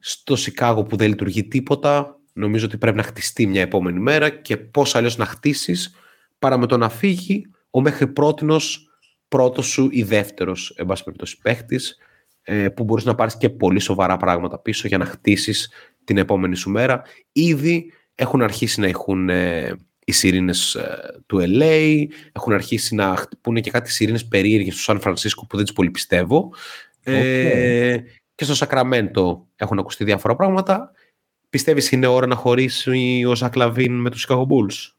Στο 0.01 0.37
Σικάγο 0.37 0.83
που 0.83 0.97
δεν 0.97 1.09
λειτουργεί 1.09 1.45
τίποτα, 1.45 2.19
νομίζω 2.37 2.67
ότι 2.67 2.79
πρέπει 2.79 2.97
να 2.97 3.03
χτιστεί 3.03 3.47
μια 3.47 3.61
επόμενη 3.61 4.01
μέρα 4.01 4.29
και 4.29 4.57
πώς 4.57 4.95
αλλιώς 4.95 5.17
να 5.17 5.25
χτίσεις 5.25 5.95
παρά 6.39 6.59
με 6.59 6.67
το 6.67 6.77
να 6.77 6.89
φύγει 6.89 7.51
ο 7.71 7.81
μέχρι 7.81 8.07
πρότινος 8.07 8.89
πρώτος 9.29 9.67
σου 9.67 9.89
ή 9.91 10.03
δεύτερος 10.03 10.75
εν 10.77 10.87
πάση 10.87 11.05
περιπτώσει 11.05 11.39
παίχτης 11.43 11.99
ε, 12.43 12.69
που 12.69 12.85
μπορείς 12.85 13.05
να 13.05 13.15
πάρεις 13.15 13.37
και 13.37 13.51
πολύ 13.51 13.81
σοβαρά 13.81 14.17
πράγματα 14.17 14.59
πίσω 14.59 14.89
για 14.89 14.99
να 14.99 15.05
χτίσεις 15.05 15.73
την 16.05 16.19
επόμενη 16.19 16.57
σου 16.57 16.71
μέρα. 16.71 17.03
Ήδη 17.33 17.93
έχουν 18.15 18.43
αρχίσει 18.43 18.81
να 18.81 18.87
έχουν 18.87 19.29
ε, 19.29 19.77
οι 20.05 20.13
σιρήνες 20.13 20.75
ε, 20.75 21.21
του 21.27 21.39
LA, 21.41 22.05
έχουν 22.33 22.53
αρχίσει 22.53 22.95
να 22.95 23.17
χτυπούν 23.17 23.55
και 23.55 23.71
κάτι 23.71 23.91
σιρήνες 23.91 24.27
περίεργες 24.27 24.75
στο 24.75 24.83
Σαν 24.83 25.01
Φρανσίσκο 25.01 25.47
που 25.47 25.57
δεν 25.57 25.65
τις 25.65 25.75
πολύ 25.75 25.91
πιστεύω. 25.91 26.55
Ε, 27.03 27.97
και 28.35 28.45
στο 28.45 28.55
Σακραμέντο 28.55 29.47
έχουν 29.57 29.79
ακουστεί 29.79 30.05
διάφορα 30.05 30.37
πράγματα. 30.37 30.93
Πιστεύεις 31.51 31.91
είναι 31.91 32.07
ώρα 32.07 32.27
να 32.27 32.35
χωρίσει 32.35 33.25
ο 33.29 33.35
Ζακλαβίν 33.35 34.01
με 34.01 34.11
τους 34.11 34.27
Chicago 34.29 34.43
Bulls? 34.43 34.91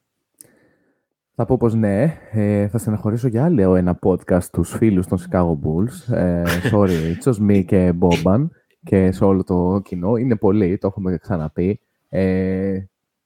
Θα 1.36 1.46
πω 1.46 1.58
πως 1.58 1.74
ναι. 1.74 2.18
Ε, 2.32 2.68
θα 2.68 2.78
στεναχωρήσω 2.78 3.28
για 3.28 3.46
άλλο 3.46 3.76
ένα 3.76 4.00
podcast 4.02 4.44
τους 4.44 4.70
φίλους 4.70 5.08
των 5.08 5.18
Chicago 5.20 5.52
Bulls. 5.52 6.14
Ε, 6.16 6.44
sorry, 6.72 7.16
Τσος 7.20 7.40
Μη 7.40 7.66
και 7.66 7.92
Μπόμπαν 7.92 8.52
και 8.84 9.12
σε 9.12 9.24
όλο 9.24 9.44
το 9.44 9.82
κοινό. 9.84 10.16
Είναι 10.16 10.36
πολλοί, 10.36 10.78
το 10.78 10.88
έχουμε 10.88 11.18
ξαναπεί. 11.18 11.80
Ε, 12.10 12.80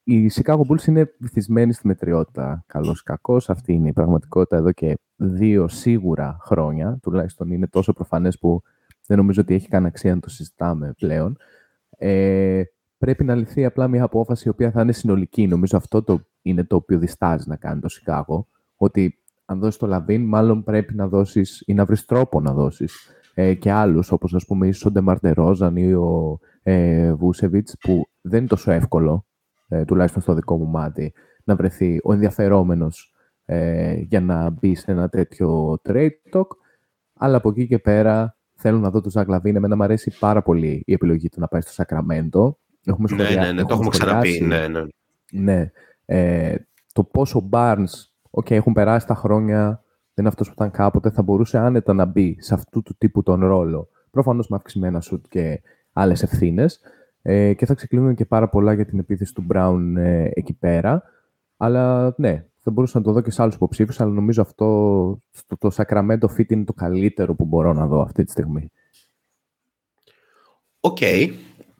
οι 0.03 0.31
Chicago 0.33 0.61
Bulls 0.61 0.87
είναι 0.87 1.13
βυθισμένοι 1.19 1.73
στη 1.73 1.87
μετριότητα. 1.87 2.63
Καλός 2.67 2.99
ή 2.99 3.03
κακός. 3.03 3.49
Αυτή 3.49 3.73
είναι 3.73 3.89
η 3.89 3.93
πραγματικότητα 3.93 4.57
εδώ 4.57 4.71
και 4.71 4.97
δύο 5.15 5.67
σίγουρα 5.67 6.37
χρόνια. 6.41 6.97
Τουλάχιστον 7.01 7.51
είναι 7.51 7.67
τόσο 7.67 7.93
προφανές 7.93 8.39
που 8.39 8.61
δεν 9.05 9.17
νομίζω 9.17 9.41
ότι 9.41 9.53
έχει 9.53 9.67
καν 9.67 9.85
αξία 9.85 10.13
να 10.13 10.19
το 10.21 10.29
συζητάμε 10.29 10.93
πλέον. 10.97 11.37
Ε, 11.97 12.61
πρέπει 13.01 13.23
να 13.23 13.35
ληφθεί 13.35 13.65
απλά 13.65 13.87
μια 13.87 14.03
απόφαση 14.03 14.47
η 14.47 14.49
οποία 14.49 14.71
θα 14.71 14.81
είναι 14.81 14.91
συνολική. 14.91 15.47
Νομίζω 15.47 15.77
αυτό 15.77 16.03
το 16.03 16.21
είναι 16.41 16.63
το 16.63 16.75
οποίο 16.75 16.97
διστάζει 16.99 17.49
να 17.49 17.55
κάνει 17.55 17.81
το 17.81 17.89
Σικάγο. 17.89 18.47
Ότι 18.75 19.19
αν 19.45 19.59
δώσεις 19.59 19.79
το 19.79 19.87
Λαβίν, 19.87 20.25
μάλλον 20.25 20.63
πρέπει 20.63 20.95
να 20.95 21.07
δώσεις 21.07 21.63
ή 21.65 21.73
να 21.73 21.85
βρεις 21.85 22.05
τρόπο 22.05 22.41
να 22.41 22.53
δώσεις 22.53 23.09
ε, 23.33 23.53
και 23.53 23.71
άλλους, 23.71 24.11
όπως 24.11 24.33
ας 24.33 24.45
πούμε 24.45 24.67
ίσως 24.67 24.85
ο 24.85 24.91
Ντεμάρ 24.91 25.27
Ντερόζαν 25.27 25.75
ή 25.75 25.93
ο 25.93 26.39
ε, 26.63 27.13
Βούτσεβιτς, 27.13 27.77
που 27.79 28.07
δεν 28.21 28.39
είναι 28.39 28.47
τόσο 28.47 28.71
εύκολο, 28.71 29.25
ε, 29.67 29.85
τουλάχιστον 29.85 30.21
στο 30.21 30.33
δικό 30.33 30.57
μου 30.57 30.67
μάτι, 30.67 31.13
να 31.43 31.55
βρεθεί 31.55 31.99
ο 32.03 32.13
ενδιαφερόμενος 32.13 33.13
ε, 33.45 33.93
για 33.93 34.21
να 34.21 34.49
μπει 34.49 34.75
σε 34.75 34.91
ένα 34.91 35.09
τέτοιο 35.09 35.77
trade 35.83 36.09
talk. 36.31 36.47
Αλλά 37.13 37.37
από 37.37 37.49
εκεί 37.49 37.67
και 37.67 37.79
πέρα 37.79 38.37
θέλω 38.55 38.79
να 38.79 38.89
δω 38.89 39.01
τον 39.01 39.11
Ζακ 39.11 39.27
Λαβίν. 39.27 39.55
Εμένα 39.55 39.75
μου 39.75 39.83
αρέσει 39.83 40.13
πάρα 40.19 40.41
πολύ 40.41 40.83
η 40.85 40.93
επιλογή 40.93 41.29
του 41.29 41.39
να 41.39 41.47
πάει 41.47 41.61
στο 41.61 41.71
Σακραμέντο. 41.71 42.59
Έχουμε 42.85 43.15
ναι, 43.15 43.29
ναι, 43.29 43.51
ναι, 43.51 43.63
το 43.63 43.73
έχουμε 43.73 43.89
ξαναπεί. 43.89 44.41
Ναι, 44.41 44.67
ναι. 44.67 44.81
ναι. 45.31 45.71
Ε, 46.05 46.55
το 46.93 47.03
πόσο 47.03 47.49
Barnes, 47.51 48.09
okay, 48.31 48.51
έχουν 48.51 48.73
περάσει 48.73 49.07
τα 49.07 49.15
χρόνια, 49.15 49.83
δεν 50.13 50.25
είναι 50.25 50.27
αυτός 50.27 50.47
που 50.47 50.53
ήταν 50.53 50.71
κάποτε, 50.71 51.09
θα 51.09 51.21
μπορούσε 51.21 51.57
άνετα 51.57 51.93
να 51.93 52.05
μπει 52.05 52.37
σε 52.39 52.53
αυτού 52.53 52.81
του 52.81 52.95
τύπου 52.97 53.23
τον 53.23 53.45
ρόλο. 53.45 53.89
Προφανώς 54.11 54.47
με 54.47 54.55
αυξημένα 54.55 55.01
σουτ 55.01 55.25
και 55.29 55.61
άλλες 55.93 56.23
ευθύνες. 56.23 56.79
Ε, 57.21 57.53
και 57.53 57.65
θα 57.65 57.73
ξεκλίνουν 57.73 58.15
και 58.15 58.25
πάρα 58.25 58.49
πολλά 58.49 58.73
για 58.73 58.85
την 58.85 58.99
επίθεση 58.99 59.33
του 59.33 59.45
Brown 59.53 59.93
ε, 59.97 60.29
εκεί 60.33 60.53
πέρα. 60.53 61.03
Αλλά 61.57 62.13
ναι, 62.17 62.45
θα 62.59 62.71
μπορούσα 62.71 62.97
να 62.97 63.03
το 63.03 63.11
δω 63.11 63.21
και 63.21 63.31
σε 63.31 63.41
άλλους 63.41 63.55
υποψήφιους, 63.55 63.99
αλλά 63.99 64.11
νομίζω 64.11 64.41
αυτό 64.41 64.65
το, 65.47 65.57
το 65.57 65.71
Sacramento 65.75 66.25
Fit 66.37 66.51
είναι 66.51 66.63
το 66.63 66.73
καλύτερο 66.73 67.35
που 67.35 67.45
μπορώ 67.45 67.73
να 67.73 67.87
δω 67.87 68.01
αυτή 68.01 68.23
τη 68.23 68.31
στιγμή. 68.31 68.71
OK. 70.79 70.97
Okay. 71.01 71.29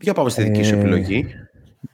Για 0.01 0.13
πάμε 0.13 0.29
στη 0.29 0.43
δική 0.43 0.63
σου 0.63 0.75
ε, 0.75 0.79
επιλογή. 0.79 1.25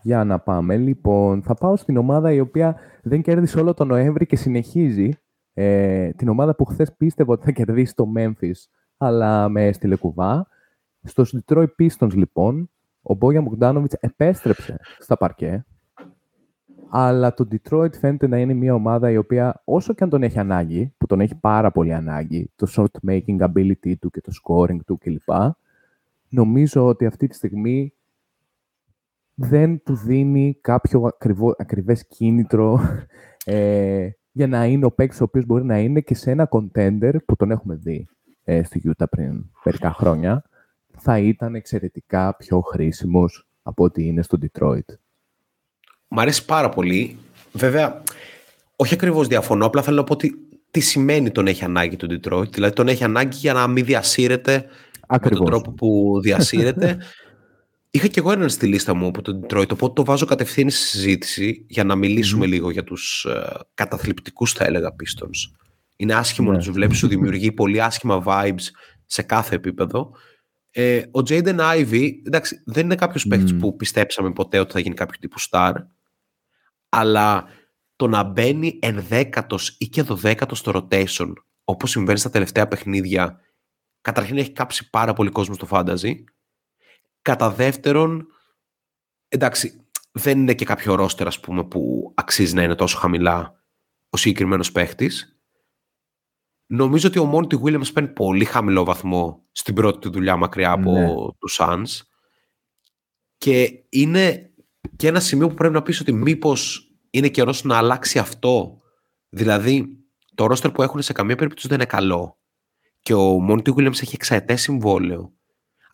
Για 0.02 0.24
να 0.24 0.40
πάμε. 0.40 0.78
Λοιπόν, 0.78 1.42
θα 1.42 1.54
πάω 1.54 1.76
στην 1.76 1.98
ομάδα 1.98 2.32
η 2.32 2.40
οποία 2.40 2.76
δεν 3.02 3.22
κέρδισε 3.22 3.60
όλο 3.60 3.74
τον 3.74 3.88
Νοέμβρη 3.88 4.26
και 4.26 4.36
συνεχίζει. 4.36 5.10
Ε, 5.54 6.10
την 6.10 6.30
ομάδα 6.30 6.56
που 6.56 6.66
χθες 6.66 6.94
πίστευε 6.98 7.32
ότι 7.32 7.46
θα 7.46 7.52
κερδίσει 7.52 7.96
το 7.96 8.06
Memphis, 8.18 8.56
αλλά 8.98 9.50
με 9.50 9.66
έστειλε 9.66 9.96
κουβά. 9.96 10.48
Στο 11.04 11.24
Detroit 11.32 11.68
Pistons, 11.80 12.14
λοιπόν, 12.14 12.70
ο 13.02 13.14
Μπόγιαν 13.14 13.42
Μπογκντάνοβιτς 13.42 13.94
επέστρεψε 14.00 14.80
στα 15.00 15.18
παρκέ. 15.18 15.66
Αλλά 16.90 17.34
το 17.34 17.48
Detroit 17.52 17.96
φαίνεται 18.00 18.28
να 18.28 18.38
είναι 18.38 18.54
μια 18.54 18.74
ομάδα 18.74 19.12
η 19.12 19.18
οποία, 19.18 19.62
όσο 19.66 19.94
και 19.94 20.04
αν 20.04 20.10
τον 20.10 20.24
έχει 20.24 20.40
ανάγκη, 20.40 20.94
που 20.98 21.06
τον 21.06 21.20
έχει 21.20 21.36
πάρα 21.36 21.72
πολύ 21.72 21.94
ανάγκη, 21.94 22.52
το 22.56 22.68
shot 22.76 23.10
making 23.10 23.40
ability 23.40 23.94
του 24.00 24.10
και 24.10 24.22
το 24.22 24.32
scoring 24.44 24.78
του 24.86 24.98
κλπ. 24.98 25.30
Νομίζω 26.30 26.86
ότι 26.86 27.06
αυτή 27.06 27.28
τη 27.28 27.36
στιγμή 27.36 27.94
δεν 29.40 29.84
του 29.84 29.96
δίνει 29.96 30.58
κάποιο 30.62 31.02
ακριβό, 31.02 31.56
ακριβές 31.58 32.08
κίνητρο 32.08 32.80
ε, 33.46 34.10
για 34.32 34.48
να 34.48 34.66
είναι 34.66 34.86
ο 34.86 34.92
παίκτης 34.92 35.22
ο 35.22 35.24
οποίος 35.24 35.46
μπορεί 35.46 35.66
να 35.66 35.80
είναι 35.80 36.02
και 36.02 36.16
σε 36.16 36.32
ένα 36.32 36.50
contender 36.52 37.14
που 37.26 37.36
τον 37.36 37.52
έχουμε 37.52 37.76
δει 37.76 38.08
ε, 38.44 38.64
στη 38.64 38.82
Utah 38.86 39.06
πριν 39.10 39.46
μερικά 39.64 39.92
χρόνια 39.92 40.44
θα 40.98 41.18
ήταν 41.18 41.56
εξαιρετικά 41.56 42.36
πιο 42.36 42.60
χρήσιμος 42.60 43.48
από 43.64 43.84
ό,τι 43.84 44.06
είναι 44.06 44.22
στο 44.22 44.38
Detroit. 44.42 44.96
Μ' 46.08 46.20
αρέσει 46.20 46.46
πάρα 46.46 46.70
πολύ. 46.70 47.18
Βέβαια, 47.52 48.04
όχι 48.76 48.94
ακριβώς 48.94 49.28
διαφωνώ, 49.28 49.66
απλά 49.66 49.82
θέλω 49.82 49.98
να 49.98 50.04
πω 50.04 50.14
ότι 50.14 50.48
τι 50.72 50.80
σημαίνει 50.80 51.32
τον 51.32 51.48
έχει 51.48 51.64
ανάγκη 51.64 51.96
το 51.96 52.08
Detroit. 52.10 52.52
Δηλαδή 52.52 52.74
τον 52.74 52.88
έχει 52.88 53.04
ανάγκη 53.04 53.38
για 53.38 53.54
να 53.54 53.68
μην 53.68 53.86
διασύρεται 53.86 54.66
με 55.22 55.30
τον 55.30 55.46
τρόπο 55.46 55.72
που 55.72 56.20
διασύρεται 56.22 56.98
Είχα 57.98 58.08
και 58.08 58.20
εγώ 58.20 58.32
έναν 58.32 58.50
στη 58.50 58.68
λίστα 58.68 58.94
μου 58.94 59.08
από 59.08 59.22
τον 59.22 59.44
Detroit, 59.44 59.72
οπότε 59.72 59.94
το 59.94 60.06
βάζω 60.06 60.26
κατευθείαν 60.26 60.70
στη 60.70 60.88
συζήτηση 60.88 61.66
για 61.70 61.84
να 61.84 61.96
μιλήσουμε 61.96 62.46
λίγο 62.46 62.70
για 62.70 62.84
τους 62.84 63.26
uh, 63.30 63.60
καταθλιπτικούς, 63.74 64.52
θα 64.52 64.66
έλεγα, 64.66 64.96
Pistons. 64.96 65.58
Είναι 65.96 66.16
άσχημο 66.16 66.48
να 66.48 66.58
ναι. 66.58 66.64
τους 66.64 66.72
βλέπεις, 66.72 66.98
σου 66.98 67.08
δημιουργεί 67.08 67.52
πολύ 67.52 67.82
άσχημα 67.82 68.24
vibes 68.26 68.62
σε 69.06 69.22
κάθε 69.22 69.56
επίπεδο. 69.56 70.12
Ε, 70.72 70.98
ο 70.98 71.20
Jaden 71.28 71.60
Ivey, 71.60 72.12
εντάξει, 72.26 72.62
δεν 72.66 72.84
είναι 72.84 72.96
κάποιος 72.96 73.28
mm. 73.32 73.58
που 73.60 73.76
πιστέψαμε 73.76 74.32
ποτέ 74.32 74.60
ότι 74.60 74.72
θα 74.72 74.80
γίνει 74.80 74.96
κάποιο 74.96 75.20
τύπου 75.20 75.42
star, 75.50 75.74
αλλά 76.90 77.46
το 77.96 78.08
να 78.08 78.24
μπαίνει 78.24 78.80
ενδέκατος 78.82 79.76
ή 79.80 79.88
και 79.88 80.02
δωδέκατος 80.02 80.58
στο 80.58 80.72
rotation, 80.76 81.34
όπως 81.64 81.90
συμβαίνει 81.90 82.20
στα 82.20 82.30
τελευταία 82.30 82.68
παιχνίδια, 82.68 83.40
καταρχήν 84.02 84.38
έχει 84.38 84.52
κάψει 84.52 84.90
πάρα 84.90 85.14
πολύ 85.14 85.30
κόσμο 85.30 85.54
στο 85.54 85.68
fantasy 85.70 86.14
Κατά 87.28 87.52
δεύτερον, 87.52 88.28
εντάξει, 89.28 89.90
δεν 90.12 90.40
είναι 90.40 90.54
και 90.54 90.66
κάποιο 90.66 90.96
ρόστερ, 90.96 91.28
ας 91.28 91.40
πούμε, 91.40 91.64
που 91.64 92.12
αξίζει 92.16 92.54
να 92.54 92.64
είναι 92.64 92.76
τόσο 92.76 92.98
χαμηλά 92.98 93.64
ο 94.10 94.18
συγκεκριμένος 94.18 94.72
παίχτης. 94.72 95.42
Νομίζω 96.68 97.08
ότι 97.08 97.20
ο 97.20 97.26
Μόντι 97.26 97.60
Williams 97.64 97.94
παίρνει 97.94 98.10
πολύ 98.10 98.46
χαμηλό 98.46 98.84
βαθμό 98.84 99.46
στην 99.52 99.76
πρώτη 99.76 100.00
του 100.00 100.12
δουλειά 100.12 100.36
μακριά 100.36 100.72
από 100.72 100.92
Ναι. 100.92 101.14
τους 101.40 101.58
Suns. 101.62 102.02
Και 103.38 103.86
είναι 103.90 104.52
και 104.96 105.08
ένα 105.08 105.20
σημείο 105.20 105.48
που 105.48 105.54
πρέπει 105.54 105.74
να 105.74 105.82
πεις 105.82 106.00
ότι 106.00 106.14
μήπως 106.14 106.92
είναι 107.10 107.30
καιρός 107.30 107.64
να 107.64 107.78
αλλάξει 107.78 108.20
αυτό. 108.20 108.82
Δηλαδή, 109.30 109.98
το 110.36 110.46
ρόστερ 110.46 110.72
που 110.72 110.82
έχουν 110.82 111.02
σε 111.02 111.14
καμία 111.14 111.36
περίπτωση 111.36 111.68
δεν 111.68 111.78
είναι 111.78 111.86
καλό. 111.88 112.40
Και 113.00 113.14
ο 113.14 113.40
Μόντι 113.40 113.74
Williams 113.78 114.02
έχει 114.02 114.16
εξαετές 114.16 114.62
συμβόλαιο. 114.62 115.37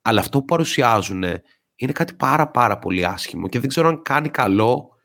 Αλλά 0.05 0.19
αυτό 0.19 0.39
που 0.39 0.45
παρουσιάζουν 0.45 1.23
είναι 1.75 1.91
κάτι 1.91 2.13
πάρα 2.13 2.47
πάρα 2.47 2.79
πολύ 2.79 3.05
άσχημο 3.05 3.47
και 3.47 3.59
δεν 3.59 3.69
ξέρω 3.69 3.87
αν 3.87 4.01
κάνει 4.01 4.29
καλό 4.29 4.97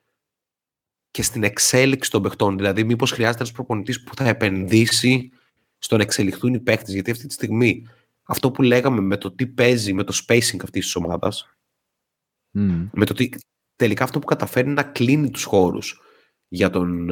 και 1.10 1.22
στην 1.22 1.42
εξέλιξη 1.42 2.10
των 2.10 2.22
παιχτών. 2.22 2.56
Δηλαδή, 2.56 2.84
μήπως 2.84 3.10
χρειάζεται 3.10 3.38
ένας 3.38 3.52
προπονητής 3.52 4.02
που 4.02 4.14
θα 4.14 4.28
επενδύσει 4.28 5.30
στο 5.78 5.96
να 5.96 6.02
εξελιχθούν 6.02 6.54
οι 6.54 6.60
παίκτες. 6.60 6.94
Γιατί 6.94 7.10
αυτή 7.10 7.26
τη 7.26 7.32
στιγμή 7.32 7.86
αυτό 8.22 8.50
που 8.50 8.62
λέγαμε 8.62 9.00
με 9.00 9.16
το 9.16 9.32
τι 9.32 9.46
παίζει, 9.46 9.92
με 9.92 10.04
το 10.04 10.22
spacing 10.26 10.62
αυτής 10.62 10.84
της 10.84 10.96
ομάδας, 10.96 11.48
Μμ. 12.50 12.88
με 12.92 13.04
το 13.04 13.14
τι 13.14 13.28
τελικά 13.76 14.04
αυτό 14.04 14.18
που 14.18 14.26
καταφέρει 14.26 14.68
να 14.68 14.82
κλείνει 14.82 15.30
τους 15.30 15.44
χώρους 15.44 16.00
για 16.48 16.70
τον 16.70 17.10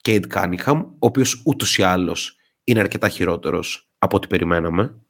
Κέιντ 0.00 0.26
Κάνιγχαμ, 0.26 0.80
ο 0.80 0.96
οποίος 0.98 1.42
ούτως 1.44 1.78
ή 1.78 1.82
άλλως 1.82 2.36
είναι 2.64 2.80
αρκετά 2.80 3.08
χειρότερος 3.08 3.90
από 3.98 4.16
ό,τι 4.16 4.26
περιμέναμε. 4.26 5.01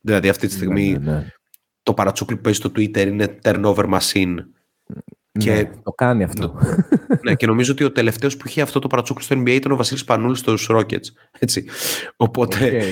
Δηλαδή, 0.00 0.28
αυτή 0.28 0.46
τη 0.46 0.52
στιγμή 0.52 0.90
Ναι, 0.92 0.98
ναι, 0.98 1.12
ναι. 1.12 1.26
το 1.82 1.94
παρατσούκλι 1.94 2.36
που 2.36 2.42
παίζει 2.42 2.58
στο 2.58 2.68
Twitter 2.76 3.06
είναι 3.06 3.38
turnover 3.42 3.98
machine. 3.98 4.34
Και- 5.32 5.52
Ναι, 5.52 5.70
το 5.82 5.90
κάνει 5.92 6.22
αυτό. 6.24 6.58
ναι, 7.22 7.34
και 7.34 7.46
νομίζω 7.46 7.72
ότι 7.72 7.84
ο 7.84 7.92
τελευταίος 7.92 8.36
που 8.36 8.48
είχε 8.48 8.62
αυτό 8.62 8.78
το 8.78 8.86
παρατσούκλι 8.86 9.24
στο 9.24 9.36
NBA 9.40 9.48
ήταν 9.50 9.72
ο 9.72 9.76
Βασίλης 9.76 10.04
Σπανούλης 10.04 10.38
στους 10.38 10.68
Rockets. 10.70 11.06
Έτσι. 11.38 11.64
Οπότε 12.16 12.82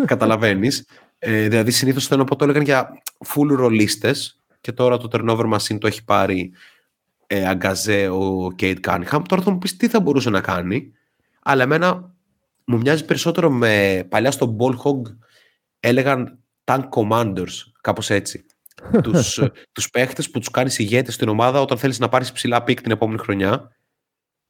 ΟΚ. 0.00 0.06
καταλαβαίνεις. 0.06 0.86
Ε, 1.18 1.48
δηλαδή 1.48 1.70
συνήθως 1.70 2.06
θέλω 2.06 2.20
να 2.20 2.26
πω 2.26 2.36
το 2.36 2.44
έλεγαν 2.44 2.62
για 2.62 2.88
full 3.26 3.48
ρολίστες 3.48 4.40
και 4.60 4.72
τώρα 4.72 4.96
το 4.96 5.08
turnover 5.12 5.52
machine 5.54 5.78
το 5.78 5.86
έχει 5.86 6.04
πάρει 6.04 6.52
ε, 7.26 7.46
αγκαζέ 7.48 8.08
ο 8.08 8.52
Κέιντ 8.56 8.78
Κάνιγχαμ. 8.80 9.22
Τώρα 9.22 9.42
θα 9.42 9.50
μου 9.50 9.58
πεις 9.58 9.76
τι 9.76 9.88
θα 9.88 10.00
μπορούσε 10.00 10.30
να 10.30 10.40
κάνει. 10.40 10.92
Αλλά 11.42 11.62
εμένα 11.62 12.14
μου 12.64 12.76
μοιάζει 12.78 13.04
περισσότερο 13.04 13.50
με 13.50 14.04
παλιά 14.08 14.30
στο 14.30 14.56
Ball 14.58 14.74
Hog 14.76 15.12
έλεγαν 15.80 16.38
Tank 16.72 16.88
Commanders, 16.88 17.52
κάπως 17.80 18.10
έτσι. 18.10 18.46
τους, 19.02 19.38
ε, 19.38 19.52
τους 19.72 19.90
παίχτες 19.90 20.30
που 20.30 20.38
τους 20.38 20.50
κάνεις 20.50 20.78
ηγέτες 20.78 21.14
στην 21.14 21.28
ομάδα 21.28 21.60
όταν 21.60 21.78
θέλεις 21.78 21.98
να 21.98 22.08
πάρεις 22.08 22.32
ψηλά 22.32 22.62
pick 22.62 22.80
την 22.80 22.90
επόμενη 22.90 23.18
χρονιά. 23.18 23.76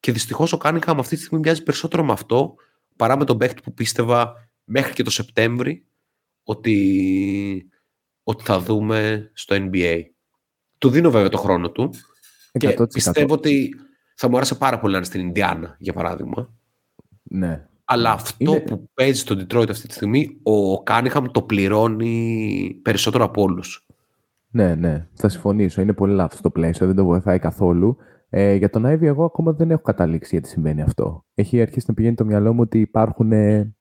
Και 0.01 0.12
δυστυχώς 0.12 0.53
ο 0.53 0.57
Κάνιγχαμ 0.57 0.99
αυτή 0.99 1.16
τη 1.16 1.23
στιγμή 1.23 1.41
μοιάζει 1.45 1.62
περισσότερο 1.62 2.05
με 2.05 2.12
αυτό 2.12 2.55
παρά 2.97 3.16
με 3.16 3.25
τον 3.25 3.39
παίχτη 3.39 3.62
που 3.62 3.75
πίστευα 3.75 4.49
μέχρι 4.64 4.93
και 4.93 5.03
το 5.03 5.11
Σεπτέμβρη 5.11 5.87
ότι, 6.43 7.68
ότι 8.23 8.45
θα 8.45 8.61
δούμε 8.61 9.31
στο 9.35 9.57
NBA. 9.59 10.03
Του 10.79 10.91
δίνω 10.91 11.11
βέβαια 11.11 11.29
το 11.29 11.39
χρόνο 11.39 11.70
του 11.70 11.91
και 12.53 12.77
100%. 12.79 12.93
πιστεύω 12.93 13.35
ότι 13.35 13.75
θα 14.14 14.29
μου 14.29 14.37
άρεσε 14.37 14.55
πάρα 14.55 14.79
πολύ 14.79 14.93
να 14.93 14.99
είναι 14.99 15.07
στην 15.07 15.20
Ινδιάνα, 15.20 15.77
για 15.79 15.93
παράδειγμα. 15.93 16.55
Ναι. 17.23 17.66
Αλλά 17.93 18.11
αυτό 18.11 18.34
Είναι- 18.38 18.61
που 18.61 18.90
παίζει 18.95 19.20
στο 19.20 19.34
Detroit 19.34 19.70
αυτή 19.70 19.86
τη 19.88 19.95
στιγμή, 19.95 20.36
ο 20.43 20.82
Κάνιχαμ 20.82 21.24
το 21.30 21.43
πληρώνει 21.43 22.78
περισσότερο 22.82 23.24
από 23.24 23.43
όλους. 23.43 23.86
Ναι, 24.51 24.74
ναι, 24.74 25.09
θα 25.14 25.28
συμφωνήσω. 25.28 25.80
Είναι 25.80 25.93
πολύ 25.93 26.14
λάθος 26.14 26.40
το 26.40 26.51
πλαίσιο, 26.51 26.86
δεν 26.86 26.97
το 26.97 27.05
βοηθάει 27.05 27.38
καθόλου. 27.38 27.97
Ε, 28.28 28.55
για 28.55 28.70
τον 28.70 28.86
Άιβι, 28.86 29.07
εγώ 29.07 29.24
ακόμα 29.24 29.53
δεν 29.53 29.70
έχω 29.70 29.82
καταλήξει 29.82 30.28
γιατί 30.32 30.49
συμβαίνει 30.49 30.82
αυτό. 30.82 31.24
Έχει 31.34 31.61
αρχίσει 31.61 31.84
να 31.88 31.95
πηγαίνει 31.95 32.14
το 32.14 32.24
μυαλό 32.24 32.53
μου 32.53 32.61
ότι 32.61 32.80
υπάρχουν 32.80 33.32
ε, 33.32 33.74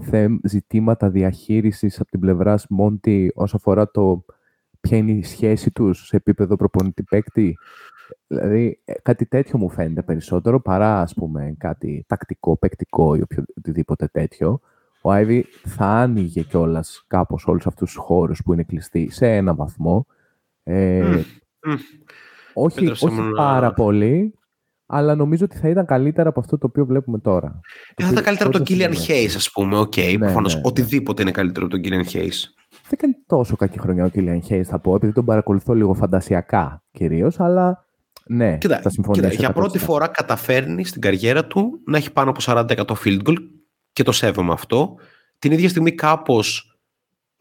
θέμ- 0.00 0.46
ζητήματα 0.46 1.10
διαχείρισης 1.10 2.00
από 2.00 2.10
την 2.10 2.20
πλευρά 2.20 2.58
Μόντι 2.68 3.32
όσον 3.34 3.60
αφορά 3.62 3.90
το 3.90 4.24
ποια 4.80 4.96
είναι 4.96 5.12
η 5.12 5.22
σχέση 5.22 5.70
τους 5.70 6.06
σε 6.06 6.16
επίπεδο 6.16 6.56
προπονητή 6.56 7.02
παίκτη. 7.02 7.58
Δηλαδή, 8.26 8.80
ε, 8.84 8.92
κάτι 9.02 9.26
τέτοιο 9.26 9.58
μου 9.58 9.70
φαίνεται 9.70 10.02
περισσότερο 10.02 10.60
παρά, 10.60 11.00
ας 11.00 11.14
πούμε, 11.14 11.54
κάτι 11.58 12.04
τακτικό, 12.08 12.56
παικτικό 12.56 13.14
ή 13.14 13.20
οποιο- 13.22 13.44
οτιδήποτε 13.58 14.06
τέτοιο. 14.12 14.60
Ο 15.00 15.10
Άιβι 15.10 15.46
θα 15.66 15.86
άνοιγε 15.86 16.42
κιόλας 16.42 17.04
κάπως 17.06 17.46
όλους 17.46 17.66
αυτούς 17.66 17.92
τους 17.92 18.02
χώρους 18.04 18.42
που 18.44 18.52
είναι 18.52 18.62
κλειστοί 18.62 19.08
σε 19.10 19.26
ένα 19.36 19.54
βαθμό. 19.54 20.06
Ε, 20.62 21.00
Μμ, 21.02 21.70
μμ. 21.70 21.74
όχι 22.54 22.76
Επέτρεψέ 22.78 23.04
όχι 23.06 23.14
μου 23.14 23.22
να- 23.22 23.32
πάρα 23.36 23.72
πολύ, 23.72 24.34
αλλά 24.86 25.14
νομίζω 25.14 25.44
ότι 25.44 25.56
θα 25.56 25.68
ήταν 25.68 25.86
καλύτερα 25.86 26.28
από 26.28 26.40
αυτό 26.40 26.58
το 26.58 26.66
οποίο 26.66 26.86
βλέπουμε 26.86 27.18
τώρα. 27.18 27.46
Ε, 27.46 27.50
Το 27.50 28.02
θα 28.02 28.08
οποίο 28.08 28.10
ήταν 28.10 28.24
καλύτερα 28.24 28.48
από 28.48 28.58
τον 28.58 28.66
πρώτα 28.66 28.90
Killian 28.90 28.94
στιγμή. 28.96 29.26
Hayes, 29.26 29.32
ας 29.36 29.50
πούμε. 29.50 29.78
ΟΚ, 29.78 29.96
Ναι, 29.96 30.18
προφανώς. 30.18 30.54
ναι, 30.54 30.60
ναι. 30.60 30.66
Οτιδήποτε 30.68 31.22
είναι 31.22 31.30
καλύτερο 31.30 31.66
από 31.66 31.74
τον 31.74 31.84
Killian 31.84 32.04
Hayes. 32.12 32.42
Δεν 32.88 32.98
κάνει 32.98 33.14
τόσο 33.26 33.56
κακή 33.56 33.78
χρονιά 33.78 34.04
ο 34.04 34.08
Killian 34.14 34.38
Hayes, 34.48 34.62
θα 34.64 34.78
πω, 34.78 34.94
επειδή 34.94 35.12
τον 35.12 35.24
παρακολουθώ 35.24 35.74
λίγο 35.74 35.94
φαντασιακά 35.94 36.82
κυρίως, 36.90 37.40
αλλά 37.40 37.85
ναι, 38.28 38.58
Κοίτα, 38.58 38.80
θα 38.80 38.90
συμφωνήσω. 38.90 39.28
κοίτα, 39.28 39.40
για 39.40 39.52
πρώτη 39.52 39.78
100%. 39.78 39.82
φορά 39.82 40.06
καταφέρνει 40.06 40.84
στην 40.84 41.00
καριέρα 41.00 41.46
του 41.46 41.80
να 41.86 41.96
έχει 41.96 42.12
πάνω 42.12 42.30
από 42.30 42.40
40% 42.42 42.84
field 43.04 43.22
goal 43.28 43.36
και 43.92 44.02
το 44.02 44.12
σέβομαι 44.12 44.52
αυτό. 44.52 44.96
Την 45.38 45.52
ίδια 45.52 45.68
στιγμή 45.68 45.92
κάπως 45.92 46.78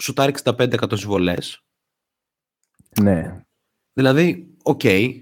σουτάρει 0.02 0.34
65% 0.44 0.98
στι 0.98 1.06
βολές. 1.06 1.64
Ναι, 3.02 3.46
Δηλαδή, 3.94 4.48
ΟΚ, 4.64 4.84
ε, 4.84 5.22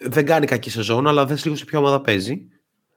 δεν 0.00 0.26
κάνει 0.26 0.46
κακή 0.46 0.70
σεζόν, 0.70 1.06
αλλά 1.06 1.26
δεν 1.26 1.38
λίγο 1.44 1.56
σε 1.56 1.64
ποια 1.64 1.78
ομάδα 1.78 2.00
παίζει. 2.00 2.46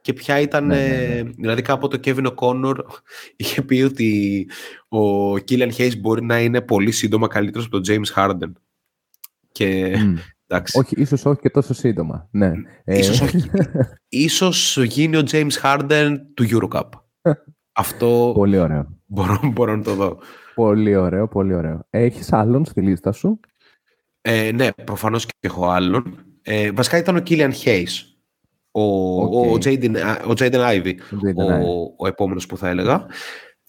Και 0.01 0.13
ποια 0.13 0.39
ήταν. 0.39 0.65
Ναι, 0.65 0.75
ναι, 0.75 0.83
ε, 0.85 1.23
δηλαδή, 1.23 1.61
κάποτε 1.61 1.95
ο 1.95 1.99
Kevin 2.03 2.33
O'Connor 2.35 2.75
είχε 3.35 3.61
πει 3.61 3.81
ότι 3.81 4.47
ο 4.87 5.31
Killian 5.33 5.71
Hayes 5.77 5.97
μπορεί 5.99 6.23
να 6.23 6.39
είναι 6.39 6.61
πολύ 6.61 6.91
σύντομα 6.91 7.27
καλύτερος 7.27 7.65
από 7.65 7.81
τον 7.81 7.83
James 7.87 8.13
Harden. 8.15 8.51
Και 9.51 9.97
Μμ. 9.97 10.15
Εντάξει. 10.47 10.79
όχι, 10.79 10.95
ίσως 11.01 11.25
όχι 11.25 11.39
και 11.41 11.49
τόσο 11.49 11.73
σύντομα. 11.73 12.27
Ναι. 12.31 12.51
Ε, 12.83 12.97
Ίσως, 12.97 13.21
όχι, 13.21 13.49
ίσως 14.09 14.77
γίνει 14.83 15.17
ο 15.17 15.23
James 15.31 15.51
Harden 15.63 16.15
του 16.33 16.45
Eurocup. 16.49 16.89
Αυτό 17.77 18.31
πολύ 18.35 18.57
ωραίο. 18.57 18.99
μπορώ, 19.05 19.39
μπορώ 19.43 19.75
να 19.75 19.83
το 19.83 19.93
δω. 19.93 20.17
Πολύ 20.55 20.95
ωραίο, 20.95 21.27
πολύ 21.27 21.53
ωραίο. 21.53 21.85
Έχεις 21.89 22.33
άλλον 22.33 22.65
στη 22.65 22.81
λίστα 22.81 23.11
σου; 23.11 23.39
Ε, 24.21 24.51
ναι, 24.53 24.71
προφανώς 24.71 25.25
και 25.25 25.31
έχω 25.39 25.69
άλλον. 25.69 26.17
Ε, 26.41 26.71
βασικά 26.71 26.97
ήταν 26.97 27.15
ο 27.15 27.21
Killian 27.27 27.51
Hayes. 27.63 27.87
Ο, 28.71 28.81
ΟΚ. 29.21 29.33
ο, 29.33 29.53
Jaden, 29.63 29.95
ο 30.27 30.31
Jaden 30.35 30.69
Ivey. 30.71 30.93
τον 31.09 31.19
Jaden 31.25 31.51
Ivey. 31.59 31.65
ο, 31.65 31.93
ο 31.97 32.07
επόμενος 32.07 32.45
που 32.45 32.57
θα 32.57 32.69
έλεγα. 32.69 33.05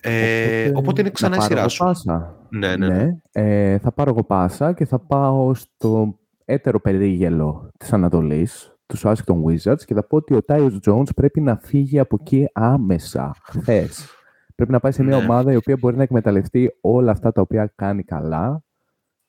Ε, 0.00 0.70
οπότε, 0.74 1.00
είναι 1.00 1.10
ξανά 1.10 1.36
η 1.36 1.38
να 1.38 1.44
πάρω 1.44 1.48
σειρά 1.48 1.60
εγώ 1.60 1.68
σου. 1.68 1.84
πάσα. 1.84 2.46
Ναι, 2.50 2.76
ναι, 2.76 2.88
ναι. 2.88 3.16
Ε, 3.32 3.78
θα 3.78 3.92
πάρω 3.92 4.10
εγώ 4.10 4.24
πάσα 4.24 4.72
και 4.72 4.84
θα 4.86 4.98
πάω 4.98 5.54
στο 5.54 6.18
έτερο 6.46 6.80
περίγελο 6.80 7.70
της 7.78 7.92
Ανατολής, 7.92 8.76
τους 8.86 9.02
Washington 9.06 9.42
Wizards 9.44 9.80
και 9.84 9.94
θα 9.94 10.06
πω 10.06 10.16
ότι 10.16 10.34
ο 10.34 10.40
Tyus 10.48 10.78
Jones 10.86 11.14
πρέπει 11.16 11.40
να 11.40 11.56
φύγει 11.56 11.98
από 11.98 12.16
εκεί 12.20 12.48
άμεσα, 12.52 13.34
χθες. 13.42 14.06
Πρέπει 14.54 14.72
να 14.72 14.80
πάει 14.80 14.92
σε 14.92 15.02
μια 15.02 15.16
Ναι. 15.16 15.22
ομάδα 15.24 15.52
η 15.52 15.56
οποία 15.56 15.76
μπορεί 15.80 15.96
να 15.96 16.02
εκμεταλλευτεί 16.02 16.70
όλα 16.80 17.10
αυτά 17.10 17.32
τα 17.32 17.40
οποία 17.40 17.72
κάνει 17.74 18.02
καλά, 18.02 18.62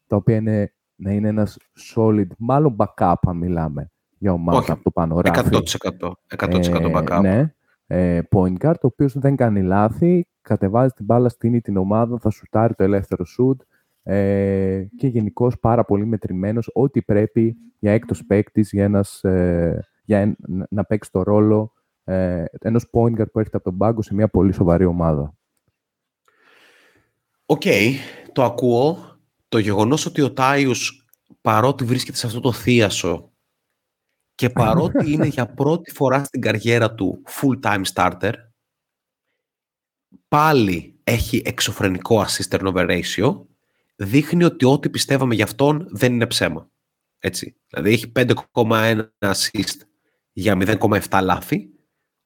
τα 0.07 0.15
οποία 0.15 0.35
είναι, 0.35 0.73
να 0.95 1.11
είναι 1.11 1.27
ένας 1.27 1.57
solid, 1.95 2.27
μάλλον 2.37 2.75
backup 2.77 3.13
αν 3.27 3.37
μιλάμε 3.37 3.91
για 4.17 4.31
ομάδα 4.31 4.57
Όχι, 4.57 4.71
από 4.71 4.83
το 4.83 4.91
πάνω 4.91 5.19
ράφι. 5.21 5.39
100%. 5.39 6.11
100% 6.37 6.89
Ε, 6.89 6.91
backup. 6.95 7.19
Ναι. 7.21 7.51
Ε, 7.87 8.21
point 8.31 8.57
guard, 8.57 8.73
ο 8.81 8.87
οποίος 8.87 9.17
δεν 9.17 9.35
κάνει 9.35 9.61
λάθη, 9.61 10.27
κατεβάζει 10.41 10.93
την 10.93 11.05
μπάλα, 11.05 11.29
στείνει 11.29 11.61
την 11.61 11.77
ομάδα, 11.77 12.17
θα 12.19 12.29
σουτάρει 12.29 12.73
το 12.73 12.83
ελεύθερο 12.83 13.25
σουτ 13.25 13.61
ε, 14.09 14.87
και 14.97 15.07
γενικώς 15.07 15.59
πάρα 15.59 15.85
πολύ 15.85 16.05
μετρημένος 16.05 16.69
ό,τι 16.73 17.01
πρέπει 17.01 17.55
για 17.79 17.91
έκτος 17.91 18.25
παίκτης 18.25 18.71
για, 18.71 18.83
ένας, 18.83 19.23
ε, 19.23 19.87
για 20.03 20.19
εν- 20.19 20.35
να- 20.47 20.67
να 20.69 20.83
παίξει 20.83 21.11
το 21.11 21.23
ρόλο 21.23 21.73
ε, 22.03 22.43
ενός 22.59 22.89
point 22.91 23.19
guard 23.19 23.31
που 23.31 23.39
έρχεται 23.39 23.57
από 23.57 23.69
τον 23.69 23.77
πάγκο 23.77 24.01
σε 24.01 24.13
μια 24.13 24.27
πολύ 24.27 24.51
σοβαρή 24.53 24.85
ομάδα. 24.85 25.33
ΟΚ, 27.45 27.63
το 28.31 28.43
ακούω. 28.43 29.15
Το 29.49 29.57
γεγονός 29.57 30.05
ότι 30.05 30.21
ο 30.21 30.33
Tyus 30.33 31.05
παρότι 31.41 31.83
βρίσκεται 31.83 32.17
σε 32.17 32.27
αυτό 32.27 32.39
το 32.39 32.51
θίασο 32.51 33.31
και 34.35 34.49
παρότι 34.49 34.95
είναι 35.11 35.25
για 35.27 35.53
πρώτη 35.53 35.91
φορά 35.91 36.23
στην 36.23 36.41
καριέρα 36.41 36.93
του 36.93 37.23
full-time 37.27 37.83
starter, 37.93 38.33
πάλι 40.27 40.99
έχει 41.03 41.41
εξωφρενικό 41.45 42.25
assist 42.25 42.57
turnover 42.57 43.01
ratio, 43.01 43.45
δείχνει 43.97 44.43
ότι 44.43 44.65
ό,τι 44.65 44.89
πιστεύαμε 44.89 45.35
για 45.35 45.43
αυτόν 45.43 45.87
δεν 45.89 46.13
είναι 46.13 46.27
ψέμα. 46.27 46.69
Έτσι. 47.19 47.55
Δηλαδή 47.69 47.91
έχει 47.91 48.11
5,1 48.15 49.01
assist 49.19 49.79
για 50.31 50.57
0,7 50.59 51.19
λάθη, 51.21 51.69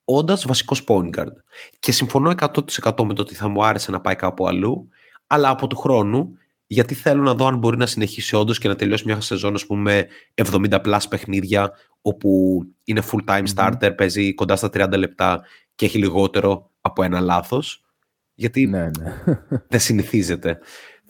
όντας 0.03 0.45
βασικός 0.45 0.83
point 0.87 1.09
guard. 1.17 1.33
Και 1.79 1.91
συμφωνώ 1.91 2.33
100% 2.39 3.03
με 3.03 3.13
το 3.13 3.21
ότι 3.21 3.35
θα 3.35 3.47
μου 3.47 3.65
άρεσε 3.65 3.91
να 3.91 4.01
πάει 4.01 4.15
κάπου 4.15 4.47
αλλού, 4.47 4.89
αλλά 5.27 5.49
από 5.49 5.67
του 5.67 5.77
χρόνου, 5.77 6.37
γιατί 6.67 6.93
θέλω 6.93 7.21
να 7.21 7.33
δω 7.33 7.45
αν 7.45 7.57
μπορεί 7.57 7.77
να 7.77 7.85
συνεχίσει 7.85 8.35
όντως 8.35 8.57
και 8.57 8.67
να 8.67 8.75
τελειώσει 8.75 9.05
μια 9.05 9.21
σεζόν, 9.21 9.53
ας 9.53 9.65
πούμε, 9.65 10.07
70 10.33 10.81
plus 10.81 10.99
παιχνίδια, 11.09 11.71
όπου 12.01 12.61
είναι 12.83 13.01
full 13.11 13.29
time 13.29 13.45
starter, 13.55 13.93
παίζει 13.97 14.33
κοντά 14.33 14.55
στα 14.55 14.69
30 14.73 14.97
λεπτά 14.97 15.41
και 15.75 15.85
έχει 15.85 15.97
λιγότερο 15.97 16.71
από 16.81 17.03
ένα 17.03 17.19
λάθος. 17.19 17.83
γιατί 18.33 18.67
Ναι, 18.67 18.89
ναι. 18.99 19.21
δεν 19.67 19.79
συνηθίζεται, 19.79 20.59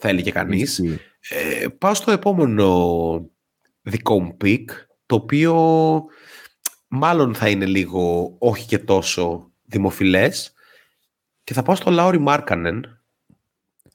θα 0.02 0.08
έλεγε 0.08 0.30
κανείς. 0.30 0.78
Ισχύει. 0.78 1.00
Ε, 1.28 1.68
πάω 1.68 1.94
στο 1.94 2.10
επόμενο 2.10 3.30
δικό 3.82 4.20
μου 4.20 4.36
pick, 4.36 4.70
το 5.06 5.14
οποίο 5.14 6.04
μάλλον 6.88 7.34
θα 7.34 7.48
είναι 7.48 7.66
λίγο 7.66 8.34
όχι 8.38 8.66
και 8.66 8.78
τόσο 8.78 9.50
δημοφιλές 9.62 10.52
και 11.44 11.54
θα 11.54 11.62
πάω 11.62 11.74
στο 11.74 11.90
Λάουρι 11.90 12.18
Μάρκανεν 12.18 13.02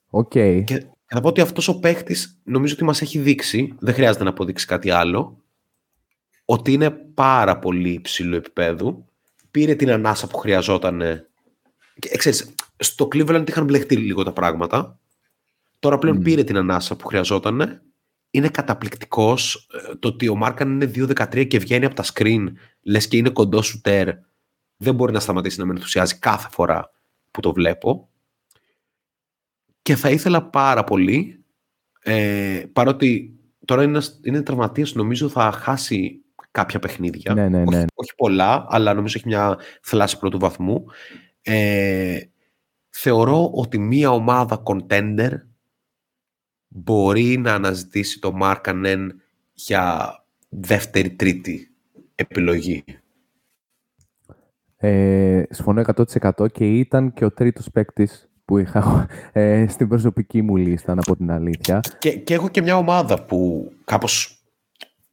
ΟΚ. 0.10 0.30
και 0.30 0.86
θα 1.06 1.22
πω 1.22 1.28
ότι 1.28 1.42
αυτός 1.42 1.68
ο 1.68 1.80
παίχτης 1.80 2.42
νομίζω 2.44 2.74
ότι 2.74 2.84
μας 2.84 3.02
έχει 3.02 3.20
δείξει, 3.20 3.76
δεν 3.80 3.94
χρειάζεται 3.94 4.24
να 4.24 4.30
αποδείξει 4.30 4.66
κάτι 4.66 4.90
άλλο, 4.90 5.44
ότι 6.46 6.74
είναι 6.74 6.90
πάρα 6.90 7.60
πολύ 7.60 7.90
υψηλού 7.90 8.36
επίπεδου. 8.36 9.06
Πήρε 9.52 9.76
την 9.76 9.92
ανάσα 9.92 10.28
που 10.28 10.38
χρειαζόταν. 10.38 11.00
Και, 12.00 12.10
ε, 12.12 12.18
ξέρεις, 12.18 12.54
στο 12.78 13.08
Cleveland 13.12 13.44
είχαν 13.48 13.64
μπλεχτεί 13.64 13.96
λίγο 13.96 14.24
τα 14.24 14.34
πράγματα. 14.34 15.00
Τώρα 15.80 15.98
πλέον 15.98 16.16
Μμ. 16.18 16.22
πήρε 16.22 16.44
την 16.44 16.58
ανάσα 16.58 16.96
που 16.96 17.08
χρειαζόταν. 17.08 17.82
Είναι 18.32 18.50
καταπληκτικός. 18.50 19.68
Ε, 19.90 19.96
Το 19.96 20.08
ότι 20.08 20.28
ο 20.28 20.36
Μάρκαν 20.36 20.70
είναι 20.72 20.86
2-13 20.96 21.48
και 21.48 21.60
βγαίνει 21.60 21.86
από 21.86 21.96
τα 21.96 22.04
screen, 22.14 22.46
λες 22.82 23.08
και 23.08 23.18
είναι 23.18 23.30
κοντό 23.30 23.62
σου 23.62 23.82
τέρ, 23.82 24.08
δεν 24.78 24.96
μπορεί 24.96 25.12
να 25.14 25.20
σταματήσει 25.20 25.60
να 25.60 25.66
με 25.66 25.74
ενθουσιάζει 25.74 26.20
κάθε 26.20 26.48
φορά 26.52 26.92
που 27.32 27.40
το 27.42 27.54
βλέπω. 27.54 28.10
Και 29.82 29.96
θα 29.96 30.10
ήθελα 30.10 30.44
πάρα 30.50 30.84
πολύ, 30.84 31.44
ε, 32.02 32.64
παρότι 32.74 33.36
τώρα 33.66 33.82
είναι, 33.84 33.92
ένας- 33.92 34.20
είναι 34.24 34.42
τραυματίας, 34.42 34.94
νομίζω 34.94 35.30
θα 35.30 35.52
χάσει 35.52 36.22
κάποια 36.52 36.80
παιχνίδια. 36.80 37.34
Ναι, 37.34 37.50
ναι, 37.50 37.64
ναι. 37.64 37.78
Όχι, 37.78 37.86
όχι 37.94 38.16
πολλά, 38.16 38.66
αλλά 38.70 38.94
νομίζω 38.94 39.14
έχει 39.18 39.28
μια 39.28 39.58
θλάση 39.82 40.20
πρώτου 40.20 40.40
βαθμού. 40.40 40.86
Ε, 41.42 42.20
θεωρώ 42.90 43.50
ότι 43.54 43.78
μια 43.78 44.12
ομάδα 44.12 44.64
contender 44.66 45.32
μπορεί 46.78 47.38
να 47.38 47.54
αναζητήσει 47.54 48.20
το 48.20 48.32
Μάρκανεν 48.32 49.22
για 49.54 50.12
δεύτερη, 50.50 51.10
τρίτη 51.10 51.72
επιλογή. 52.16 52.84
Ε, 54.78 55.44
συμφωνώ 55.50 55.84
100% 55.96 56.52
και 56.52 56.78
ήταν 56.78 57.14
και 57.14 57.26
ο 57.26 57.32
τρίτος 57.32 57.72
παίκτης 57.72 58.30
που 58.46 58.58
είχα 58.58 59.08
ε, 59.32 59.68
στην 59.68 59.88
προσωπική 59.88 60.42
μου 60.42 60.56
λίστα, 60.56 60.96
να 60.96 61.02
πω 61.02 61.16
την 61.16 61.32
αλήθεια. 61.32 61.80
Και, 62.00 62.18
και 62.18 62.34
έχω 62.34 62.50
και 62.50 62.62
μια 62.62 62.78
ομάδα 62.78 63.26
που 63.26 63.72
κάπως 63.84 64.44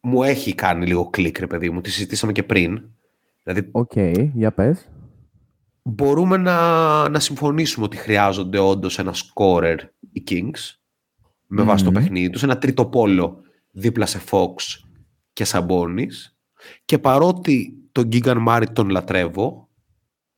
μου 0.00 0.22
έχει 0.22 0.54
κάνει 0.54 0.86
λίγο 0.86 1.10
κλικ, 1.10 1.38
ρε 1.38 1.46
παιδί 1.46 1.70
μου. 1.70 1.80
Τη 1.80 1.90
συζητήσαμε 1.90 2.32
και 2.32 2.42
πριν. 2.42 2.82
Δηλαδή, 3.42 3.68
ΟΚ, 3.72 3.92
για 4.34 4.52
πες. 4.52 4.88
μπορούμε 5.82 6.36
να, 6.36 7.08
να 7.08 7.20
συμφωνήσουμε 7.20 7.84
ότι 7.84 7.96
χρειάζονται 7.96 8.58
όντως 8.58 8.98
ένα 8.98 9.14
scorer 9.14 9.76
οι 10.12 10.22
Kings 10.28 10.83
με 11.54 11.62
βάση 11.62 11.84
το 11.84 11.90
Μμμ. 11.90 11.96
παιχνίδι 11.96 12.30
τους, 12.30 12.42
ένα 12.42 12.58
τρίτο 12.58 12.86
πόλο 12.86 13.40
δίπλα 13.70 14.06
σε 14.06 14.20
Fox 14.30 14.54
και 15.32 15.46
Sabonis 15.48 16.12
και 16.84 16.98
παρότι 16.98 17.74
τον 17.92 18.08
Keegan 18.12 18.46
Murray 18.48 18.66
τον 18.72 18.88
λατρεύω 18.88 19.68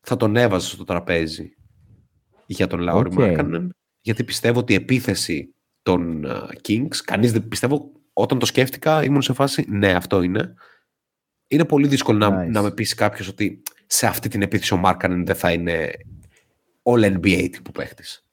θα 0.00 0.16
τον 0.16 0.36
έβαζα 0.36 0.68
στο 0.68 0.84
τραπέζι 0.84 1.50
για 2.46 2.66
τον 2.66 2.80
Λάουρι 2.80 3.08
ΟΚ. 3.08 3.18
Μάρκανεν 3.18 3.74
γιατί 4.00 4.24
πιστεύω 4.24 4.58
ότι 4.58 4.72
η 4.72 4.76
επίθεση 4.76 5.54
των 5.82 6.24
α, 6.26 6.48
Kings 6.68 6.96
κανείς 7.04 7.32
δεν 7.32 7.48
πιστεύω 7.48 7.92
όταν 8.12 8.38
το 8.38 8.46
σκέφτηκα 8.46 9.04
ήμουν 9.04 9.22
σε 9.22 9.32
φάση 9.32 9.64
ναι 9.68 9.92
αυτό 9.92 10.22
είναι 10.22 10.54
είναι 11.48 11.64
πολύ 11.64 11.88
δύσκολο 11.88 12.18
να, 12.18 12.44
Nice. 12.44 12.50
να 12.50 12.62
με 12.62 12.70
πείσει 12.70 12.94
κάποιος 12.94 13.28
ότι 13.28 13.62
σε 13.86 14.06
αυτή 14.06 14.28
την 14.28 14.42
επίθεση 14.42 14.74
ο 14.74 14.76
Μάρκανεν 14.76 15.26
δεν 15.26 15.34
θα 15.34 15.52
είναι 15.52 15.90
all 16.82 17.16
NBA 17.16 17.48
τύπου 17.52 17.70
παίχτης. 17.70 18.25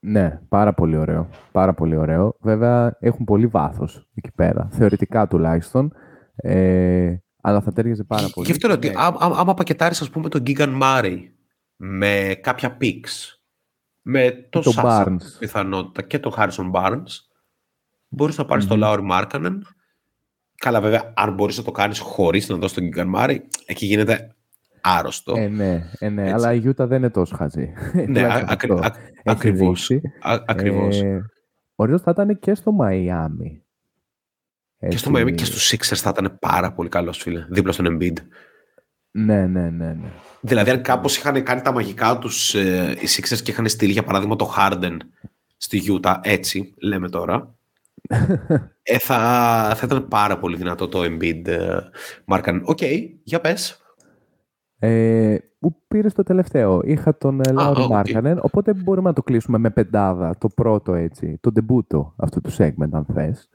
Ναι, 0.00 0.40
πάρα 0.48 0.74
πολύ 0.74 0.96
ωραίο. 0.96 1.28
Πάρα 1.52 1.74
πολύ 1.74 1.96
ωραίο. 1.96 2.36
Βέβαια, 2.40 2.96
έχουν 3.00 3.24
πολύ 3.24 3.46
βάθος 3.46 4.08
εκεί 4.14 4.30
πέρα. 4.34 4.68
Θεωρητικά 4.72 5.26
τουλάχιστον. 5.28 5.92
Ε, 6.36 7.14
αλλά 7.42 7.60
θα 7.60 7.72
τέριαζε 7.72 8.04
πάρα 8.04 8.28
πολύ. 8.34 8.46
Και 8.46 8.52
αυτό 8.52 8.66
είναι 8.66 8.76
ότι 8.76 8.88
Ναι. 8.88 8.94
ά- 8.96 9.22
ά- 9.22 9.38
άμα 9.38 9.54
πακετάρεις 9.54 10.00
ας 10.00 10.10
πούμε 10.10 10.28
τον 10.28 10.42
Gigan 10.46 10.80
Murray 10.82 11.18
με 11.76 12.38
κάποια 12.42 12.76
picks, 12.80 13.38
με 14.02 14.30
τον 14.50 14.62
τον 14.62 14.72
Sasa 14.76 14.82
Barnes. 15.06 15.16
πιθανότητα 15.38 16.02
και 16.02 16.18
τον 16.18 16.32
Harrison 16.36 16.70
Barnes, 16.72 17.12
μπορείς 18.08 18.38
να 18.38 18.44
πάρεις 18.44 18.64
Μμμ. 18.64 18.70
τον 18.70 18.78
Λάουρι 18.78 19.02
Μάρκανεν. 19.02 19.66
Καλά 20.56 20.80
βέβαια, 20.80 21.12
αν 21.16 21.34
μπορείς 21.34 21.56
να 21.58 21.62
το 21.64 21.70
κάνεις 21.70 21.98
χωρίς 21.98 22.48
να 22.48 22.56
δώσεις 22.56 22.76
τον 22.76 22.88
Gigan 22.94 23.14
Murray, 23.16 23.38
εκεί 23.66 23.86
γίνεται 23.86 24.34
άρρωστο. 24.80 25.34
Ε, 25.36 25.48
ναι, 25.48 25.90
ε, 25.98 26.08
ναι. 26.08 26.22
Έτσι. 26.22 26.32
αλλά 26.34 26.52
η 26.52 26.62
Utah 26.64 26.74
δεν 26.86 26.98
είναι 26.98 27.10
τόσο 27.10 27.36
χαζή. 27.36 27.72
ναι, 27.94 28.04
Τουλάχιστον 28.06 28.48
α- 28.48 28.52
ακρι- 28.52 28.72
αυτό 28.72 28.86
α- 28.86 28.96
έχει 29.02 29.20
ακριβώς. 29.24 29.86
δείξει. 29.86 30.08
Α- 30.20 30.42
ακριβώς. 30.46 31.00
Ε, 31.00 31.30
ωραίος 31.74 32.02
θα 32.02 32.10
ήταν 32.10 32.38
και 32.38 32.54
στο 32.54 32.72
Μαϊάμι. 32.72 33.62
και 34.88 34.96
στο 34.96 35.10
Miami 35.14 35.34
και 35.34 35.44
στους 35.44 35.72
Sixers 35.72 35.96
θα 35.96 36.08
ήταν 36.16 36.38
πάρα 36.40 36.72
πολύ 36.72 36.88
καλός 36.88 37.18
φίλε, 37.18 37.46
δίπλα 37.48 37.72
στον 37.72 37.86
Embiid. 37.98 38.16
Ναι, 39.10 39.46
ναι, 39.46 39.70
ναι, 39.70 39.92
ναι. 39.92 40.08
Δηλαδή, 40.40 40.70
αν 40.70 40.82
κάπως 40.82 41.16
είχαν 41.16 41.42
κάνει 41.42 41.60
τα 41.62 41.72
μαγικά 41.72 42.18
τους 42.18 42.54
ε, 42.54 42.94
οι 43.00 43.06
Sixers 43.16 43.38
και 43.42 43.50
είχαν 43.50 43.68
στείλει 43.68 43.92
για 43.92 44.02
παράδειγμα 44.04 44.36
το 44.36 44.54
Harden 44.58 44.96
στη 45.56 45.82
Utah, 45.88 46.16
έτσι 46.22 46.74
λέμε 46.82 47.08
τώρα, 47.08 47.54
ε, 48.82 48.98
θα, 48.98 49.16
θα 49.76 49.80
ήταν 49.84 50.08
πάρα 50.08 50.38
πολύ 50.38 50.56
δυνατό 50.56 50.88
το 50.88 51.00
Embiid 51.02 51.46
ε, 51.46 51.76
Μάρκανεν. 52.24 52.62
ΟΚ, 52.64 52.78
για 53.24 53.40
πες. 53.40 53.79
Ε, 54.82 55.36
που 55.58 55.76
πήρε 55.88 56.08
το 56.08 56.22
τελευταίο. 56.22 56.80
Είχα 56.84 57.16
τον 57.16 57.40
ε, 57.40 57.52
Λάουρι 57.52 57.82
ΟΚ. 57.82 57.88
Μάρκανεν, 57.88 58.38
οπότε 58.42 58.74
μπορούμε 58.74 59.08
να 59.08 59.14
το 59.14 59.22
κλείσουμε 59.22 59.58
με 59.58 59.70
πεντάδα, 59.70 60.34
το 60.38 60.48
πρώτο 60.48 60.94
έτσι, 60.94 61.38
το 61.40 61.52
ντεμπούτο 61.52 62.12
αυτού 62.16 62.40
του 62.40 62.50
segment, 62.56 62.88
αν 62.90 63.06
θες. 63.14 63.48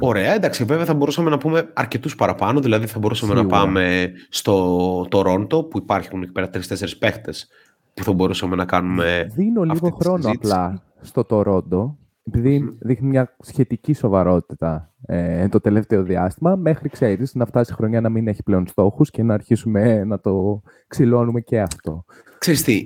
Ωραία, 0.00 0.32
εντάξει, 0.34 0.64
βέβαια 0.64 0.84
θα 0.84 0.94
μπορούσαμε 0.94 1.30
να 1.30 1.38
πούμε 1.38 1.70
αρκετούς 1.74 2.14
παραπάνω, 2.14 2.60
δηλαδή 2.60 2.86
θα 2.86 2.98
μπορούσαμε 2.98 3.32
να 3.34 3.38
Σίγουρα. 3.40 3.58
πάμε 3.58 4.10
στο 4.28 5.06
Τορόντο 5.08 5.64
που 5.64 5.78
υπάρχουν 5.78 6.22
εκεί 6.22 6.32
πέρα 6.32 6.48
τρεις-τέσσερις 6.50 6.98
παίχτες 6.98 7.48
που 7.94 8.04
θα 8.04 8.12
μπορούσαμε 8.12 8.56
να 8.56 8.64
κάνουμε 8.64 9.26
Δίνω 9.34 9.60
αυτή 9.60 9.72
λίγο 9.84 9.96
τη 9.96 10.02
χρόνο 10.04 10.22
συζήτηση. 10.22 10.52
απλά 10.52 10.82
στο 11.00 11.24
Τορόντο, 11.24 11.97
επειδή 12.28 12.76
δείχνει 12.80 13.08
μια 13.08 13.36
σχετική 13.40 13.92
σοβαρότητα 13.92 14.92
ε, 15.06 15.48
το 15.48 15.60
τελευταίο 15.60 16.02
διάστημα, 16.02 16.56
μέχρι 16.56 16.88
ξέρεις 16.88 17.34
να 17.34 17.46
φτάσει 17.46 17.72
η 17.72 17.74
χρονιά 17.74 18.00
να 18.00 18.08
μην 18.08 18.28
έχει 18.28 18.42
πλέον 18.42 18.66
στόχους 18.66 19.10
και 19.10 19.22
να 19.22 19.34
αρχίσουμε 19.34 20.04
να 20.04 20.20
το 20.20 20.62
ξυλώνουμε 20.86 21.40
και 21.40 21.60
αυτό. 21.60 22.04
Ξέρεις 22.38 22.62
τι, 22.62 22.76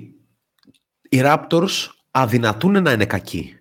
οι 1.09 1.21
Raptors 1.23 1.87
αδυνατούν 2.11 2.81
να 2.81 2.91
είναι 2.91 3.05
κακοί. 3.05 3.53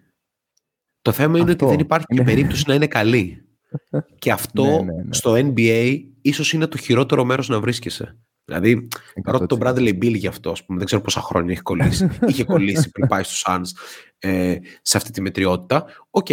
Το 1.02 1.12
θέμα 1.12 1.38
είναι 1.38 1.50
Αυτό. 1.50 1.66
ότι 1.66 1.74
δεν 1.76 1.84
υπάρχει 1.84 2.06
και 2.06 2.14
Είναι- 2.14 2.24
περίπτωση 2.24 2.64
να 2.66 2.74
είναι 2.74 2.86
καλοί. 2.86 3.44
Και 4.18 4.32
αυτό 4.32 4.64
Ναι, 4.64 4.70
ναι, 4.92 5.02
ναι. 5.02 5.12
στο 5.12 5.32
NBA 5.36 5.98
ίσως 6.22 6.52
είναι 6.52 6.66
το 6.66 6.76
χειρότερο 6.76 7.24
μέρος 7.24 7.48
να 7.48 7.60
βρίσκεσαι. 7.60 8.16
Δηλαδή, 8.52 8.88
ρώτα 9.24 9.46
τον 9.46 9.58
100%. 9.60 9.62
Bradley 9.62 9.88
Bill 9.88 10.14
γι' 10.14 10.26
αυτό, 10.26 10.50
ας 10.50 10.64
πούμε, 10.64 10.78
δεν 10.78 10.86
ξέρω 10.86 11.02
πόσα 11.02 11.20
χρόνια 11.20 11.52
έχει 11.52 11.62
κολλήσει. 11.62 12.08
Είχε 12.28 12.44
κολλήσει 12.44 12.90
πριν 12.90 13.06
πάει 13.06 13.22
στους 13.22 13.44
Suns 13.46 13.68
ε, 14.18 14.56
σε 14.82 14.96
αυτή 14.96 15.10
τη 15.10 15.20
μετριότητα. 15.20 15.84
ΟΚ, 16.10 16.28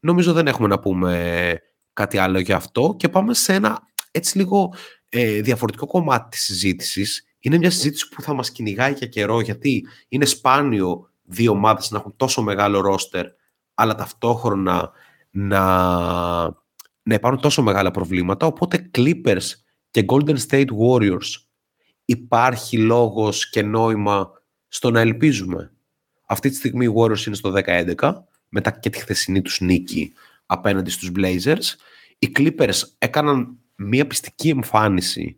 νομίζω 0.00 0.32
δεν 0.32 0.46
έχουμε 0.46 0.68
να 0.68 0.78
πούμε 0.78 1.60
κάτι 1.92 2.18
άλλο 2.18 2.38
για 2.38 2.56
αυτό 2.56 2.94
και 2.98 3.08
πάμε 3.08 3.34
σε 3.34 3.52
ένα 3.52 3.80
έτσι 4.10 4.36
λίγο 4.36 4.74
ε, 5.08 5.40
διαφορετικό 5.40 5.86
κομμάτι 5.86 6.28
της 6.28 6.40
συζήτησης. 6.40 7.26
Είναι 7.38 7.58
μια 7.58 7.70
συζήτηση 7.70 8.08
που 8.08 8.22
θα 8.22 8.32
μας 8.32 8.50
κυνηγάει 8.50 8.92
για 8.92 9.06
καιρό 9.06 9.40
γιατί 9.40 9.86
είναι 10.08 10.24
σπάνιο 10.24 11.10
δύο 11.22 11.52
ομάδες 11.52 11.90
να 11.90 11.98
έχουν 11.98 12.16
τόσο 12.16 12.42
μεγάλο 12.42 12.80
ρόστερ 12.80 13.26
αλλά 13.74 13.94
ταυτόχρονα 13.94 14.90
να, 15.30 15.62
να 17.02 17.14
υπάρχουν 17.14 17.40
τόσο 17.40 17.62
μεγάλα 17.62 17.90
προβλήματα. 17.90 18.46
Οπότε 18.46 18.90
Clippers 18.98 19.46
και 19.90 20.04
Golden 20.08 20.36
State 20.48 20.68
Warriors 20.68 21.47
υπάρχει 22.10 22.78
λόγος 22.78 23.50
και 23.50 23.62
νόημα 23.62 24.30
στο 24.68 24.90
να 24.90 25.00
ελπίζουμε. 25.00 25.72
Αυτή 26.26 26.48
τη 26.48 26.54
στιγμή 26.54 26.84
οι 26.84 26.92
Warriors 26.96 27.26
είναι 27.26 27.36
στο 27.36 27.52
10-11 27.66 28.12
μετά 28.48 28.70
και 28.70 28.90
τη 28.90 28.98
χθεσινή 28.98 29.42
τους 29.42 29.60
νίκη 29.60 30.12
απέναντι 30.46 30.90
στους 30.90 31.10
Blazers. 31.16 31.74
Οι 32.18 32.32
Clippers 32.36 32.80
έκαναν 32.98 33.58
μια 33.76 34.06
πιστική 34.06 34.48
εμφάνιση 34.48 35.36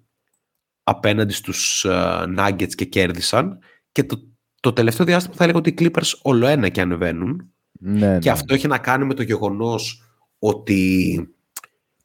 απέναντι 0.82 1.32
στους 1.32 1.84
ε, 1.84 2.24
Nuggets 2.38 2.74
και 2.74 2.84
κέρδισαν 2.84 3.58
και 3.92 4.04
το, 4.04 4.28
το 4.60 4.72
τελευταίο 4.72 5.06
διάστημα 5.06 5.34
θα 5.34 5.44
έλεγα 5.44 5.58
ότι 5.58 5.70
οι 5.70 5.74
Clippers 5.78 6.12
όλο 6.22 6.46
ένα 6.46 6.68
και 6.68 6.80
ανεβαίνουν 6.80 7.52
Ναι, 7.72 8.18
και 8.18 8.28
ναι. 8.28 8.30
αυτό 8.30 8.54
έχει 8.54 8.66
να 8.66 8.78
κάνει 8.78 9.04
με 9.04 9.14
το 9.14 9.22
γεγονός 9.22 10.02
ότι 10.38 11.14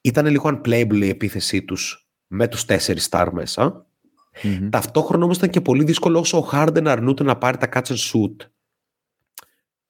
ήταν 0.01 0.25
λίγο 0.25 0.49
unplayable 0.49 1.01
η 1.01 1.09
επίθεσή 1.09 1.63
τους 1.63 2.07
με 2.27 2.47
τους 2.47 2.65
τέσσερις 2.65 3.07
star 3.11 3.27
μέσα. 3.31 3.84
Μμμ. 4.43 4.69
Ταυτόχρονα 4.69 5.23
όμως 5.23 5.37
ήταν 5.37 5.49
και 5.49 5.61
πολύ 5.61 5.83
δύσκολο 5.83 6.19
όσο 6.19 6.37
ο 6.37 6.49
Harden 6.51 6.85
αρνούται 6.85 7.23
να 7.23 7.37
πάρει 7.37 7.57
τα 7.57 7.69
catch 7.73 7.87
and 7.87 7.95
shoot. 7.95 8.47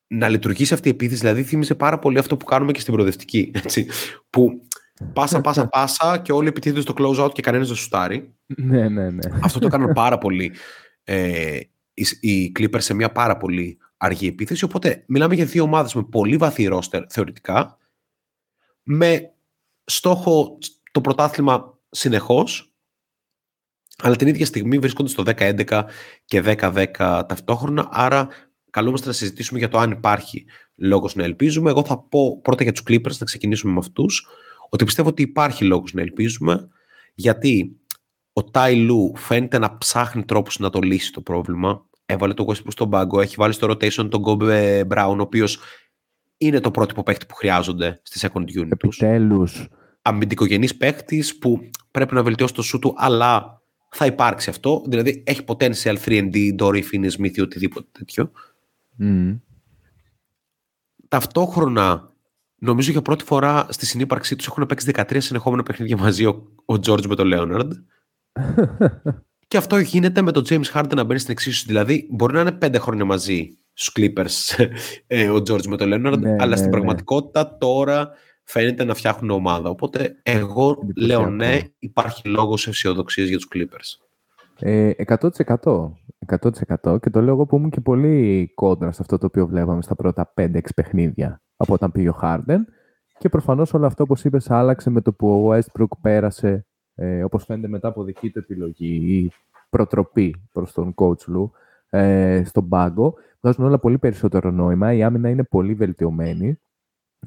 Να 0.08 0.30
λειτουργήσει 0.30 0.74
αυτή 0.74 0.88
η 0.88 0.92
επίθεση, 0.92 1.20
δηλαδή 1.20 1.44
θύμιζε 1.44 1.76
πάρα 1.76 2.00
πολύ 2.00 2.18
αυτό 2.18 2.38
που 2.38 2.46
κάνουμε 2.46 2.72
και 2.72 2.80
στην 2.80 2.94
προοδευτική. 2.94 3.52
Έτσι, 3.54 3.88
που 4.30 4.68
πάσα, 5.14 5.42
πάσα, 5.42 5.68
πάσα 5.78 6.18
και 6.18 6.32
όλοι 6.32 6.48
επιτίθενται 6.48 6.82
στο 6.82 6.94
close 6.98 7.26
out 7.26 7.34
και 7.34 7.42
κανένας 7.42 7.68
δεν 7.68 7.76
σουτάρει. 7.78 8.34
Ναι, 8.46 8.90
ναι, 8.90 9.10
ναι. 9.10 9.30
Αυτό 9.42 9.60
το 9.60 9.68
έκαναν 9.68 9.94
πάρα 9.94 10.18
πολύ 10.18 10.54
ε, 11.04 11.60
οι, 11.94 12.06
οι 12.20 12.52
Clippers 12.60 12.82
σε 12.82 12.94
μια 12.94 13.12
πάρα 13.12 13.38
πολύ 13.38 13.78
αργή 13.98 14.28
επίθεση. 14.28 14.64
Οπότε 14.64 15.04
μιλάμε 15.08 15.36
για 15.36 15.46
δύο 15.46 15.64
ομάδες 15.64 15.94
με 15.94 16.04
πολύ 16.04 16.38
βαθύ 16.38 16.66
ρόστερ 16.66 17.04
θεωρητικά, 17.10 17.78
με 18.84 19.34
στόχο 19.86 20.58
το 20.92 21.02
πρωτάθλημα 21.02 21.80
συνεχώς, 21.90 22.75
αλλά 24.04 24.16
την 24.16 24.28
ίδια 24.28 24.46
στιγμή 24.46 24.78
βρίσκονται 24.78 25.10
στο 25.10 25.24
10-11 25.26 25.84
και 26.26 26.44
10-10 26.46 26.86
ταυτόχρονα, 27.28 27.88
άρα 27.92 28.28
καλούμαστε 28.70 29.08
να 29.08 29.14
συζητήσουμε 29.14 29.60
για 29.60 29.68
το 29.68 29.78
αν 29.78 29.92
υπάρχει 29.92 30.46
λόγος 30.76 31.16
να 31.16 31.24
ελπίζουμε. 31.24 31.70
Εγώ 31.70 31.86
θα 31.86 32.00
πω 32.00 32.42
πρώτα 32.42 32.64
για 32.64 32.72
τους 32.72 32.84
Clippers, 32.88 33.18
να 33.18 33.26
ξεκινήσουμε 33.26 33.74
με 33.74 33.80
αυτούς, 33.80 34.28
ότι 34.70 34.86
πιστεύω 34.86 35.10
ότι 35.10 35.22
υπάρχει 35.22 35.66
λόγος 35.66 35.94
να 35.94 36.02
ελπίζουμε, 36.02 36.68
γιατί 37.14 37.80
ο 38.34 38.44
Τάι 38.44 38.76
Λου 38.76 39.14
φαίνεται 39.16 39.58
να 39.58 39.78
ψάχνει 39.78 40.26
τρόπους 40.26 40.60
να 40.60 40.70
το 40.70 40.80
λύσει 40.80 41.12
το 41.12 41.22
πρόβλημα. 41.22 41.86
Έβαλε 42.06 42.34
το 42.34 42.46
Westbrook 42.48 42.72
στον 42.72 42.90
πάγκο, 42.90 43.22
έχει 43.22 43.36
βάλει 43.38 43.54
στο 43.54 43.68
rotation 43.68 44.10
τον 44.10 44.24
Kobe 44.26 44.82
Brown, 44.88 45.16
ο 45.18 45.22
οποίος 45.22 45.60
είναι 46.38 46.60
το 46.60 46.72
πρότυπο 46.72 47.04
παίχτη 47.04 47.26
που 47.26 47.36
χρειάζονται 47.36 48.00
στη 48.04 48.28
second 48.32 48.62
unit 48.62 48.72
Επιτέλους. 48.72 49.68
Αμυντικογενής 50.02 50.78
παίχτης 50.78 51.38
που 51.38 51.60
πρέπει 51.92 52.14
να 52.14 52.24
βελτιώσει 52.24 52.54
το 52.54 52.62
σου 52.62 52.80
του, 52.80 52.94
αλλά 52.98 53.62
θα 53.98 54.06
υπάρξει 54.06 54.50
αυτό. 54.50 54.84
Δηλαδή 54.88 55.24
έχει 55.26 55.42
potential 55.48 55.96
3D, 56.06 56.56
Dory, 56.60 56.82
Finney, 56.92 57.10
Smith 57.18 57.36
ή 57.36 57.42
οτιδήποτε 57.42 57.88
τέτοιο. 57.92 58.32
Mm. 59.00 59.40
Ταυτόχρονα, 61.08 62.14
νομίζω 62.56 62.92
για 62.92 63.02
πρώτη 63.02 63.24
φορά 63.24 63.68
στη 63.70 63.86
συνύπαρξή 63.86 64.36
τους 64.36 64.48
έχουν 64.48 64.66
παίξει 64.66 64.92
13 64.96 65.18
συνεχόμενα 65.18 65.64
παιχνίδια 65.64 65.98
μαζί 65.98 66.26
ο, 66.26 66.52
ο 66.66 66.74
George 66.74 67.06
με 67.06 67.16
τον 67.16 67.32
Leonard. 67.34 67.70
και 69.48 69.58
αυτό 69.58 69.78
γίνεται 69.78 70.22
με 70.22 70.32
τον 70.32 70.44
James 70.50 70.72
Harden 70.74 70.96
να 70.96 71.04
μπαίνει 71.04 71.20
στην 71.20 71.32
εξίσωση. 71.32 71.66
Δηλαδή, 71.68 72.08
μπορεί 72.12 72.34
να 72.34 72.42
είναι 72.42 72.52
πέντε 72.52 72.80
χρόνια 72.80 73.06
μαζί 73.06 73.58
στους 73.74 73.94
Clippers 73.96 74.66
ε, 75.08 75.30
ο 75.30 75.36
George 75.36 75.66
με 75.66 75.78
τον 75.78 75.90
Leonard, 75.94 76.20
Ναι, 76.20 76.32
αλλά 76.32 76.46
ναι, 76.46 76.56
στην 76.56 76.70
ναι. 76.70 76.72
πραγματικότητα 76.72 77.58
τώρα 77.58 78.10
φαίνεται 78.46 78.84
να 78.84 78.94
φτιάχνουν 78.94 79.30
ομάδα. 79.30 79.70
Οπότε 79.70 80.20
εγώ 80.24 80.80
Εντυπωσιακό. 80.82 81.22
λέω 81.22 81.30
ναι, 81.30 81.60
υπάρχει 81.80 82.28
λόγος 82.28 82.68
αισιοδοξίας 82.68 83.28
για 83.28 83.38
τους 83.38 83.48
Clippers. 83.54 84.06
Ε, 84.60 84.92
100%. 85.06 85.92
100% 86.28 87.02
και 87.02 87.10
το 87.10 87.22
λέω 87.22 87.34
εγώ 87.34 87.46
που 87.46 87.58
ήμουν 87.58 87.70
και 87.70 87.82
πολύ 87.82 88.52
κόντρα 88.56 88.92
σε 88.92 89.02
αυτό 89.02 89.18
το 89.18 89.26
οποίο 89.26 89.48
βλέπαμε 89.48 89.82
στα 89.82 89.96
πρώτα 89.96 90.34
5-6 90.38 90.60
παιχνίδια 90.76 91.42
από 91.56 91.74
όταν 91.74 91.92
πήγε 91.92 92.10
ο 92.10 92.20
Harden 92.22 92.60
και 93.18 93.30
προφανώς 93.30 93.74
όλο 93.74 93.86
αυτό 93.86 94.04
όπως 94.04 94.24
είπες 94.24 94.50
άλλαξε 94.50 94.90
με 94.90 95.02
το 95.02 95.14
που 95.14 95.48
ο 95.48 95.54
Westbrook 95.54 95.98
πέρασε 96.02 96.66
ε, 96.96 97.24
όπως 97.24 97.44
φαίνεται 97.46 97.68
μετά 97.68 97.88
από 97.88 98.04
δική 98.04 98.30
του 98.30 98.40
επιλογή 98.40 98.96
ή 98.96 99.32
προτροπή 99.70 100.36
προς 100.52 100.72
τον 100.72 100.94
coach 100.96 101.36
Lou 101.36 101.50
ε, 101.90 102.44
στον 102.46 102.70
πάγκο 102.70 103.14
βγάζουν 103.42 103.66
όλα 103.66 103.80
πολύ 103.80 103.98
περισσότερο 103.98 104.52
νόημα 104.52 104.94
η 104.94 105.04
άμυνα 105.04 105.30
είναι 105.30 105.44
πολύ 105.44 105.74
βελτιωμένη 105.74 106.60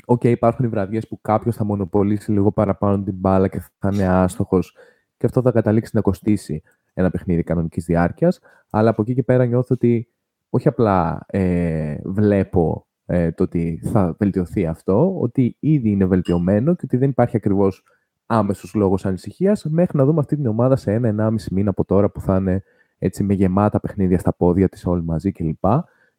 ΟΚ, 0.05 0.25
υπάρχουν 0.25 0.65
οι 0.65 0.69
βραδιές 0.69 1.09
που 1.09 1.21
κάποιος 1.21 1.57
θα 1.57 1.65
μονοπωλήσει 1.65 2.33
λίγο 2.33 2.53
παραπάνω 2.53 3.03
την 3.03 3.15
μπάλα 3.15 3.49
και 3.49 3.63
θα 3.79 3.91
είναι 3.93 4.07
άστοχος 4.07 4.77
και 5.17 5.27
αυτό 5.27 5.43
θα 5.43 5.51
καταλήξει 5.51 5.91
να 5.95 6.01
κοστίσει 6.01 6.63
ένα 6.95 7.11
παιχνίδι 7.11 7.43
κανονικής 7.43 7.85
διάρκειας, 7.85 8.41
αλλά 8.71 8.91
από 8.91 9.03
εκεί 9.03 9.15
και 9.15 9.23
πέρα 9.23 9.45
νιώθω 9.45 9.75
ότι 9.75 10.09
όχι 10.51 10.69
απλά 10.69 11.25
ε, 11.27 11.97
βλέπω 12.05 12.87
ε, 13.07 13.33
το 13.33 13.43
ότι 13.43 13.81
θα 13.85 14.17
βελτιωθεί 14.19 14.67
αυτό, 14.67 15.21
ότι 15.21 15.57
ήδη 15.61 15.91
είναι 15.91 16.05
βελτιωμένο 16.05 16.75
και 16.75 16.83
ότι 16.85 16.97
δεν 16.97 17.11
υπάρχει 17.11 17.37
ακριβώς 17.37 17.83
άμεσος 18.27 18.75
λόγος 18.75 19.07
ανησυχίας 19.07 19.65
μέχρι 19.65 19.99
να 19.99 20.05
δούμε 20.05 20.21
αυτή 20.21 20.37
την 20.37 20.47
ομάδα 20.47 20.77
σε 20.77 20.93
ένα-ενάμιση 20.93 21.55
μήνα 21.55 21.71
από 21.71 21.85
τώρα 21.85 22.11
που 22.11 22.21
θα 22.21 22.37
είναι 22.37 22.63
έτσι 22.99 23.23
με 23.23 23.35
γεμάτα 23.35 23.81
παιχνίδια 23.81 24.19
στα 24.19 24.33
πόδια 24.33 24.69
της 24.69 24.87
όλοι 24.87 25.03
μαζί 25.03 25.33
κλπ. 25.33 25.65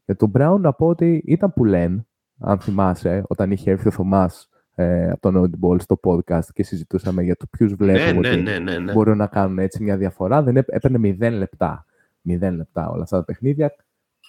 Για 0.05 0.15
τον 0.17 0.31
Brown 0.37 0.57
να 0.59 0.73
πω 0.73 0.87
ότι 0.87 1.23
ήταν 1.25 1.53
που 1.53 1.65
λένε, 1.65 2.05
αν 2.39 2.59
θυμάσαι, 2.59 3.23
όταν 3.27 3.51
είχε 3.51 3.71
έρθει 3.71 3.87
ο 3.87 3.91
Θωμάς 3.91 4.49
ε, 4.75 5.09
από 5.09 5.21
τον 5.21 5.43
Audible 5.61 5.81
στο 5.81 5.99
podcast 6.03 6.45
και 6.53 6.63
συζητούσαμε 6.63 7.23
για 7.23 7.35
το 7.35 7.45
ποιους 7.49 7.73
βλέπουμε 7.73 8.11
ναι, 8.11 8.29
ότι 8.29 8.41
ναι, 8.41 8.59
ναι, 8.59 8.77
ναι. 8.77 8.93
μπορούν 8.93 9.17
να 9.17 9.27
κάνουν 9.27 9.59
έτσι 9.59 9.83
μια 9.83 9.97
διαφορά. 9.97 10.43
Δεν 10.43 10.57
έπ- 10.57 10.73
έπαιρνε 10.73 11.15
0 11.21 11.31
λεπτά. 11.37 11.85
0 12.29 12.39
λεπτά 12.55 12.89
όλα 12.89 13.03
αυτά 13.03 13.17
τα 13.17 13.23
παιχνίδια. 13.23 13.73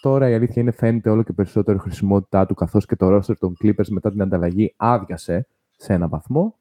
Τώρα 0.00 0.28
η 0.30 0.34
αλήθεια 0.34 0.62
είναι 0.62 0.70
φαίνεται 0.70 1.11
όλο 1.11 1.22
και 1.22 1.32
περισσότερο 1.32 1.76
η 1.76 1.80
χρησιμότητά 1.80 2.46
του 2.46 2.54
καθώς 2.54 2.86
και 2.86 2.96
το 2.96 3.16
roster 3.16 3.36
των 3.38 3.54
Clippers 3.62 3.88
μετά 3.88 4.11
την 4.11 4.22
ανταλλαγή 4.22 4.74
άδειασε 4.76 5.46
σε 5.76 5.92
ένα 5.92 6.08
βαθμό 6.08 6.54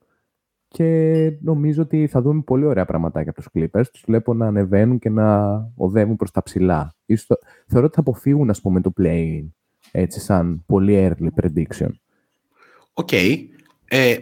και 0.67 1.31
νομίζω 1.41 1.81
ότι 1.81 2.07
θα 2.07 2.21
δούμε 2.21 2.41
πολύ 2.41 2.65
ωραία 2.65 2.85
πραγματάκια 2.85 3.31
από 3.35 3.41
τους 3.41 3.49
Clippers. 3.53 3.83
Τους 3.91 4.03
βλέπω 4.05 4.33
να 4.33 4.47
ανεβαίνουν 4.47 4.99
και 4.99 5.09
να 5.09 5.53
οδεύουν 5.75 6.15
προς 6.15 6.31
τα 6.31 6.43
ψηλά. 6.43 6.93
Ίσως 7.05 7.25
το- 7.27 7.37
θεωρώ 7.67 7.85
ότι 7.85 7.95
θα 7.95 8.01
αποφύγουν 8.01 8.49
ας 8.49 8.61
πούμε 8.61 8.81
το 8.81 8.93
play-in 8.99 9.47
έτσι 9.91 10.19
σαν 10.19 10.63
πολύ 10.65 11.15
early 11.19 11.43
prediction. 11.43 11.89
OK. 12.93 13.11
Ε, 13.91 14.17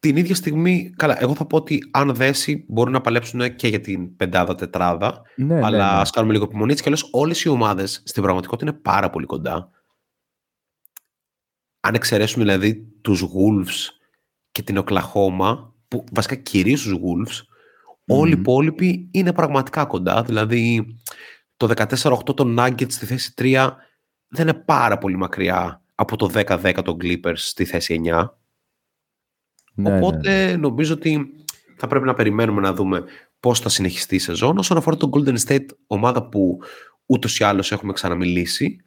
την 0.00 0.16
ίδια 0.16 0.34
στιγμή, 0.34 0.92
καλά, 0.96 1.22
εγώ 1.22 1.34
θα 1.34 1.44
πω 1.46 1.56
ότι 1.56 1.88
αν 1.90 2.14
δέσει 2.14 2.64
μπορούν 2.68 2.92
να 2.92 3.00
παλέψουν 3.00 3.54
και 3.54 3.68
για 3.68 3.80
την 3.80 4.16
πεντάδα 4.16 4.54
τετράδα. 4.54 5.22
Ναι, 5.36 5.54
αλλά 5.54 5.70
ναι, 5.70 5.76
ναι. 5.76 6.00
ας 6.00 6.10
κάνουμε 6.10 6.32
λίγο 6.32 6.44
υπομονή. 6.44 6.70
Έτσι 6.70 6.82
κι 6.82 6.88
αλλιώς 6.88 7.08
όλες 7.12 7.42
οι 7.42 7.48
ομάδες 7.48 8.02
στην 8.04 8.22
πραγματικότητα 8.22 8.70
είναι 8.70 8.80
πάρα 8.82 9.10
πολύ 9.10 9.26
κοντά. 9.26 9.70
Αν 11.80 11.94
εξαιρέσουμε 11.94 12.44
δηλαδή 12.44 12.74
τους 13.00 13.22
Wolves 13.22 13.94
και 14.52 14.62
την 14.62 14.76
Οκλαχόμα, 14.76 15.74
που 15.88 16.04
βασικά 16.12 16.34
κυρίως 16.34 16.82
τους 16.82 16.92
Wolves, 16.92 17.46
όλοι 18.06 18.30
οι 18.30 18.34
Μμμ. 18.34 18.40
υπόλοιποι 18.40 19.08
είναι 19.10 19.32
πραγματικά 19.32 19.84
κοντά. 19.84 20.22
Δηλαδή 20.22 20.96
το 21.56 21.70
14-8 21.76 22.34
των 22.34 22.56
Nuggets 22.58 22.92
στη 22.92 23.06
θέση 23.06 23.32
3 23.36 23.70
δεν 24.28 24.48
είναι 24.48 24.58
πάρα 24.58 24.98
πολύ 24.98 25.16
μακριά 25.16 25.82
από 25.94 26.16
το 26.16 26.30
10-10 26.34 26.80
των 26.84 26.96
Clippers 27.00 27.36
στη 27.36 27.64
θέση 27.64 28.00
9. 28.04 28.28
Ναι, 29.74 29.90
ναι. 29.90 29.96
Οπότε 29.96 30.56
νομίζω 30.56 30.94
ότι 30.94 31.34
θα 31.76 31.86
πρέπει 31.86 32.04
να 32.04 32.14
περιμένουμε 32.14 32.60
να 32.60 32.72
δούμε 32.72 33.04
πώς 33.40 33.60
θα 33.60 33.68
συνεχιστεί 33.68 34.14
η 34.14 34.18
σεζόν. 34.18 34.58
Όσον 34.58 34.76
αφορά 34.76 34.96
τον 34.96 35.10
Golden 35.12 35.38
State, 35.38 35.66
ομάδα 35.86 36.28
που 36.28 36.60
ούτως 37.06 37.38
ή 37.38 37.44
άλλως 37.44 37.72
έχουμε 37.72 37.92
ξαναμιλήσει, 37.92 38.80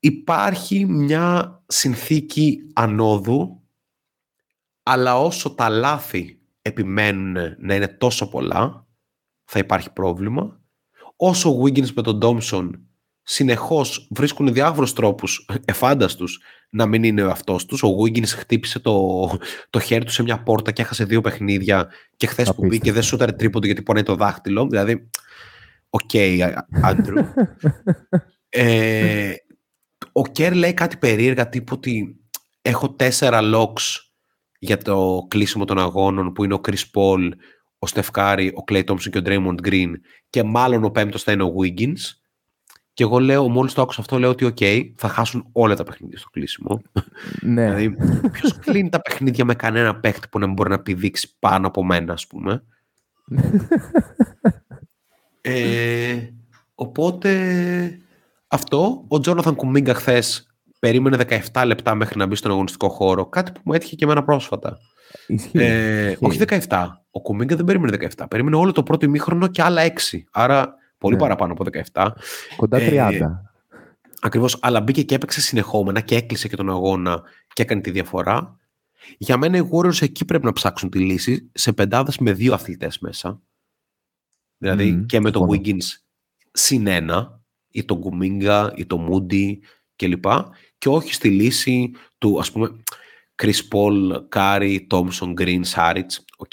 υπάρχει 0.00 0.84
μια 0.84 1.62
συνθήκη 1.66 2.70
ανόδου, 2.74 3.62
αλλά 4.82 5.20
όσο 5.20 5.54
τα 5.54 5.68
λάθη 5.68 6.40
επιμένουν 6.62 7.56
να 7.58 7.74
είναι 7.74 7.88
τόσο 7.88 8.28
πολλά, 8.28 8.86
θα 9.44 9.58
υπάρχει 9.58 9.92
πρόβλημα. 9.92 10.60
Όσο 11.16 11.50
ο 11.50 11.62
Wiggins 11.62 11.90
με 11.90 12.02
τον 12.02 12.20
Thompson 12.22 12.70
συνεχώς 13.30 14.08
βρίσκουν 14.10 14.52
διάφορους 14.52 14.92
τρόπους 14.92 15.46
ευφάνταστους 15.64 16.40
να 16.70 16.86
μην 16.86 17.02
είναι 17.02 17.22
ο 17.22 17.30
εαυτός 17.30 17.64
τους. 17.66 17.82
Ο 17.82 17.88
Wiggins 17.88 18.26
χτύπησε 18.26 18.78
το, 18.78 19.28
το 19.70 19.80
χέρι 19.80 20.04
του 20.04 20.12
σε 20.12 20.22
μια 20.22 20.42
πόρτα 20.42 20.72
και 20.72 20.82
έχασε 20.82 21.04
δύο 21.04 21.20
παιχνίδια 21.20 21.88
και 22.16 22.26
χθες 22.26 22.44
που 22.46 22.50
Απίστευτο. 22.50 22.76
μπήκε 22.76 22.92
δεν 22.92 23.02
σούταρε 23.02 23.32
τρίποντο 23.32 23.66
γιατί 23.66 23.82
πονάει 23.82 24.02
το 24.02 24.14
δάχτυλο. 24.14 24.66
Δηλαδή, 24.66 25.10
OK, 25.90 26.10
Andrew. 26.82 27.16
ε, 28.48 29.32
ο 30.12 30.22
Kerr 30.26 30.54
λέει 30.54 30.74
κάτι 30.74 30.96
περίεργα 30.96 31.48
τύπου 31.48 31.72
ότι 31.76 32.16
έχω 32.62 32.94
τέσσερα 32.94 33.40
locks 33.54 33.96
για 34.58 34.78
το 34.78 35.26
κλείσιμο 35.28 35.64
των 35.64 35.78
αγώνων 35.78 36.32
που 36.32 36.44
είναι 36.44 36.54
ο 36.54 36.60
Chris 36.68 36.84
Paul, 36.94 37.30
ο 37.78 37.86
Steph 37.86 38.14
Curry, 38.14 38.48
ο 38.48 38.64
Klay 38.70 38.84
Thompson 38.84 39.08
και 39.10 39.18
ο 39.18 39.22
Draymond 39.24 39.68
Green 39.68 39.92
και 40.30 40.42
μάλλον 40.42 40.84
ο 40.84 40.90
πέμπτος 40.90 41.22
θα 41.22 41.32
είναι 41.32 41.42
ο 41.42 41.52
Wiggins 41.62 42.17
και 42.98 43.04
εγώ 43.04 43.18
λέω, 43.18 43.48
μόλις 43.48 43.72
το 43.72 43.82
άκουσα 43.82 44.00
αυτό 44.00 44.18
λέω 44.18 44.30
ότι 44.30 44.44
οκ, 44.44 44.58
θα 44.96 45.08
χάσουν 45.08 45.48
όλα 45.52 45.74
τα 45.76 45.84
παιχνίδια 45.84 46.18
στο 46.18 46.28
κλείσιμο. 46.30 46.82
Ναι. 47.40 47.74
Δηλαδή, 47.74 47.96
ποιος 48.32 48.58
κλείνει 48.58 48.88
τα 48.88 49.00
παιχνίδια 49.00 49.44
με 49.44 49.54
κανένα 49.54 49.96
παίχτη 49.96 50.28
που 50.30 50.38
να 50.38 50.46
μην 50.46 50.54
μπορεί 50.54 50.70
να 50.70 50.78
πηδήξει 50.78 51.38
πάνω 51.38 51.66
από 51.66 51.84
μένα, 51.84 52.12
ας 52.12 52.26
πούμε. 52.26 52.64
ε, 55.40 56.16
οπότε 56.74 57.30
αυτό. 58.48 59.04
Ο 59.08 59.20
Τζόναθαν 59.20 59.54
Κουμίγκα 59.54 59.94
χθες 59.94 60.46
περίμενε 60.78 61.16
17 61.52 61.62
λεπτά 61.66 61.94
μέχρι 61.94 62.18
να 62.18 62.26
μπει 62.26 62.34
στον 62.34 62.50
αγωνιστικό 62.50 62.88
χώρο. 62.88 63.26
Κάτι 63.26 63.52
που 63.52 63.60
μου 63.64 63.72
έτυχε 63.72 63.96
και 63.96 64.04
εμένα 64.04 64.24
πρόσφατα. 64.24 64.78
Ισχύει. 65.26 65.58
Ε, 65.58 66.10
ισχύει. 66.10 66.24
όχι 66.24 66.40
17. 66.68 66.86
Ο 67.10 67.20
Κουμίγκα 67.20 67.56
δεν 67.56 67.64
περίμενε 67.64 67.96
17. 68.16 68.24
Περίμενε 68.30 68.56
όλο 68.56 68.72
το 68.72 68.82
πρώτο 68.82 69.06
ημίχρονο 69.06 69.46
και 69.46 69.62
άλλα 69.62 69.82
6. 69.86 69.90
Άρα 70.30 70.76
πολύ 70.98 71.14
Ναι. 71.14 71.20
παραπάνω 71.20 71.52
από 71.52 71.64
17. 71.92 72.12
Κοντά 72.56 72.76
ε, 72.78 72.88
30. 72.88 73.42
Ακριβώς, 74.20 74.58
αλλά 74.60 74.80
μπήκε 74.80 75.02
και 75.02 75.14
έπαιξε 75.14 75.40
συνεχόμενα 75.40 76.00
και 76.00 76.16
έκλεισε 76.16 76.48
και 76.48 76.56
τον 76.56 76.70
αγώνα 76.70 77.22
και 77.52 77.62
έκανε 77.62 77.80
τη 77.80 77.90
διαφορά. 77.90 78.56
Για 79.18 79.36
μένα 79.36 79.56
οι 79.56 79.68
Warriors 79.72 80.02
εκεί 80.02 80.24
πρέπει 80.24 80.44
να 80.44 80.52
ψάξουν 80.52 80.90
τη 80.90 80.98
λύση 80.98 81.50
σε 81.54 81.72
πεντάδες 81.72 82.18
με 82.18 82.32
δύο 82.32 82.54
αθλητές 82.54 82.98
μέσα. 82.98 83.42
Δηλαδή 84.58 84.90
Μμμ, 84.92 85.04
και 85.06 85.20
με 85.20 85.30
τον 85.30 85.42
συμφωνώ. 85.50 85.62
Wiggins 85.76 85.84
συν 86.52 86.86
ένα 86.86 87.42
ή 87.70 87.84
τον 87.84 88.02
Kuminga 88.04 88.70
ή 88.76 88.86
τον 88.86 89.08
Moody 89.10 89.58
κλπ. 89.96 90.24
Και 90.78 90.88
όχι 90.88 91.12
στη 91.14 91.30
λύση 91.30 91.90
του 92.18 92.38
ας 92.38 92.52
πούμε 92.52 92.76
Chris 93.42 93.58
Paul, 93.72 94.28
Curry, 94.28 94.86
Thompson, 94.90 95.34
Green, 95.40 95.62
Saric. 95.74 96.06
OK. 96.36 96.52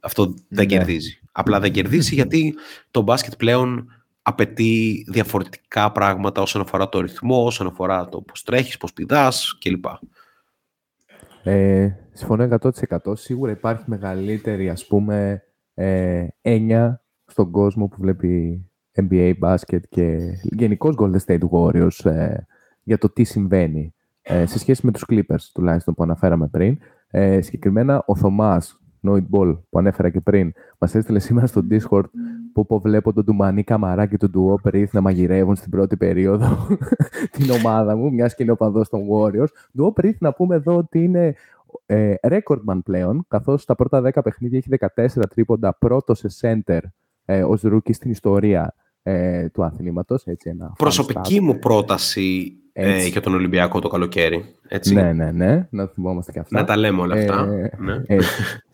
Αυτό 0.00 0.26
δεν 0.26 0.44
Ναι. 0.48 0.66
κερδίζει. 0.66 1.20
Απλά 1.32 1.60
δεν 1.60 1.72
κερδίζει 1.72 2.14
γιατί 2.14 2.54
το 2.90 3.02
μπάσκετ 3.02 3.36
πλέον 3.36 3.88
απαιτεί 4.22 5.04
διαφορετικά 5.08 5.92
πράγματα 5.92 6.42
όσον 6.42 6.62
αφορά 6.62 6.88
το 6.88 7.00
ρυθμό, 7.00 7.44
όσον 7.44 7.66
αφορά 7.66 8.08
το 8.08 8.20
πώς 8.20 8.42
τρέχεις, 8.42 8.76
πώς 8.76 8.92
πηδάς 8.92 9.58
κλπ. 9.60 9.84
Ε, 11.42 11.88
συμφωνώ 12.12 12.48
100%. 12.60 13.16
Σίγουρα 13.16 13.50
υπάρχει 13.50 13.84
μεγαλύτερη, 13.86 14.68
ας 14.68 14.86
πούμε, 14.86 15.42
ε, 15.74 16.26
έννοια 16.42 17.02
στον 17.26 17.50
κόσμο 17.50 17.88
που 17.88 17.96
βλέπει 18.00 18.64
NBA 18.94 19.32
μπάσκετ 19.38 19.84
και 19.88 20.18
γενικώς 20.42 20.94
Golden 20.98 21.18
State 21.26 21.48
Warriors 21.50 22.10
ε, 22.10 22.46
για 22.82 22.98
το 22.98 23.10
τι 23.10 23.24
συμβαίνει 23.24 23.94
ε, 24.22 24.46
σε 24.46 24.58
σχέση 24.58 24.86
με 24.86 24.92
τους 24.92 25.04
Clippers, 25.08 25.50
τουλάχιστον 25.54 25.94
που 25.94 26.02
αναφέραμε 26.02 26.48
πριν. 26.48 26.78
Ε, 27.10 27.40
συγκεκριμένα, 27.40 28.02
ο 28.06 28.16
Θωμάς, 28.16 28.80
Noid 29.06 29.24
Ball, 29.30 29.58
που 29.70 29.78
ανέφερα 29.78 30.10
και 30.10 30.20
πριν, 30.20 30.52
μας 30.78 30.94
έστειλε 30.94 31.18
σήμερα 31.18 31.46
στο 31.46 31.62
Discord 31.70 32.04
που, 32.52 32.66
που 32.66 32.80
βλέπω 32.80 33.12
τον 33.12 33.24
Τουμανί 33.24 33.62
Καμαρά 33.64 34.06
και 34.06 34.16
τον 34.16 34.30
Ντουό 34.30 34.60
Πρίθ 34.62 34.94
να 34.94 35.00
μαγειρεύουν 35.00 35.56
στην 35.56 35.70
πρώτη 35.70 35.96
περίοδο 35.96 36.66
την 37.36 37.50
ομάδα 37.50 37.96
μου, 37.96 38.12
μιας 38.12 38.34
και 38.34 38.42
είναι 38.42 38.52
οπαδός 38.52 38.88
των 38.88 39.00
Warriors. 39.10 39.48
Ντουό 39.76 39.92
Πρίθ 39.92 40.20
να 40.20 40.32
πούμε 40.32 40.54
εδώ 40.54 40.76
ότι 40.76 41.02
είναι 41.02 41.34
ε, 41.86 42.14
recordman 42.22 42.78
πλέον, 42.84 43.24
καθώς 43.28 43.62
στα 43.62 43.74
πρώτα 43.74 44.02
10 44.14 44.22
παιχνίδια 44.24 44.58
έχει 44.58 44.68
14 45.16 45.22
τρίποντα 45.30 45.74
πρώτος 45.74 46.18
σε 46.18 46.28
center 46.40 46.80
ε, 47.24 47.42
ως 47.44 47.62
rookie 47.64 47.94
στην 47.94 48.10
ιστορία 48.10 48.74
ε, 49.02 49.48
του 49.48 49.64
αθλήματος. 49.64 50.24
Έτσι, 50.24 50.48
ένα 50.48 50.72
Προσωπική 50.78 51.40
μου 51.40 51.58
πρόταση 51.58 52.56
ε, 52.72 53.06
για 53.06 53.20
τον 53.20 53.34
Ολυμπιακό 53.34 53.80
το 53.80 53.88
καλοκαίρι. 53.88 54.44
Έτσι. 54.68 54.94
Ναι, 54.94 55.12
ναι, 55.12 55.30
ναι. 55.30 55.66
Να 55.70 55.86
θυμόμαστε 55.86 56.32
και 56.32 56.38
αυτά. 56.38 56.58
Να 56.58 56.64
τα 56.64 56.76
λέμε 56.76 57.00
όλα 57.00 57.14
αυτά. 57.14 57.48
Ε, 57.52 57.70
ναι. 57.78 58.16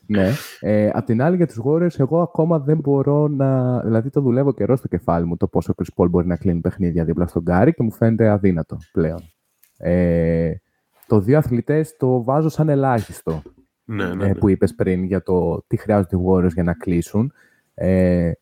Ναι. 0.09 0.31
Ε, 0.61 0.91
απ' 0.93 1.05
την 1.05 1.23
άλλη 1.23 1.37
για 1.37 1.47
τους 1.47 1.61
Warriors, 1.65 1.99
εγώ 1.99 2.21
ακόμα 2.21 2.59
δεν 2.59 2.79
μπορώ 2.79 3.29
να... 3.29 3.81
Δηλαδή 3.81 4.11
το 4.11 4.21
δουλεύω 4.21 4.53
καιρός 4.53 4.79
στο 4.79 4.89
κεφάλι 4.89 5.27
μου 5.27 5.37
το 5.37 5.47
πόσο 5.47 5.73
ο 5.73 5.83
Chris 5.83 6.03
Paul 6.03 6.11
μπορεί 6.11 6.27
να 6.27 6.37
κλείνει 6.37 6.61
παιχνίδια 6.61 7.05
δίπλα 7.05 7.27
στον 7.27 7.43
Γκάρι 7.43 7.73
και 7.73 7.83
μου 7.83 7.93
φαίνεται 7.93 8.29
αδύνατο 8.29 8.77
πλέον. 8.93 9.21
Ε, 9.77 10.53
το 11.07 11.21
δύο 11.21 11.39
αθλητές 11.39 11.97
το 11.97 12.23
βάζω 12.23 12.49
σαν 12.49 12.69
ελάχιστο 12.69 13.43
ναι, 13.85 14.07
ναι, 14.07 14.15
ναι. 14.15 14.35
που 14.35 14.49
είπες 14.49 14.75
πριν 14.75 15.05
για 15.05 15.23
το 15.23 15.65
τι 15.67 15.77
χρειάζονται 15.77 16.17
οι 16.17 16.21
Warriors 16.27 16.53
για 16.53 16.63
να 16.63 16.73
κλείσουν. 16.73 17.33
Ε, 17.75 18.33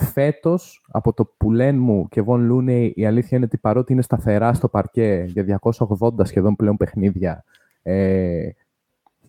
Φέτος, 0.00 0.84
από 0.88 1.12
το 1.12 1.34
που 1.36 1.52
λένε 1.52 1.78
μου 1.78 2.08
και 2.08 2.20
Βον 2.20 2.44
Λούνεϊ, 2.44 2.92
η 2.96 3.06
αλήθεια 3.06 3.36
είναι 3.36 3.46
ότι 3.46 3.58
παρότι 3.58 3.92
είναι 3.92 4.02
σταθερά 4.02 4.52
στο 4.52 4.68
παρκέ 4.68 5.24
για 5.28 5.60
280 5.98 6.10
σχεδόν 6.22 6.56
πλέον 6.56 6.76
παιχνίδια, 6.76 7.44
ε, 7.82 8.48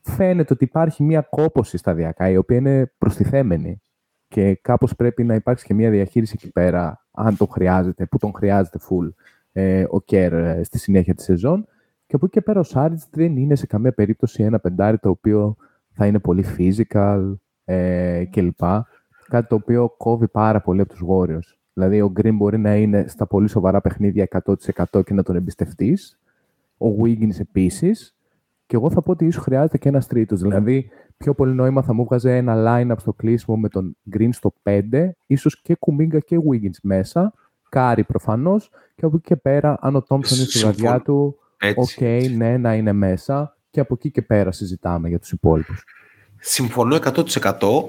φαίνεται 0.03 0.53
ότι 0.53 0.63
υπάρχει 0.63 1.03
μια 1.03 1.21
κόποση 1.21 1.77
σταδιακά, 1.77 2.29
η 2.29 2.37
οποία 2.37 2.57
είναι 2.57 2.91
προστιθέμενη. 2.97 3.81
Και 4.27 4.55
κάπως 4.55 4.95
πρέπει 4.95 5.23
να 5.23 5.35
υπάρξει 5.35 5.65
και 5.65 5.73
μια 5.73 5.89
διαχείριση 5.89 6.33
εκεί 6.35 6.51
πέρα, 6.51 7.05
αν 7.11 7.37
το 7.37 7.45
χρειάζεται, 7.45 8.05
που 8.05 8.17
τον 8.17 8.33
χρειάζεται 8.35 8.79
full 8.89 9.09
ε, 9.51 9.85
ο 9.89 10.01
Κέρ 10.01 10.33
ε, 10.33 10.63
στη 10.63 10.77
συνέχεια 10.77 11.13
της 11.15 11.23
σεζόν. 11.23 11.67
Και 12.05 12.15
από 12.15 12.25
εκεί 12.25 12.33
και 12.33 12.41
πέρα 12.41 12.59
ο 12.59 12.63
Σάριτς 12.63 13.07
δεν 13.11 13.37
είναι 13.37 13.55
σε 13.55 13.65
καμία 13.65 13.91
περίπτωση 13.91 14.43
ένα 14.43 14.59
πεντάρι 14.59 14.97
το 14.97 15.09
οποίο 15.09 15.55
θα 15.91 16.05
είναι 16.05 16.19
πολύ 16.19 16.45
physical 16.57 17.33
ε, 17.65 18.23
κλπ. 18.31 18.59
Κάτι 19.27 19.47
το 19.47 19.55
οποίο 19.55 19.89
κόβει 19.97 20.27
πάρα 20.27 20.61
πολύ 20.61 20.81
από 20.81 20.93
τους 20.93 21.03
Warriors. 21.07 21.57
Δηλαδή, 21.73 22.01
ο 22.01 22.13
Green 22.15 22.33
μπορεί 22.33 22.57
να 22.57 22.75
είναι 22.75 23.05
στα 23.07 23.27
πολύ 23.27 23.47
σοβαρά 23.47 23.81
παιχνίδια 23.81 24.27
100% 24.91 25.03
και 25.05 25.13
να 25.13 25.23
τον 25.23 25.35
εμπιστευτείς. 25.35 26.19
Ο 26.77 26.87
Wiggins 27.03 27.39
επίσης. 27.39 28.18
Και 28.69 28.75
εγώ 28.75 28.89
θα 28.89 29.01
πω 29.01 29.11
ότι 29.11 29.25
ίσως 29.25 29.43
χρειάζεται 29.43 29.77
και 29.77 29.89
ένας 29.89 30.07
τρίτος. 30.07 30.41
Δηλαδή, 30.41 30.89
πιο 31.17 31.33
πολύ 31.33 31.53
νόημα 31.53 31.81
θα 31.81 31.93
μου 31.93 32.05
βγάζει 32.05 32.29
ένα 32.29 32.55
line-up 32.57 32.95
στο 32.99 33.13
κλείσιμο 33.13 33.57
με 33.57 33.69
τον 33.69 33.97
Green 34.13 34.29
στο 34.31 34.53
5, 34.63 35.09
ίσως 35.25 35.61
και 35.61 35.75
Κουμίγκα 35.75 36.19
και 36.19 36.37
Wiggins 36.49 36.77
μέσα. 36.81 37.33
Κάρι 37.69 38.03
προφανώς. 38.03 38.69
Και 38.95 39.05
από 39.05 39.15
εκεί 39.15 39.27
και 39.27 39.35
πέρα, 39.35 39.77
αν 39.81 39.95
ο 39.95 40.01
Thompson 40.01 40.37
είναι 40.37 40.47
στη 40.47 40.59
βραδιά 40.59 41.01
του, 41.01 41.35
OK, 41.75 41.89
okay, 41.99 42.29
ναι, 42.35 42.57
να 42.57 42.75
είναι 42.75 42.93
μέσα. 42.93 43.57
Και 43.71 43.79
από 43.79 43.93
εκεί 43.93 44.11
και 44.11 44.21
πέρα 44.21 44.51
συζητάμε 44.51 45.09
για 45.09 45.19
τους 45.19 45.31
υπόλοιπους. 45.31 45.83
Συμφωνώ 46.39 46.95
100% 46.95 47.83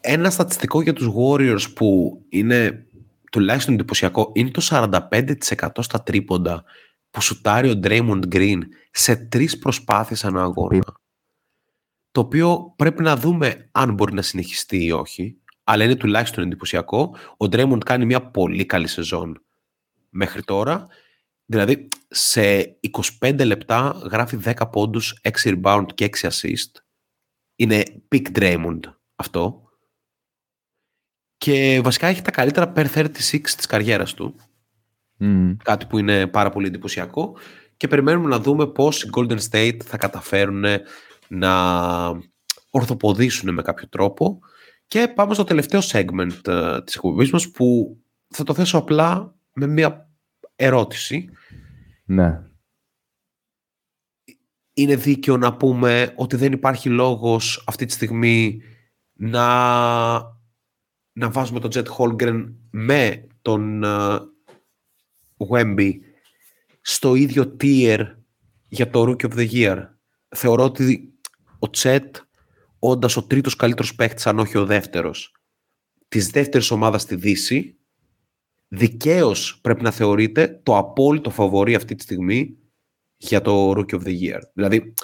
ένα 0.00 0.30
στατιστικό 0.30 0.82
για 0.82 0.92
τους 0.92 1.10
Warriors 1.16 1.72
που 1.74 2.20
είναι 2.28 2.86
τουλάχιστον 3.30 3.74
εντυπωσιακό 3.74 4.30
είναι 4.32 4.50
το 4.50 4.68
45% 4.70 5.68
στα 5.78 6.02
τρίποντα 6.02 6.64
που 7.12 7.20
σουτάρει 7.20 7.70
ο 7.70 7.80
Draymond 7.82 8.22
Green 8.34 8.60
σε 8.90 9.16
τρεις 9.16 9.58
προσπάθειες 9.58 10.24
ανά 10.24 10.42
αγώνα. 10.42 11.00
Το 12.10 12.20
οποίο 12.20 12.74
πρέπει 12.76 13.02
να 13.02 13.16
δούμε 13.16 13.68
αν 13.72 13.94
μπορεί 13.94 14.14
να 14.14 14.22
συνεχιστεί 14.22 14.84
ή 14.84 14.92
όχι, 14.92 15.40
αλλά 15.64 15.84
είναι 15.84 15.96
τουλάχιστον 15.96 16.44
εντυπωσιακό. 16.44 17.16
Ο 17.36 17.44
Draymond 17.44 17.84
κάνει 17.84 18.04
μια 18.04 18.30
πολύ 18.30 18.66
καλή 18.66 18.86
σεζόν 18.86 19.44
μέχρι 20.08 20.42
τώρα. 20.42 20.86
Δηλαδή, 21.44 21.88
σε 22.08 22.62
25 23.20 23.44
λεπτά 23.44 24.00
γράφει 24.10 24.38
10 24.44 24.70
πόντους, 24.70 25.20
6 25.22 25.60
rebound 25.62 25.86
και 25.94 26.04
6 26.04 26.28
assist. 26.28 26.80
Είναι 27.56 27.84
peak 28.08 28.38
Draymond 28.38 28.80
αυτό 29.14 29.62
και 31.36 31.80
βασικά 31.84 32.06
έχει 32.06 32.22
τα 32.22 32.30
καλύτερα 32.30 32.72
per 32.76 32.86
36 32.94 33.54
της 33.56 33.66
καριέρας 33.66 34.14
του. 34.14 34.36
Κάτι 35.64 35.86
που 35.86 35.98
είναι 35.98 36.26
πάρα 36.26 36.50
πολύ 36.50 36.66
εντυπωσιακό. 36.66 37.36
Και 37.76 37.88
περιμένουμε 37.88 38.28
να 38.28 38.38
δούμε 38.38 38.66
πώς 38.66 39.02
οι 39.02 39.10
Golden 39.16 39.38
State 39.50 39.78
θα 39.84 39.96
καταφέρουν 39.96 40.64
να 41.28 41.52
ορθοποδήσουν 42.70 43.54
με 43.54 43.62
κάποιο 43.62 43.88
τρόπο. 43.88 44.40
Και 44.86 45.12
πάμε 45.14 45.34
στο 45.34 45.44
τελευταίο 45.44 45.80
segment 45.82 46.40
uh, 46.44 46.80
της 46.84 46.94
εκπομπής 46.94 47.30
μας 47.30 47.50
που 47.50 47.96
θα 48.28 48.44
το 48.44 48.54
θέσω 48.54 48.78
απλά 48.78 49.34
με 49.52 49.66
μια 49.66 50.10
ερώτηση. 50.56 51.28
Ναι. 52.04 52.42
Είναι 54.74 54.96
δίκαιο 54.96 55.36
να 55.36 55.56
πούμε 55.56 56.12
ότι 56.16 56.36
δεν 56.36 56.52
υπάρχει 56.52 56.88
λόγος 56.88 57.64
αυτή 57.66 57.84
τη 57.84 57.92
στιγμή 57.92 58.62
να 59.12 59.46
να 61.12 61.30
βάζουμε 61.30 61.60
τον 61.60 61.70
Jet 61.74 61.86
Holgren 61.98 62.52
με 62.70 63.26
τον 63.42 63.82
uh, 63.84 64.20
Wemby 65.50 65.92
στο 66.80 67.14
ίδιο 67.14 67.56
tier 67.60 68.06
για 68.68 68.90
το 68.90 69.02
Rookie 69.02 69.30
of 69.30 69.34
the 69.34 69.50
Year. 69.50 69.88
Θεωρώ 70.28 70.64
ότι 70.64 71.12
ο 71.58 71.70
Τσέτ, 71.70 72.16
όντας 72.78 73.16
ο 73.16 73.22
τρίτος 73.22 73.56
καλύτερος 73.56 73.94
παίκτη, 73.94 74.28
αν 74.28 74.38
όχι 74.38 74.58
ο 74.58 74.66
δεύτερος, 74.66 75.34
της 76.08 76.30
δεύτερης 76.30 76.70
ομάδας 76.70 77.02
στη 77.02 77.14
Δύση, 77.14 77.78
δικαίως 78.68 79.60
πρέπει 79.60 79.82
να 79.82 79.90
θεωρείται 79.90 80.60
το 80.62 80.76
απόλυτο 80.76 81.30
φαβορή 81.30 81.74
αυτή 81.74 81.94
τη 81.94 82.02
στιγμή 82.02 82.56
για 83.16 83.40
το 83.40 83.70
Rookie 83.70 83.94
of 83.94 84.02
the 84.02 84.20
Year. 84.20 84.40
Δηλαδή, 84.52 84.94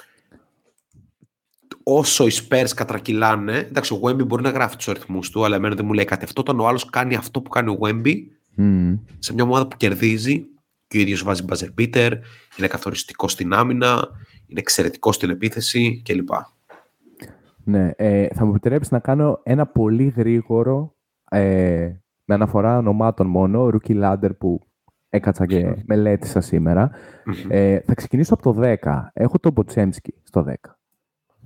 όσο 1.83 2.27
οι 2.27 2.31
Spurs 2.33 2.69
κατρακυλάνε, 2.75 3.57
εντάξει, 3.57 3.93
ο 3.93 3.99
Wemby 4.03 4.27
μπορεί 4.27 4.43
να 4.43 4.49
γράφει 4.49 4.75
τους 4.75 4.87
αριθμούς 4.87 5.29
του, 5.29 5.45
αλλά 5.45 5.55
εμένα 5.55 5.75
δεν 5.75 5.85
μου 5.85 5.93
λέει 5.93 6.05
κάτι. 6.05 6.23
Αυτό 6.23 6.41
όταν 6.41 6.59
ο 6.59 6.67
άλλος 6.67 6.85
κάνει 6.85 7.15
αυτό 7.15 7.41
που 7.41 7.49
κάνει 7.49 7.69
ο 7.69 7.77
Wemby 7.81 8.15
σε 9.19 9.33
μια 9.33 9.43
ομάδα 9.43 9.67
που 9.67 9.77
κερδίζει 9.77 10.45
και 10.87 10.97
ο 10.97 11.01
ίδιος 11.01 11.23
βάζει 11.23 11.45
buzzer 11.49 11.69
beater, 11.79 12.11
είναι 12.57 12.67
καθοριστικός 12.67 13.31
στην 13.31 13.53
άμυνα, 13.53 14.09
είναι 14.47 14.59
εξαιρετικός 14.59 15.15
στην 15.15 15.29
επίθεση 15.29 16.01
κλπ. 16.05 16.29
Ναι, 17.63 17.91
ε, 17.95 18.27
θα 18.27 18.45
μου 18.45 18.51
επιτρέψεις 18.51 18.91
να 18.91 18.99
κάνω 18.99 19.39
ένα 19.43 19.65
πολύ 19.65 20.13
γρήγορο 20.15 20.95
ε, 21.29 21.91
με 22.25 22.33
αναφορά 22.35 22.77
ονομάτων 22.77 23.27
μόνο, 23.27 23.69
rookie 23.73 24.03
ladder 24.03 24.29
που 24.37 24.61
έκατσα 25.09 25.45
και 25.45 25.75
μελέτησα 25.85 26.41
Ε, 27.47 27.79
θα 27.79 27.93
ξεκινήσω 27.93 28.33
από 28.33 28.53
το 28.53 28.59
10. 28.61 28.75
Έχω 29.13 29.39
τον 29.39 29.51
Μποτσέμσκι 29.51 30.13
στο 30.23 30.45
10. 30.47 30.51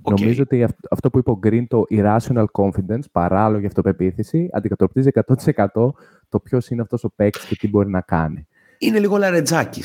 Okay. 0.06 0.18
Νομίζω 0.18 0.42
ότι 0.42 0.66
αυτό 0.90 1.10
που 1.10 1.18
είπε 1.18 1.30
ο 1.30 1.38
Green, 1.42 1.64
το 1.68 1.84
irrational 1.90 2.44
confidence, 2.52 3.04
παράλογη 3.12 3.66
αυτοπεποίθηση, 3.66 4.48
αντικατοπτρίζει 4.52 5.10
100% 5.72 5.90
το 6.34 6.40
ποιος 6.40 6.68
είναι 6.68 6.82
αυτός 6.82 7.04
ο 7.04 7.10
παίκτης 7.16 7.46
και 7.46 7.56
τι 7.56 7.68
μπορεί 7.68 7.90
να 7.90 8.00
κάνει. 8.00 8.46
Είναι 8.78 8.98
λίγο 8.98 9.16
λαρετζάκι. 9.16 9.82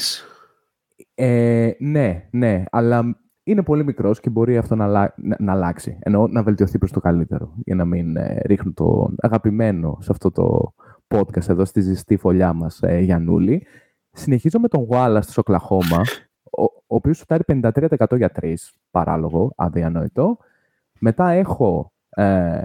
Ε, 1.14 1.72
ναι, 1.80 2.28
ναι, 2.32 2.64
αλλά 2.72 3.20
είναι 3.44 3.64
πολύ 3.64 3.84
μικρός 3.84 4.20
και 4.20 4.30
μπορεί 4.30 4.58
αυτό 4.58 4.76
να, 4.76 5.14
να, 5.18 5.52
αλλάξει. 5.52 5.98
Εννοώ 6.00 6.28
να 6.28 6.44
βελτιωθεί 6.44 6.78
προς 6.78 6.92
το 6.92 7.00
καλύτερο. 7.00 7.54
Για 7.66 7.76
να 7.76 7.86
μην 7.86 8.16
ε, 8.16 8.42
ρίχνω 8.46 8.72
τον 8.72 9.16
αγαπημένο 9.18 9.98
σε 10.02 10.12
αυτό 10.12 10.32
το 10.32 10.74
podcast 11.08 11.50
εδώ 11.50 11.66
στη 11.66 11.82
ζεστή 11.82 12.18
φωλιά 12.18 12.54
μας, 12.54 12.80
ε, 12.82 13.00
Γιανούλη. 13.00 13.66
Συνεχίζω 14.12 14.60
με 14.60 14.68
τον 14.68 14.88
Wallace 14.90 15.20
στο 15.22 15.42
Οκλαχώμα, 15.42 16.02
ο, 16.44 16.64
ο 16.64 16.96
οποίος 16.96 17.18
σουτάρει 17.18 17.44
53% 17.48 18.18
για 18.18 18.32
3, 18.42 18.54
παράλογο, 18.92 19.54
αδιανόητο. 19.56 20.38
Μετά 21.00 21.30
έχω 21.30 21.94
ε, 22.10 22.64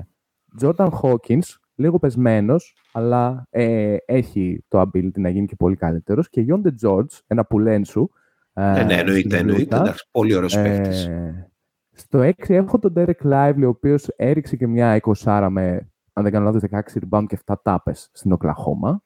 Jordan 0.61 0.89
Hawkins, 1.03 1.57
λίγο 1.75 1.99
πεσμένος, 1.99 2.77
αλλά 2.93 3.47
ε, 3.51 3.97
έχει 4.07 4.65
το 4.69 4.81
ability 4.81 5.19
να 5.19 5.29
γίνει 5.29 5.47
και 5.47 5.57
πολύ 5.57 5.77
καλύτερος. 5.77 6.29
Και 6.29 6.47
Yonde 6.49 6.89
George, 6.89 7.21
ένα 7.27 7.45
πουλένσου. 7.45 8.09
Ε, 8.53 8.85
ναι, 8.85 8.95
εννοείται, 8.95 9.39
εννοείται. 9.39 9.77
Εντάξει, 9.77 10.09
πολύ 10.11 10.35
ωραίος 10.35 10.55
παίκτη. 10.55 10.97
Ε, 11.11 11.49
στο 11.93 12.19
6 12.19 12.33
έχω 12.49 12.79
τον 12.79 12.93
Derek 12.97 13.23
Lively, 13.23 13.63
ο 13.65 13.69
οποίος 13.69 14.09
έριξε 14.17 14.57
και 14.57 14.67
μια 14.67 15.01
20 15.25 15.49
με, 15.51 15.89
αν 16.13 16.23
δεν 16.23 16.33
κάνω 16.33 16.45
λάθος, 16.45 16.63
16 16.71 16.99
rebound 17.09 17.25
και 17.27 17.39
7 17.47 17.55
τάπες 17.63 18.11
στην 18.13 18.33
Οκλαχώμα. 18.33 19.03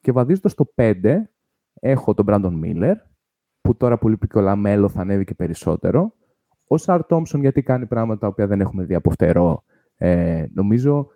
Και 0.00 0.12
βαδίζοντας 0.12 0.54
το 0.54 0.72
5, 0.74 0.92
έχω 1.80 2.14
τον 2.14 2.26
Brandon 2.28 2.60
Miller, 2.64 2.94
που 3.60 3.76
τώρα 3.76 3.98
που 3.98 4.08
λείπει 4.08 4.26
και 4.26 4.38
ο 4.38 4.40
LaMelo 4.40 4.88
θα 4.88 5.00
ανέβει 5.00 5.24
και 5.24 5.34
περισσότερο. 5.34 6.14
Ausar 6.66 7.06
Thompson, 7.06 7.40
γιατί 7.40 7.62
κάνει 7.62 7.86
πράγματα 7.86 8.20
τα 8.20 8.26
οποία 8.26 8.46
δεν 8.46 8.60
έχουμε 8.60 8.84
δει 8.84 8.94
από 8.94 9.10
φτερό. 9.10 9.64
Ε, 9.96 10.44
νομίζω 10.54 11.08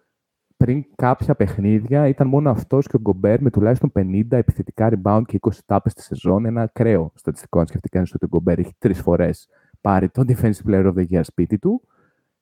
πριν 0.59 0.85
κάποια 0.95 1.35
παιχνίδια 1.35 2.09
ήταν 2.09 2.29
μόνο 2.29 2.51
αυτός 2.51 2.87
και 2.87 2.97
ο 2.97 3.01
Γκομπέρ 3.01 3.43
με 3.43 3.51
τουλάχιστον 3.51 3.93
50 3.95 4.25
επιθετικά 4.29 4.91
rebound 4.93 5.23
και 5.27 5.39
20 5.41 5.51
τάπες 5.67 5.93
στη 5.93 6.03
σεζόν. 6.03 6.45
Ένα 6.45 6.63
ακραίο 6.63 7.13
στατιστικό, 7.15 7.59
αν 7.61 7.67
σκεφτεί 7.67 7.89
κανείς 7.89 8.15
ότι 8.15 8.25
ο 8.25 8.29
Γκομπέρ 8.29 8.59
έχει 8.59 8.75
τρεις 8.79 9.01
φορές 9.01 9.49
πάρει 9.81 10.09
το 10.09 10.25
Defensive 10.29 10.69
Player 10.69 10.87
of 10.87 10.95
the 10.95 11.07
Year 11.11 11.21
σπίτι 11.23 11.59
του. 11.59 11.83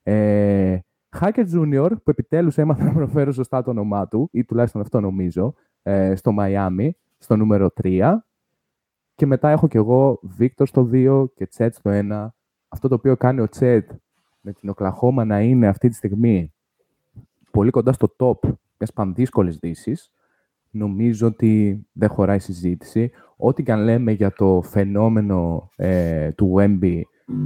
Ε, 0.03 0.79
Jaquez 1.21 1.45
Junior, 1.55 1.91
που 1.91 2.11
επιτέλους 2.11 2.59
έμαθα 2.59 2.85
να 2.85 2.93
προφέρω 2.93 3.33
σωστά 3.33 3.63
το 3.63 3.71
όνομά 3.71 4.09
του, 4.09 4.29
ή 4.33 4.45
τουλάχιστον 4.45 4.81
αυτό 4.81 5.01
νομίζω, 5.01 5.55
ε, 5.83 6.15
στο 6.15 6.33
Μαϊάμι, 6.33 6.97
στο 7.19 7.37
νούμερο 7.37 7.71
3. 7.83 8.27
Και 9.15 9.27
μετά 9.27 9.51
έχω 9.51 9.69
και 9.69 9.79
εγώ 9.79 10.19
Βίκτορ 10.23 10.67
στο 10.67 10.89
2 10.93 11.27
και 11.35 11.47
Τσέτ 11.47 11.75
στο 11.75 11.91
1. 11.91 12.35
Αυτό 12.69 12.89
το 12.89 12.95
οποίο 12.95 13.17
κάνει 13.17 13.41
ο 13.41 13.49
Τσέτ 13.49 13.91
με 14.41 14.53
την 14.53 14.69
Οκλαχώμα 14.69 15.25
να 15.25 15.41
είναι 15.41 15.67
αυτή 15.67 15.89
τη 15.89 15.95
στιγμή 15.95 16.55
πολύ 17.57 17.71
κοντά 17.71 17.93
στο 17.93 18.17
top 18.19 18.49
μιας 18.79 18.93
πανδύσκολης 18.95 19.57
δύσης, 19.57 20.13
νομίζω 20.71 21.27
ότι 21.27 21.85
δεν 21.93 22.09
χωράει 22.09 22.39
συζήτηση. 22.39 23.11
Ό,τι 23.37 23.63
και 23.63 23.73
αν 23.73 23.83
λέμε 23.83 24.13
για 24.13 24.33
το 24.33 24.63
φαινόμενο 24.63 25.71
ε, 25.77 26.33
του 26.33 26.55
Wemby, 26.59 27.01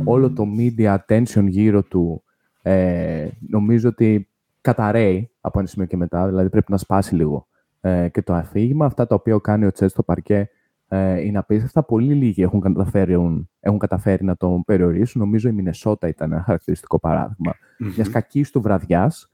όλο 0.05 0.33
το 0.33 0.45
media 0.59 0.97
attention 0.97 1.45
γύρω 1.49 1.83
του, 1.83 2.23
ε, 2.63 3.29
νομίζω 3.49 3.89
ότι 3.89 4.29
καταραίει 4.61 5.31
από 5.41 5.59
ένα 5.59 5.69
σημείο 5.69 5.87
και 5.87 5.97
μετά, 5.97 6.27
δηλαδή 6.27 6.49
πρέπει 6.49 6.71
να 6.71 6.77
σπάσει 6.77 7.15
λίγο 7.15 7.47
ε, 7.81 8.09
και 8.09 8.23
το 8.23 8.35
αφήγημα. 8.35 8.87
Αυτά 8.87 9.07
τα 9.07 9.15
οποία 9.15 9.39
κάνει 9.43 9.65
ο 9.67 9.71
Τσέτ 9.71 9.91
στο 9.91 10.03
παρκέ 10.03 10.51
ε, 10.89 11.21
είναι 11.21 11.39
απίστευτα. 11.39 11.83
Πολύ 11.83 12.15
λίγοι 12.15 12.43
έχουν 12.43 12.61
καταφέρει, 12.61 13.47
έχουν 13.61 13.79
καταφέρει 13.79 14.25
να 14.25 14.37
τον 14.37 14.65
περιορίσουν. 14.65 15.21
Νομίζω 15.21 15.49
η 15.49 15.53
Μινεσότα 15.53 16.09
ήταν 16.09 16.33
ένα 16.33 16.43
χαρακτηριστικό 16.43 16.99
παράδειγμα 16.99 17.53
mm-hmm. 17.53 17.93
μιας 17.97 18.09
κακής 18.09 18.51
του 18.51 18.61
βραδιάς. 18.61 19.30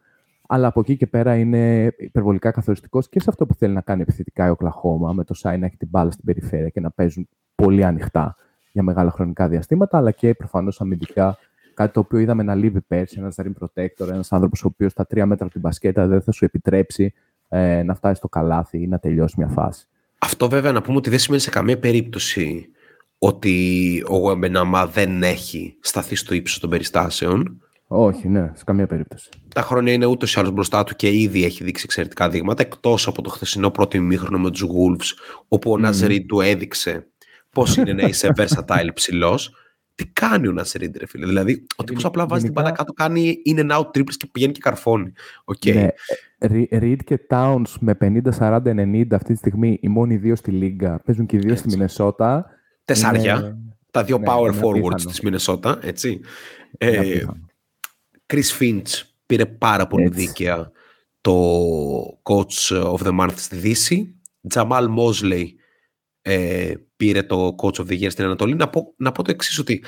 Αλλά 0.49 0.67
από 0.67 0.81
εκεί 0.81 0.97
και 0.97 1.07
πέρα 1.07 1.37
είναι 1.37 1.95
υπερβολικά 1.97 2.51
καθοριστικός 2.51 3.09
και 3.09 3.21
σε 3.21 3.27
αυτό 3.29 3.47
που 3.47 3.55
θέλει 3.55 3.75
να 3.75 3.81
κάνει 3.81 4.03
επιθετικά 4.03 4.47
η 4.47 4.51
Οκλαχώμα, 4.51 5.13
με 5.13 5.25
το 5.25 5.35
Σάι 5.35 5.59
να 5.59 5.67
έχει 5.67 5.77
την 5.77 5.89
μπάλα 5.89 6.11
στην 6.11 6.25
περιφέρεια 6.25 6.69
και 6.69 6.81
να 6.81 6.91
παίζουν 6.91 7.29
πολύ 7.55 7.85
ανοιχτά 7.85 8.37
για 8.73 8.83
μεγάλα 8.83 9.11
χρονικά 9.11 9.49
διαστήματα, 9.49 9.99
αλλά 9.99 10.11
και 10.11 10.35
προφανώς 10.35 10.81
αμυντικά 10.81 11.39
κάτι 11.75 11.93
το 11.93 12.01
οποίο 12.01 12.19
είδαμε 12.19 12.43
να 12.43 12.55
λείπει 12.55 12.81
πέρσι, 12.81 13.17
ένας 13.19 13.37
rim 13.39 13.53
protector, 13.61 14.09
ένας 14.09 14.33
άνθρωπος 14.33 14.65
ο 14.65 14.67
οποίος 14.67 14.93
στα 14.93 15.07
τρία 15.07 15.27
μέτρα 15.27 15.45
από 15.45 15.53
την 15.53 15.63
μπασκέτα 15.63 16.07
δεν 16.07 16.23
θα 16.23 16.33
σου 16.33 16.45
επιτρέψει 16.45 17.13
ε, 17.49 17.83
να 17.83 17.95
φτάσει 17.95 18.15
στο 18.15 18.29
καλάθι 18.29 18.83
ή 18.83 18.87
να 18.87 18.99
τελειώσει 18.99 19.35
μια 19.39 19.49
φάση. 19.49 19.87
Αυτό 20.19 20.49
βέβαια 20.49 20.73
να 20.73 20.83
πούμε 20.83 20.97
ότι 20.97 21.11
δεν 21.11 21.19
σημαίνει 21.19 21.43
σε 21.43 21.51
καμία 21.51 21.79
περίπτωση 21.79 22.69
ότι 23.19 24.05
ο 24.09 24.17
Γουεμπενάμα 24.17 24.87
δεν 24.87 25.23
έχει 25.23 25.77
σταθεί 25.81 26.15
στο 26.15 26.35
ύψος 26.35 26.59
των 26.59 26.71
περιστάσεων. 26.71 27.61
Όχι, 27.89 28.29
ναι, 28.29 28.51
σε 28.55 28.65
καμία 28.65 28.87
περίπτωση. 28.87 29.29
Τα 29.55 29.63
χρόνια 29.63 29.93
είναι 29.93 30.07
ούτως 30.07 30.35
ή 30.35 30.39
άλλως 30.39 30.51
μπροστά 30.51 30.85
του 30.85 30.97
και 30.97 31.11
ήδη 31.11 31.45
έχει 31.45 31.65
δείξει 31.65 31.83
εξαιρετικά 31.85 32.29
δείγματα. 32.29 32.63
Εκτός 32.63 33.07
από 33.07 33.23
το 33.23 33.31
χθεσινό 33.31 33.71
πρώτο 33.71 33.97
ημίχρονο 33.97 34.39
με 34.39 34.51
τους 34.51 34.63
Wolves, 34.63 35.37
όπου 35.49 35.71
ο 35.71 35.79
mm. 35.83 36.25
του 36.27 36.41
έδειξε 36.41 37.07
πώς 37.51 37.77
είναι 37.77 37.93
να 37.93 38.03
είσαι 38.03 38.33
versatile 38.37 38.89
ψηλός. 38.95 39.55
Τι 39.95 40.07
κάνει 40.07 40.49
ο 40.49 40.53
Ναζερίντ, 40.53 40.97
ρε 40.97 41.07
φίλε; 41.07 41.27
Δηλαδή, 41.27 41.67
ο 41.77 41.85
τύπος 41.85 42.05
απλά 42.05 42.27
βάζει 42.27 42.45
την 42.45 42.53
μπάλα 42.53 42.71
κάτω, 42.71 42.93
κάνει 42.93 43.37
in 43.47 43.59
and 43.59 43.71
out 43.71 43.87
triples 43.87 44.15
και 44.17 44.27
πηγαίνει 44.33 44.53
και 44.53 44.61
καρφώνει. 44.63 45.13
Okay. 45.45 45.75
Ναι. 45.75 45.89
Reed 46.71 46.99
και 47.05 47.21
Towns 47.31 47.73
με 47.81 47.97
50-40-90 48.39 49.07
αυτή 49.11 49.33
τη 49.33 49.39
στιγμή, 49.39 49.79
οι 49.81 49.89
μόνοι 49.89 50.17
δύο 50.17 50.37
στη 50.37 50.51
Λίγκα, 50.51 51.01
παίζουν 51.05 51.27
και 51.27 51.37
οι 51.37 51.39
δύο 51.39 51.57
στη 51.57 51.69
Μινεσότα. 51.69 52.47
Τεσσάρια. 52.85 53.35
Είναι... 53.35 53.57
Τα 53.91 54.05
δύο 54.05 54.19
ναι, 54.19 54.25
power 54.29 54.51
forwards 54.51 55.01
της 55.01 55.21
Μινεσότα, 55.21 55.79
έτσι. 55.83 56.21
Ε, 56.79 57.23
Chris 58.27 58.59
Finch 58.61 59.03
πήρε 59.27 59.47
πάρα 59.47 59.87
πολύ 59.87 60.05
Έτσι. 60.05 60.21
δίκαια 60.21 60.71
το 61.21 62.21
Coach 62.23 62.83
of 62.95 62.99
the 62.99 63.21
Month 63.21 63.37
στη 63.37 63.57
Δύση. 63.57 64.21
Jamal 64.55 64.89
Mosley 64.99 65.47
ε, 66.23 66.75
πήρε 66.97 67.23
το 67.23 67.55
Coach 67.63 67.75
of 67.75 67.87
the 67.87 68.03
Year 68.03 68.11
στην 68.11 68.25
Ανατολή. 68.25 68.55
Να 68.55 68.69
πω, 68.69 68.95
να 68.97 69.13
πω 69.13 69.23
το 69.23 69.31
εξής 69.31 69.59
ότι 69.59 69.85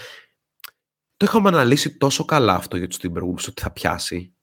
το 1.16 1.24
είχαμε 1.24 1.48
αναλύσει 1.48 1.96
τόσο 1.96 2.24
καλά 2.24 2.54
αυτό 2.54 2.76
για 2.76 2.88
τους 2.88 2.98
Timberwolves 3.02 3.48
ότι 3.48 3.62
θα 3.62 3.70
πιάσει 3.70 4.34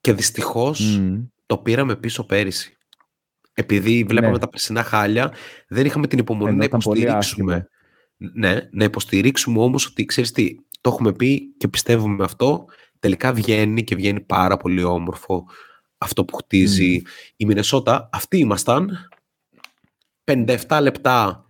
και 0.00 0.12
δυστυχώς 0.12 1.00
το 1.46 1.58
πήραμε 1.58 1.96
πίσω 1.96 2.26
πέρυσι. 2.26 2.76
Επειδή 3.54 4.04
βλέπαμε 4.04 4.32
ναι. 4.32 4.38
τα 4.38 4.48
περσινά 4.48 4.82
χάλια, 4.82 5.34
δεν 5.68 5.86
είχαμε 5.86 6.06
την 6.06 6.18
υπομονή 6.18 6.56
να 6.56 6.64
υποστηρίξουμε. 6.64 7.68
Ναι, 8.16 8.68
να 8.72 8.84
υποστηρίξουμε 8.84 9.60
όμως 9.60 9.86
ότι 9.86 10.04
ξέρεις 10.04 10.32
τι, 10.32 10.54
το 10.80 10.90
έχουμε 10.90 11.12
πει 11.12 11.54
και 11.56 11.68
πιστεύουμε 11.68 12.24
αυτό 12.24 12.66
τελικά 13.04 13.32
βγαίνει 13.32 13.84
και 13.84 13.94
βγαίνει 13.94 14.20
πάρα 14.20 14.56
πολύ 14.56 14.82
όμορφο 14.82 15.46
αυτό 15.98 16.24
που 16.24 16.36
χτίζει 16.36 17.02
η 17.36 17.46
Μινεσότα. 17.46 18.08
Αυτοί 18.12 18.38
ήμασταν. 18.38 19.08
57 20.24 20.78
λεπτά 20.80 21.44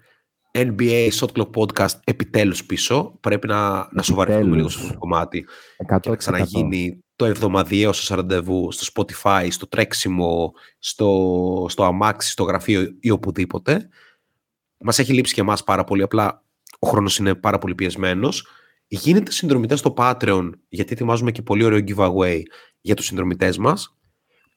NBA 0.52 1.08
Shot 1.10 1.28
Clock 1.32 1.50
Podcast 1.50 2.00
επιτέλους 2.04 2.64
πίσω. 2.64 3.18
Πρέπει 3.20 3.46
να, 3.46 3.88
να 3.92 4.02
σοβαρευτούμε 4.02 4.56
λίγο 4.56 4.68
σε 4.68 4.78
αυτό 4.80 4.92
το 4.92 4.98
κομμάτι 4.98 5.46
100%. 5.92 6.00
και 6.00 6.08
να 6.08 6.16
ξαναγίνει 6.16 7.04
το 7.16 7.24
εβδομαδιαίο 7.24 7.92
σας 7.92 8.08
ραντεβού 8.08 8.72
στο 8.72 8.86
Spotify, 8.94 9.46
στο 9.50 9.66
τρέξιμο, 9.68 10.52
στο, 10.78 11.66
στο 11.68 11.84
αμάξι, 11.84 12.30
στο 12.30 12.42
γραφείο 12.42 12.96
ή 13.00 13.10
οπουδήποτε. 13.10 13.88
Μας 14.78 14.98
έχει 14.98 15.12
λείψει 15.12 15.34
και 15.34 15.40
εμάς 15.40 15.64
πάρα 15.64 15.84
πολύ, 15.84 16.02
απλά 16.02 16.44
ο 16.78 16.88
χρόνος 16.88 17.18
είναι 17.18 17.34
πάρα 17.34 17.58
πολύ 17.58 17.74
πιεσμένος. 17.74 18.46
Γίνετε 18.86 19.30
συνδρομητές 19.30 19.78
στο 19.78 19.94
Patreon, 19.96 20.50
γιατί 20.68 20.92
ετοιμάζουμε 20.92 21.30
και 21.30 21.42
πολύ 21.42 21.64
ωραίο 21.64 21.80
giveaway 21.86 22.40
για 22.80 22.94
τους 22.94 23.06
συνδρομητές 23.06 23.58
μας. 23.58 23.96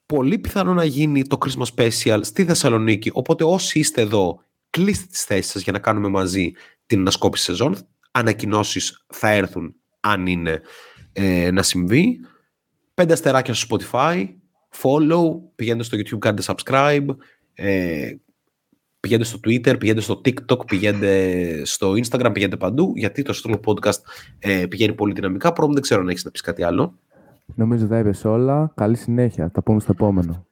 Πολύ 0.06 0.38
πιθανό 0.38 0.74
να 0.74 0.84
γίνει 0.84 1.26
το 1.26 1.38
Christmas 1.40 1.66
Special 1.74 2.20
στη 2.22 2.44
Θεσσαλονίκη, 2.44 3.10
οπότε 3.12 3.44
όσοι 3.44 3.78
είστε 3.78 4.00
εδώ, 4.00 4.40
κλείστε 4.70 5.06
τις 5.10 5.24
θέσεις 5.24 5.52
σας 5.52 5.62
για 5.62 5.72
να 5.72 5.78
κάνουμε 5.78 6.08
μαζί 6.08 6.52
την 6.86 7.00
ανασκόπηση 7.00 7.44
σεζόν. 7.44 7.76
Ανακοινώσεις 8.10 9.04
θα 9.06 9.30
έρθουν 9.30 9.74
αν 10.00 10.26
είναι 10.26 10.60
ε, 11.12 11.50
να 11.50 11.62
συμβεί. 11.62 12.20
Πέντε 12.94 13.12
αστεράκια 13.12 13.54
στο 13.54 13.76
Spotify, 13.76 14.28
follow, 14.82 15.40
πηγαίνετε 15.54 15.84
στο 15.84 15.96
YouTube, 15.98 16.18
κάντε 16.18 16.42
subscribe, 16.46 17.06
ε, 17.54 18.10
Πηγαίνετε 19.00 19.28
στο 19.28 19.38
Twitter, 19.44 19.78
πηγαίνετε 19.78 20.00
στο 20.00 20.20
TikTok, 20.24 20.66
πηγαίνετε 20.66 21.64
στο 21.64 21.92
Instagram, 21.92 22.30
πηγαίνετε 22.32 22.56
παντού, 22.56 22.92
γιατί 22.96 23.22
το 23.22 23.40
Stolo 23.42 23.60
Podcast 23.64 24.00
ε, 24.38 24.66
πηγαίνει 24.66 24.92
πολύ 24.92 25.12
δυναμικά. 25.12 25.52
Πρώτον, 25.52 25.72
δεν 25.72 25.82
ξέρω 25.82 26.00
αν 26.00 26.08
έχεις 26.08 26.24
να 26.24 26.30
πεις 26.30 26.40
κάτι 26.40 26.62
άλλο. 26.62 26.98
Νομίζω 27.54 27.86
τα 27.86 27.98
είπες 27.98 28.24
όλα. 28.24 28.72
Καλή 28.74 28.96
συνέχεια. 28.96 29.50
Τα 29.50 29.62
πούμε 29.62 29.80
στο 29.80 29.92
επόμενο. 29.92 30.46